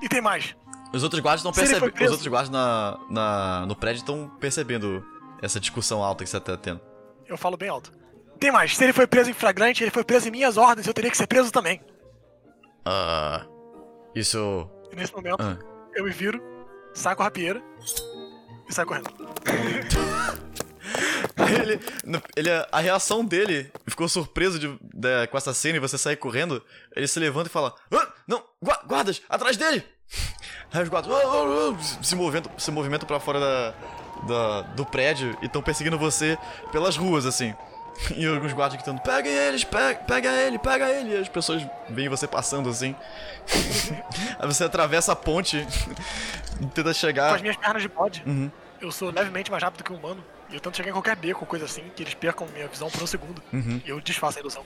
E 0.00 0.08
tem 0.08 0.20
mais. 0.20 0.54
Os 0.92 1.02
outros 1.02 1.20
guardas 1.20 1.40
estão 1.40 1.52
percebendo. 1.52 1.94
Os 2.04 2.10
outros 2.10 2.26
guardas 2.26 2.50
na, 2.50 2.98
na, 3.08 3.66
no 3.66 3.74
prédio 3.76 4.00
estão 4.00 4.28
percebendo 4.40 5.04
essa 5.40 5.58
discussão 5.60 6.02
alta 6.02 6.24
que 6.24 6.30
você 6.30 6.40
tá 6.40 6.56
tendo. 6.56 6.80
Eu 7.26 7.36
falo 7.38 7.56
bem 7.56 7.68
alto. 7.68 7.92
Tem 8.38 8.50
mais. 8.50 8.76
Se 8.76 8.82
ele 8.84 8.92
foi 8.92 9.06
preso 9.06 9.30
em 9.30 9.34
flagrante, 9.34 9.82
ele 9.84 9.90
foi 9.90 10.04
preso 10.04 10.28
em 10.28 10.30
minhas 10.30 10.56
ordens. 10.56 10.86
Eu 10.86 10.94
teria 10.94 11.10
que 11.10 11.16
ser 11.16 11.26
preso 11.26 11.50
também. 11.50 11.80
Ah. 12.84 13.46
Isso. 14.14 14.68
E 14.90 14.96
nesse 14.96 15.12
momento, 15.14 15.40
Ah. 15.40 15.56
eu 15.94 16.04
me 16.04 16.10
viro, 16.10 16.42
saco 16.92 17.22
a 17.22 17.26
rapieira 17.26 17.62
e 18.68 18.74
saio 18.74 18.88
correndo. 18.88 19.10
ele, 21.60 21.80
ele, 22.36 22.50
a 22.70 22.80
reação 22.80 23.24
dele 23.24 23.70
ficou 23.86 24.08
surpreso 24.08 24.58
de, 24.58 24.68
de- 24.94 25.26
com 25.30 25.36
essa 25.38 25.52
cena 25.54 25.76
e 25.76 25.80
você 25.80 25.96
sai 25.98 26.16
correndo. 26.16 26.62
Ele 26.96 27.06
se 27.06 27.18
levanta 27.20 27.48
e 27.48 27.52
fala: 27.52 27.74
"Ah, 27.92 28.08
Não, 28.26 28.42
gua- 28.62 28.82
guardas, 28.86 29.20
atrás 29.28 29.56
dele! 29.56 29.84
Aí 30.72 30.82
os 30.82 30.88
guardas 30.88 31.12
"Ah, 31.12 31.20
ah, 31.24 31.74
ah", 31.78 32.02
se, 32.02 32.14
movendo, 32.16 32.50
se 32.58 32.70
movimentam 32.70 33.06
pra 33.06 33.20
fora 33.20 33.38
da, 33.40 33.74
da- 34.26 34.60
do 34.74 34.84
prédio 34.86 35.36
e 35.42 35.46
estão 35.46 35.62
perseguindo 35.62 35.98
você 35.98 36.36
pelas 36.70 36.96
ruas, 36.96 37.26
assim. 37.26 37.54
E 38.16 38.26
alguns 38.26 38.54
guardas 38.54 38.76
gritando: 38.76 39.02
Peguem 39.02 39.32
eles, 39.32 39.64
pega, 39.64 40.00
pega 40.00 40.30
ele, 40.32 40.58
pega 40.58 40.88
ele! 40.90 41.10
E 41.14 41.16
as 41.18 41.28
pessoas 41.28 41.62
veem 41.90 42.08
você 42.08 42.26
passando 42.26 42.70
assim. 42.70 42.96
Aí 44.38 44.46
você 44.46 44.64
atravessa 44.64 45.12
a 45.12 45.16
ponte 45.16 45.58
e 46.60 46.66
tenta 46.68 46.84
Com 46.84 46.94
chegar. 46.94 47.34
as 47.34 47.42
minhas 47.42 47.56
pernas 47.56 47.82
de 47.82 47.88
bode, 47.88 48.22
Uhum. 48.26 48.50
eu 48.80 48.90
sou 48.90 49.10
levemente 49.10 49.50
mais 49.50 49.62
rápido 49.62 49.84
que 49.84 49.92
um 49.92 49.96
humano. 49.96 50.24
E 50.52 50.54
eu 50.56 50.60
tento 50.60 50.76
chegar 50.76 50.90
em 50.90 50.92
qualquer 50.92 51.16
beco 51.16 51.44
coisa 51.46 51.64
assim, 51.64 51.82
que 51.96 52.02
eles 52.02 52.14
percam 52.14 52.46
minha 52.54 52.68
visão 52.68 52.88
por 52.90 53.02
um 53.02 53.06
segundo. 53.06 53.42
Uhum. 53.52 53.80
E 53.84 53.88
eu 53.88 54.00
desfaço 54.00 54.38
a 54.38 54.40
ilusão. 54.40 54.62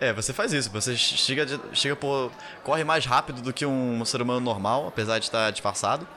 É, 0.00 0.12
você 0.12 0.32
faz 0.32 0.52
isso. 0.52 0.70
Você 0.70 0.96
chega, 0.96 1.44
de- 1.44 1.60
chega 1.74 1.94
por, 1.94 2.32
corre 2.64 2.82
mais 2.84 3.04
rápido 3.04 3.42
do 3.42 3.52
que 3.52 3.66
um 3.66 4.04
ser 4.04 4.22
humano 4.22 4.40
normal, 4.40 4.86
apesar 4.88 5.18
de 5.18 5.26
estar 5.26 5.50
disfarçado. 5.50 6.08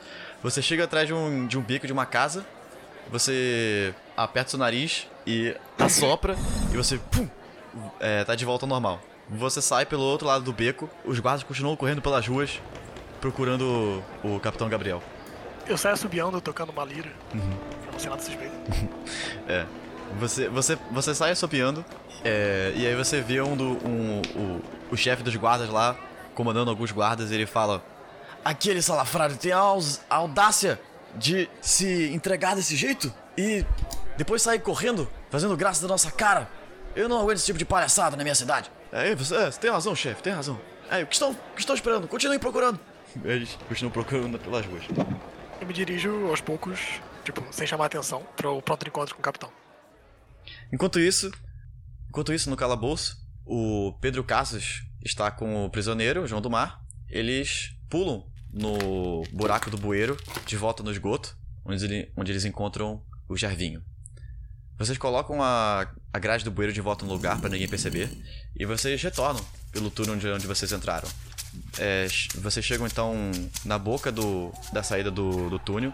Você 0.41 0.61
chega 0.61 0.85
atrás 0.85 1.05
de 1.07 1.13
um, 1.13 1.45
de 1.45 1.57
um 1.57 1.61
bico 1.61 1.85
de 1.85 1.93
uma 1.93 2.05
casa, 2.05 2.45
você 3.11 3.93
aperta 4.15 4.51
seu 4.51 4.59
nariz 4.59 5.07
e 5.27 5.55
assopra, 5.77 6.35
e 6.71 6.77
você 6.77 6.97
pum, 6.97 7.27
é, 7.99 8.23
tá 8.23 8.35
de 8.35 8.45
volta 8.45 8.65
ao 8.65 8.69
normal. 8.69 8.99
Você 9.29 9.61
sai 9.61 9.85
pelo 9.85 10.01
outro 10.03 10.27
lado 10.27 10.43
do 10.43 10.51
beco, 10.53 10.89
os 11.05 11.19
guardas 11.19 11.43
continuam 11.43 11.75
correndo 11.75 12.01
pelas 12.01 12.27
ruas, 12.27 12.59
procurando 13.19 14.03
o, 14.23 14.35
o 14.35 14.39
Capitão 14.39 14.67
Gabriel. 14.69 15.01
Eu 15.71 15.77
saio 15.77 15.95
subiando, 15.95 16.41
tocando 16.41 16.69
uma 16.69 16.83
lira. 16.83 17.09
Uhum. 17.33 17.57
Pra 17.83 17.91
não 17.93 17.99
ser 17.99 18.09
nada 18.09 18.21
suspeito. 18.21 18.53
É. 19.47 19.65
Você, 20.19 20.49
você, 20.49 20.77
você 20.91 21.15
sai 21.15 21.31
assopiando, 21.31 21.83
é, 22.23 22.73
e 22.75 22.85
aí 22.85 22.95
você 22.95 23.21
vê 23.21 23.41
um 23.41 23.55
do, 23.55 23.69
um, 23.87 24.21
o, 24.35 24.61
o 24.91 24.97
chefe 24.97 25.23
dos 25.23 25.35
guardas 25.35 25.69
lá, 25.69 25.95
comandando 26.35 26.69
alguns 26.69 26.91
guardas, 26.91 27.31
e 27.31 27.35
ele 27.35 27.45
fala: 27.45 27.83
Aquele 28.43 28.81
salafrário 28.81 29.37
tem 29.37 29.53
a 29.53 29.63
audácia 30.09 30.79
de 31.15 31.49
se 31.61 32.11
entregar 32.13 32.55
desse 32.55 32.75
jeito 32.75 33.11
e 33.37 33.65
depois 34.17 34.41
sair 34.41 34.59
correndo, 34.59 35.09
fazendo 35.29 35.55
graça 35.55 35.81
da 35.81 35.87
nossa 35.87 36.11
cara. 36.11 36.49
Eu 36.93 37.07
não 37.07 37.19
aguento 37.19 37.37
esse 37.37 37.45
tipo 37.45 37.59
de 37.59 37.65
palhaçada 37.65 38.17
na 38.17 38.23
minha 38.23 38.35
cidade. 38.35 38.69
É, 38.91 39.15
você, 39.15 39.35
é, 39.35 39.45
você 39.49 39.59
tem 39.59 39.71
razão, 39.71 39.95
chefe, 39.95 40.21
tem 40.21 40.33
razão. 40.33 40.59
É, 40.89 41.03
o 41.03 41.07
que 41.07 41.13
estão, 41.13 41.31
o 41.31 41.55
que 41.55 41.61
estão 41.61 41.75
esperando? 41.75 42.07
Continuem 42.07 42.37
procurando. 42.37 42.79
Eles 43.23 43.57
continuam 43.67 43.91
procurando 43.91 44.37
pelas 44.37 44.65
ruas. 44.65 44.83
Eu 45.61 45.67
me 45.67 45.73
dirijo 45.73 46.25
aos 46.27 46.41
poucos, 46.41 46.79
tipo, 47.23 47.41
sem 47.53 47.67
chamar 47.67 47.85
atenção, 47.85 48.25
pro 48.35 48.61
pronto 48.61 48.87
encontro 48.87 49.13
com 49.15 49.21
o 49.21 49.23
capitão. 49.23 49.51
Enquanto 50.73 50.99
isso, 50.99 51.31
enquanto 52.09 52.33
isso 52.33 52.49
no 52.49 52.57
calabouço, 52.57 53.15
o 53.45 53.93
Pedro 54.01 54.23
Casas 54.23 54.81
está 55.05 55.29
com 55.29 55.65
o 55.65 55.69
prisioneiro, 55.69 56.25
João 56.27 56.41
do 56.41 56.49
Mar. 56.49 56.81
Eles 57.07 57.75
pulam 57.89 58.25
no 58.51 59.21
buraco 59.31 59.69
do 59.69 59.77
bueiro, 59.77 60.17
de 60.45 60.57
volta 60.57 60.81
no 60.81 60.91
esgoto, 60.91 61.37
onde, 61.63 61.85
ele- 61.85 62.11
onde 62.17 62.31
eles 62.31 62.43
encontram 62.45 63.03
o 63.29 63.37
Gervinho. 63.37 63.83
Vocês 64.79 64.97
colocam 64.97 65.43
a, 65.43 65.87
a 66.11 66.19
grade 66.19 66.43
do 66.43 66.49
bueiro 66.49 66.73
de 66.73 66.81
volta 66.81 67.05
no 67.05 67.13
lugar 67.13 67.39
para 67.39 67.49
ninguém 67.51 67.67
perceber, 67.67 68.09
e 68.55 68.65
vocês 68.65 68.99
retornam 69.01 69.45
pelo 69.71 69.91
túnel 69.91 70.15
onde, 70.15 70.27
onde 70.27 70.47
vocês 70.47 70.71
entraram. 70.71 71.07
É, 71.79 72.07
vocês 72.35 72.65
chegam 72.65 72.85
então 72.85 73.31
na 73.65 73.77
boca 73.77 74.11
do, 74.11 74.51
da 74.71 74.83
saída 74.83 75.11
do, 75.11 75.49
do 75.49 75.59
túnel. 75.59 75.93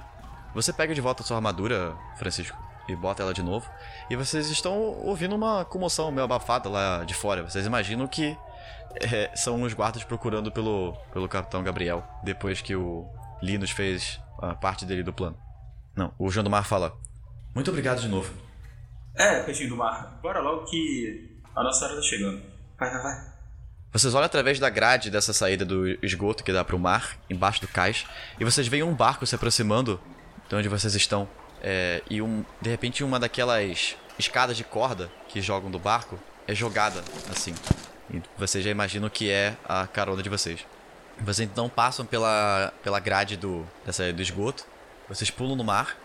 Você 0.54 0.74
pega 0.74 0.94
de 0.94 1.02
volta 1.02 1.24
a 1.24 1.26
sua 1.26 1.38
armadura, 1.38 1.96
Francisco, 2.18 2.58
e 2.88 2.96
bota 2.96 3.22
ela 3.22 3.34
de 3.34 3.44
novo. 3.44 3.70
E 4.10 4.16
vocês 4.16 4.50
estão 4.50 4.76
ouvindo 4.76 5.36
uma 5.36 5.66
comoção 5.66 6.12
meio 6.12 6.26
abafada 6.26 6.70
lá 6.70 7.04
de 7.04 7.14
fora. 7.14 7.44
Vocês 7.44 7.66
imaginam 7.66 8.08
que 8.08 8.38
é, 8.96 9.30
são 9.36 9.62
os 9.62 9.74
guardas 9.74 10.04
procurando 10.04 10.52
pelo, 10.52 10.94
pelo 11.14 11.28
Capitão 11.28 11.64
Gabriel, 11.64 12.04
depois 12.24 12.62
que 12.62 12.76
o 12.76 13.08
Linus 13.42 13.72
fez 13.72 14.20
a 14.40 14.56
parte 14.56 14.86
dele 14.86 15.04
do 15.04 15.14
plano. 15.14 15.38
Não, 15.96 16.14
o 16.18 16.30
João 16.30 16.44
do 16.44 16.50
Mar 16.50 16.66
fala: 16.66 16.96
Muito 17.54 17.70
obrigado 17.70 18.00
de 18.02 18.08
novo. 18.08 18.32
É, 19.16 19.42
peixinho 19.42 19.70
do 19.70 19.76
mar, 19.76 20.20
bora 20.22 20.40
logo 20.40 20.66
que 20.66 21.40
a 21.56 21.64
nossa 21.64 21.86
hora 21.86 21.96
tá 21.96 22.02
chegando. 22.04 22.40
Vai, 22.78 22.92
vai, 22.92 23.02
vai. 23.02 23.37
Vocês 23.98 24.14
olham 24.14 24.28
através 24.28 24.60
da 24.60 24.70
grade 24.70 25.10
dessa 25.10 25.34
saída 25.34 25.66
do 25.66 25.88
esgoto 26.06 26.44
que 26.44 26.54
dá 26.54 26.64
pro 26.64 26.78
mar, 26.78 27.18
embaixo 27.28 27.60
do 27.62 27.68
cais, 27.68 28.06
e 28.40 28.46
vocês 28.46 28.68
veem 28.68 28.84
um 28.84 28.94
barco 28.94 29.26
se 29.26 29.34
aproximando 29.34 30.00
de 30.48 30.56
onde 30.56 30.70
vocês 30.70 30.94
estão. 30.94 31.28
É, 31.64 32.04
e 32.08 32.22
um, 32.22 32.46
de 32.62 32.70
repente 32.70 33.04
uma 33.04 33.20
daquelas 33.20 33.96
escadas 34.20 34.56
de 34.56 34.64
corda 34.64 35.10
que 35.28 35.42
jogam 35.42 35.72
do 35.72 35.80
barco 35.80 36.20
é 36.48 36.54
jogada 36.54 37.04
assim. 37.32 37.56
E 38.14 38.22
vocês 38.38 38.64
já 38.64 38.70
imaginam 38.70 39.10
que 39.10 39.32
é 39.32 39.58
a 39.68 39.88
carona 39.88 40.22
de 40.22 40.30
vocês. 40.30 40.64
Vocês 41.20 41.50
então 41.50 41.68
passam 41.68 42.06
pela, 42.06 42.72
pela 42.84 43.00
grade 43.00 43.36
do, 43.36 43.66
dessa, 43.84 44.14
do 44.14 44.22
esgoto, 44.22 44.64
vocês 45.10 45.32
pulam 45.32 45.56
no 45.56 45.64
mar, 45.64 45.98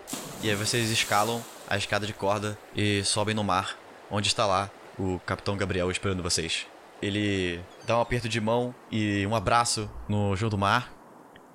e 0.43 0.49
aí 0.49 0.57
vocês 0.57 0.91
escalam 0.91 1.45
a 1.69 1.77
escada 1.77 2.07
de 2.07 2.15
corda 2.15 2.57
e 2.75 3.05
sobem 3.05 3.35
no 3.35 3.45
mar, 3.45 3.77
onde 4.11 4.29
está 4.29 4.47
lá 4.47 4.71
o 4.99 5.21
Capitão 5.27 5.59
Gabriel 5.59 5.91
esperando 5.91 6.23
vocês. 6.23 6.72
Ele 7.03 7.61
dá 7.87 7.99
um 7.99 8.01
aperto 8.01 8.29
de 8.29 8.41
mão 8.41 8.75
e 8.91 9.27
um 9.27 9.35
abraço 9.35 9.91
no 10.09 10.37
João 10.37 10.51
do 10.51 10.57
Mar. 10.57 10.93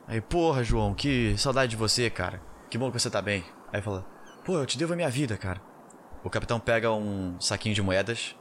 Aí, 0.07 0.19
porra, 0.21 0.63
João, 0.63 0.93
que 0.93 1.37
saudade 1.37 1.71
de 1.71 1.75
você, 1.77 2.09
cara. 2.09 2.41
Que 2.69 2.77
bom 2.77 2.91
que 2.91 2.99
você 2.99 3.09
tá 3.09 3.21
bem. 3.21 3.43
Aí 3.71 3.81
fala, 3.81 4.05
Pô, 4.45 4.57
eu 4.57 4.65
te 4.65 4.77
devo 4.77 4.93
a 4.93 4.95
minha 4.95 5.09
vida, 5.09 5.37
cara. 5.37 5.61
O 6.23 6.29
capitão 6.29 6.59
pega 6.59 6.91
um 6.91 7.39
saquinho 7.39 7.75
de 7.75 7.81
moedas 7.81 8.35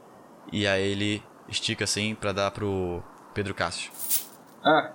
e 0.51 0.65
aí 0.67 0.81
ele 0.91 1.23
estica 1.47 1.83
assim 1.85 2.15
pra 2.15 2.31
dar 2.31 2.51
pro 2.51 3.01
Pedro 3.33 3.53
Cássio. 3.53 3.91
Ah, 4.65 4.93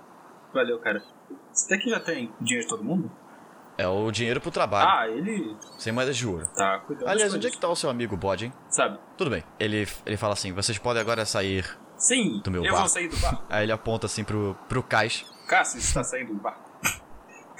valeu, 0.53 0.79
cara. 0.79 1.03
Você 1.51 1.69
daqui 1.75 1.89
já 1.89 1.99
tem 1.99 2.31
dinheiro 2.41 2.63
de 2.63 2.69
todo 2.69 2.83
mundo? 2.83 3.11
É 3.77 3.87
o 3.87 4.11
dinheiro 4.11 4.39
pro 4.39 4.51
trabalho, 4.51 4.87
Ah, 4.87 5.07
ele 5.07 5.55
sem 5.79 5.91
moedas 5.91 6.15
de 6.15 6.27
ouro. 6.27 6.47
tá 6.55 6.79
cuidando 6.85 7.07
Aliás, 7.07 7.33
onde 7.33 7.47
é 7.47 7.49
que 7.49 7.57
tá 7.59 7.67
o 7.67 7.75
seu 7.75 7.89
amigo 7.89 8.15
Bode, 8.15 8.45
hein? 8.45 8.53
Sabe? 8.69 8.99
Tudo 9.17 9.31
bem. 9.31 9.43
Ele, 9.59 9.87
ele 10.05 10.17
fala 10.17 10.33
assim: 10.33 10.51
vocês 10.53 10.77
podem 10.77 11.01
agora 11.01 11.25
sair. 11.25 11.65
Sim, 12.03 12.41
Do 12.43 12.51
meu 12.51 12.65
eu 12.65 12.71
barco. 12.73 12.79
vou 12.79 12.89
sair 12.89 13.07
do 13.07 13.15
barco. 13.17 13.43
Aí 13.49 13.63
ele 13.63 13.71
aponta 13.71 14.07
assim 14.07 14.25
pro, 14.25 14.57
pro 14.67 14.83
cais. 14.83 15.25
Cássio 15.47 15.79
está 15.79 16.03
saindo 16.03 16.33
do 16.33 16.39
barco. 16.41 16.69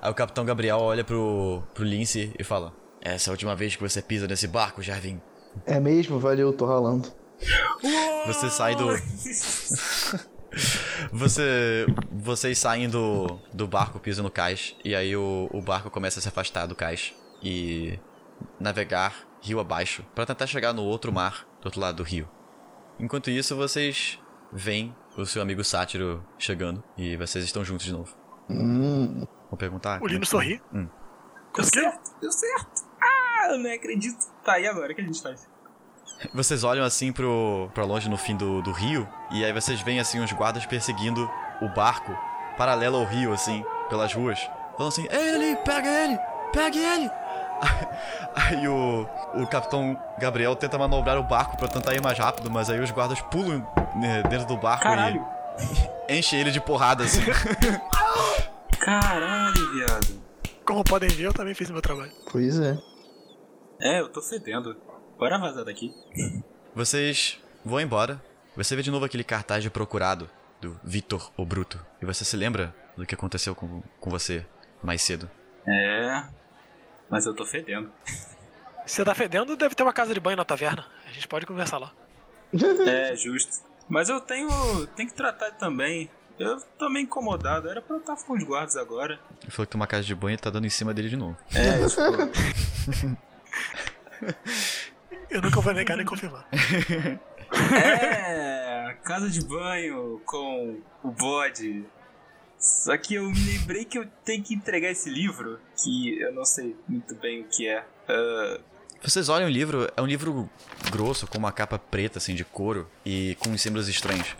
Aí 0.01 0.11
o 0.11 0.13
capitão 0.13 0.43
Gabriel 0.43 0.77
olha 0.77 1.05
pro, 1.05 1.63
pro 1.73 1.85
Lince 1.85 2.33
e 2.37 2.43
fala: 2.43 2.73
Essa 3.01 3.29
é 3.29 3.31
a 3.31 3.33
última 3.33 3.55
vez 3.55 3.77
que 3.77 3.81
você 3.81 4.01
pisa 4.01 4.27
nesse 4.27 4.45
barco, 4.47 4.81
Jarvin. 4.81 5.21
É 5.65 5.79
mesmo? 5.79 6.19
Valeu, 6.19 6.51
tô 6.51 6.65
ralando. 6.65 7.09
Você 8.27 8.49
sai 8.49 8.75
do. 8.75 8.87
Você. 11.13 11.85
Vocês 12.11 12.57
saem 12.57 12.89
do, 12.89 13.39
do 13.53 13.67
barco, 13.67 13.99
pisam 13.99 14.23
no 14.23 14.31
cais, 14.31 14.75
e 14.83 14.93
aí 14.95 15.15
o, 15.15 15.49
o 15.53 15.61
barco 15.61 15.89
começa 15.89 16.19
a 16.19 16.21
se 16.21 16.27
afastar 16.27 16.65
do 16.65 16.75
cais 16.75 17.13
e 17.41 17.97
navegar 18.59 19.28
rio 19.41 19.59
abaixo 19.59 20.05
para 20.13 20.25
tentar 20.25 20.47
chegar 20.47 20.73
no 20.73 20.83
outro 20.83 21.11
mar 21.11 21.45
do 21.61 21.65
outro 21.65 21.79
lado 21.81 21.97
do 21.97 22.03
rio. 22.03 22.29
Enquanto 22.99 23.29
isso, 23.29 23.55
vocês 23.55 24.19
veem 24.51 24.95
o 25.17 25.25
seu 25.25 25.41
amigo 25.41 25.63
Sátiro 25.63 26.25
chegando 26.37 26.83
e 26.97 27.15
vocês 27.15 27.45
estão 27.45 27.63
juntos 27.63 27.85
de 27.85 27.93
novo. 27.93 28.15
Hum, 28.49 29.25
Vou 29.49 29.57
perguntar? 29.57 30.01
O 30.01 30.07
Lino 30.07 30.25
sorri. 30.25 30.61
Hum. 30.73 30.87
Deu 31.55 31.63
certo, 31.63 32.11
deu 32.21 32.31
certo. 32.31 32.83
Ah, 33.01 33.49
eu 33.51 33.57
nem 33.57 33.73
acredito. 33.73 34.17
Tá, 34.43 34.59
e 34.59 34.67
agora? 34.67 34.91
O 34.91 34.95
que 34.95 35.01
a 35.01 35.03
gente 35.03 35.21
faz? 35.21 35.47
Vocês 36.33 36.63
olham 36.63 36.83
assim 36.83 37.11
pro, 37.11 37.69
pra 37.73 37.85
longe 37.85 38.09
no 38.09 38.17
fim 38.17 38.35
do, 38.35 38.61
do 38.61 38.71
rio, 38.71 39.07
e 39.31 39.43
aí 39.45 39.53
vocês 39.53 39.79
veem 39.81 39.99
assim 39.99 40.19
os 40.21 40.31
guardas 40.33 40.65
perseguindo 40.65 41.29
o 41.61 41.69
barco 41.69 42.15
paralelo 42.57 42.97
ao 42.97 43.05
rio, 43.05 43.31
assim, 43.31 43.63
pelas 43.89 44.13
ruas. 44.13 44.39
Falando 44.77 44.91
assim, 44.91 45.07
é 45.09 45.35
ele, 45.35 45.55
pega 45.57 45.87
ele, 45.87 46.19
pega 46.51 46.77
ele! 46.77 47.09
Aí 48.35 48.67
o, 48.67 49.07
o 49.35 49.47
capitão 49.47 49.97
Gabriel 50.19 50.55
tenta 50.55 50.77
manobrar 50.77 51.17
o 51.17 51.23
barco 51.23 51.57
pra 51.57 51.67
tentar 51.67 51.93
ir 51.93 52.01
mais 52.01 52.17
rápido, 52.17 52.49
mas 52.49 52.69
aí 52.69 52.79
os 52.79 52.91
guardas 52.91 53.21
pulam 53.21 53.65
né, 53.95 54.23
dentro 54.23 54.47
do 54.47 54.57
barco 54.57 54.83
Caralho. 54.83 55.25
e 56.07 56.17
enchem 56.17 56.39
ele 56.39 56.51
de 56.51 56.61
porrada, 56.61 57.03
assim. 57.03 57.21
Caralho, 58.79 59.73
viado. 59.73 60.21
Como 60.65 60.83
podem 60.83 61.09
ver, 61.09 61.25
eu 61.25 61.33
também 61.33 61.53
fiz 61.53 61.69
o 61.69 61.73
meu 61.73 61.81
trabalho. 61.81 62.11
pois 62.31 62.59
é. 62.59 62.77
É, 63.81 63.99
eu 64.01 64.09
tô 64.09 64.21
fedendo. 64.21 64.75
Bora 65.17 65.37
vazar 65.37 65.65
daqui. 65.65 65.91
Vocês 66.75 67.39
vão 67.63 67.79
embora. 67.79 68.21
Você 68.55 68.75
vê 68.75 68.81
de 68.81 68.91
novo 68.91 69.05
aquele 69.05 69.23
cartaz 69.23 69.63
de 69.63 69.69
procurado 69.69 70.29
do 70.61 70.79
Vitor 70.83 71.31
o 71.37 71.45
Bruto. 71.45 71.79
E 72.01 72.05
você 72.05 72.25
se 72.25 72.35
lembra 72.35 72.75
do 72.97 73.05
que 73.05 73.15
aconteceu 73.15 73.55
com, 73.55 73.81
com 73.99 74.09
você 74.09 74.45
mais 74.83 75.01
cedo. 75.01 75.29
É. 75.67 76.23
Mas 77.09 77.25
eu 77.25 77.33
tô 77.33 77.45
fedendo. 77.45 77.91
Se 78.85 78.95
você 78.95 79.05
tá 79.05 79.13
fedendo, 79.15 79.55
deve 79.55 79.75
ter 79.75 79.83
uma 79.83 79.93
casa 79.93 80.13
de 80.13 80.19
banho 80.19 80.37
na 80.37 80.45
taverna. 80.45 80.85
A 81.07 81.11
gente 81.11 81.27
pode 81.27 81.45
conversar 81.45 81.77
lá. 81.77 81.91
É, 82.87 83.15
justo. 83.15 83.63
Mas 83.87 84.09
eu 84.09 84.19
tenho. 84.21 84.49
tenho 84.95 85.09
que 85.09 85.15
tratar 85.15 85.51
também. 85.51 86.09
Eu 86.37 86.59
tô 86.77 86.89
meio 86.89 87.03
incomodado. 87.03 87.69
Era 87.69 87.81
pra 87.81 87.95
eu 87.95 87.99
estar 87.99 88.15
com 88.15 88.33
os 88.33 88.43
guardas 88.43 88.77
agora. 88.77 89.19
Ele 89.41 89.51
falou 89.51 89.65
que 89.65 89.71
tem 89.71 89.79
uma 89.79 89.87
casa 89.87 90.03
de 90.03 90.15
banho 90.15 90.35
e 90.35 90.37
tá 90.37 90.49
dando 90.49 90.65
em 90.65 90.69
cima 90.69 90.93
dele 90.93 91.09
de 91.09 91.17
novo. 91.17 91.37
É, 91.53 91.85
tipo. 91.89 92.29
Eu 95.29 95.41
nunca 95.41 95.61
vou 95.61 95.73
negar 95.73 95.97
nem 95.97 96.05
confirmar. 96.05 96.47
É. 97.83 98.95
Casa 99.03 99.29
de 99.29 99.43
banho 99.43 100.21
com 100.25 100.79
o 101.03 101.11
bode. 101.11 101.85
Só 102.59 102.97
que 102.97 103.15
eu 103.15 103.23
me 103.23 103.57
lembrei 103.57 103.85
que 103.85 103.97
eu 103.97 104.05
tenho 104.25 104.43
que 104.43 104.53
entregar 104.53 104.89
esse 104.91 105.09
livro. 105.09 105.59
Que 105.81 106.19
eu 106.19 106.33
não 106.33 106.43
sei 106.43 106.75
muito 106.87 107.15
bem 107.15 107.41
o 107.41 107.45
que 107.45 107.67
é. 107.67 107.85
Ah, 108.07 108.59
Vocês 109.01 109.29
olham 109.29 109.47
o 109.47 109.51
livro, 109.51 109.89
é 109.95 110.01
um 110.01 110.05
livro 110.05 110.49
grosso, 110.91 111.25
com 111.25 111.37
uma 111.37 111.51
capa 111.53 111.79
preta, 111.79 112.17
assim, 112.17 112.35
de 112.35 112.43
couro, 112.43 112.89
e 113.05 113.35
com 113.39 113.57
símbolos 113.57 113.87
estranhos. 113.87 114.35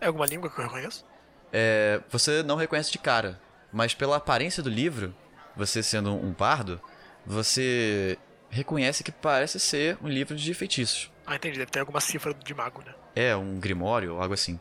É 0.00 0.06
alguma 0.06 0.26
língua 0.26 0.48
que 0.48 0.58
eu 0.58 0.64
reconheço? 0.64 1.04
É, 1.52 2.00
você 2.10 2.42
não 2.42 2.56
reconhece 2.56 2.90
de 2.90 2.98
cara, 2.98 3.40
mas 3.72 3.94
pela 3.94 4.16
aparência 4.16 4.62
do 4.62 4.70
livro, 4.70 5.14
você 5.56 5.82
sendo 5.82 6.14
um 6.14 6.32
pardo, 6.32 6.80
você 7.26 8.18
reconhece 8.48 9.04
que 9.04 9.12
parece 9.12 9.60
ser 9.60 9.98
um 10.02 10.08
livro 10.08 10.34
de 10.34 10.54
feitiços. 10.54 11.10
Ah, 11.26 11.36
entendi. 11.36 11.58
Deve 11.58 11.70
ter 11.70 11.80
alguma 11.80 12.00
cifra 12.00 12.32
de 12.32 12.54
mago, 12.54 12.82
né? 12.84 12.94
É, 13.14 13.36
um 13.36 13.58
grimório 13.60 14.14
ou 14.14 14.22
algo 14.22 14.32
assim. 14.32 14.58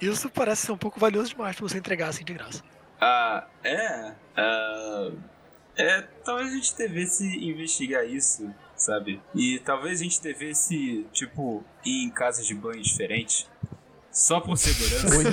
Isso 0.00 0.28
parece 0.30 0.66
ser 0.66 0.72
um 0.72 0.76
pouco 0.78 1.00
valioso 1.00 1.30
demais 1.30 1.56
pra 1.56 1.66
você 1.68 1.78
entregar 1.78 2.08
assim 2.08 2.24
de 2.24 2.34
graça. 2.34 2.62
Ah, 3.00 3.46
é. 3.64 4.12
Ah, 4.36 5.10
é, 5.76 6.02
talvez 6.24 6.52
a 6.52 6.54
gente 6.56 6.76
devesse 6.76 7.24
investigar 7.44 8.04
isso, 8.06 8.52
sabe? 8.76 9.20
E 9.34 9.58
talvez 9.60 10.00
a 10.00 10.04
gente 10.04 10.20
devesse, 10.22 11.06
tipo, 11.12 11.64
ir 11.84 12.04
em 12.04 12.10
casas 12.10 12.46
de 12.46 12.54
banho 12.54 12.82
diferentes. 12.82 13.48
Só 14.10 14.40
por 14.40 14.56
segurança. 14.56 15.16
Oi. 15.16 15.24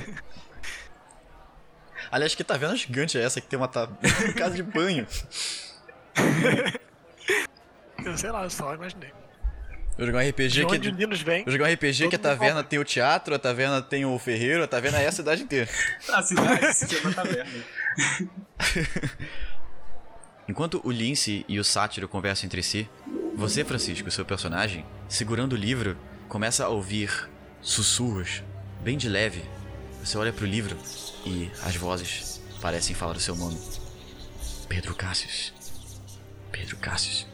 Aliás, 2.10 2.34
que 2.34 2.42
taverna 2.42 2.76
gigante 2.76 3.16
é 3.18 3.22
essa 3.22 3.40
que 3.40 3.46
tem 3.46 3.56
uma 3.58 3.68
ta- 3.68 3.88
casa 4.36 4.56
de 4.56 4.62
banho? 4.62 5.06
Eu 8.04 8.16
sei 8.18 8.30
lá, 8.30 8.42
eu 8.44 8.50
só 8.50 8.74
imaginei. 8.74 9.12
Eu 10.00 10.06
jogar 10.06 10.24
um 10.24 10.28
RPG 10.30 10.48
De 10.48 10.64
que. 10.64 10.74
onde 10.76 10.88
o 10.88 10.92
Linus 10.92 11.20
vem, 11.20 11.44
Eu 11.44 11.52
jogar 11.52 11.68
um 11.68 11.72
RPG 11.74 12.08
que 12.08 12.16
a 12.16 12.18
taverna 12.18 12.64
tem 12.64 12.78
o 12.78 12.84
teatro, 12.84 13.34
a 13.34 13.38
taverna 13.38 13.82
tem 13.82 14.06
o 14.06 14.18
ferreiro, 14.18 14.64
a 14.64 14.66
taverna 14.66 14.98
é 14.98 15.06
a 15.06 15.12
cidade 15.12 15.42
inteira. 15.42 15.68
A 16.08 16.22
cidade 16.22 16.72
se 16.72 16.88
chama 16.88 17.14
taverna. 17.14 17.50
Enquanto 20.48 20.80
o 20.82 20.90
Lince 20.90 21.44
e 21.46 21.60
o 21.60 21.64
Sátiro 21.64 22.08
conversam 22.08 22.46
entre 22.46 22.62
si, 22.62 22.88
você, 23.36 23.62
Francisco, 23.62 24.10
seu 24.10 24.24
personagem, 24.24 24.86
segurando 25.06 25.52
o 25.52 25.56
livro, 25.56 25.98
começa 26.28 26.64
a 26.64 26.68
ouvir 26.68 27.28
sussurros, 27.60 28.42
bem 28.80 28.96
de 28.96 29.06
leve. 29.06 29.44
Você 30.02 30.16
olha 30.16 30.32
pro 30.32 30.46
livro 30.46 30.78
e 31.26 31.50
as 31.62 31.76
vozes 31.76 32.40
parecem 32.62 32.96
falar 32.96 33.16
o 33.16 33.20
seu 33.20 33.36
nome. 33.36 33.60
Pedro 34.66 34.94
Cassius. 34.94 35.52
Pedro 36.50 36.78
Cassius. 36.78 37.29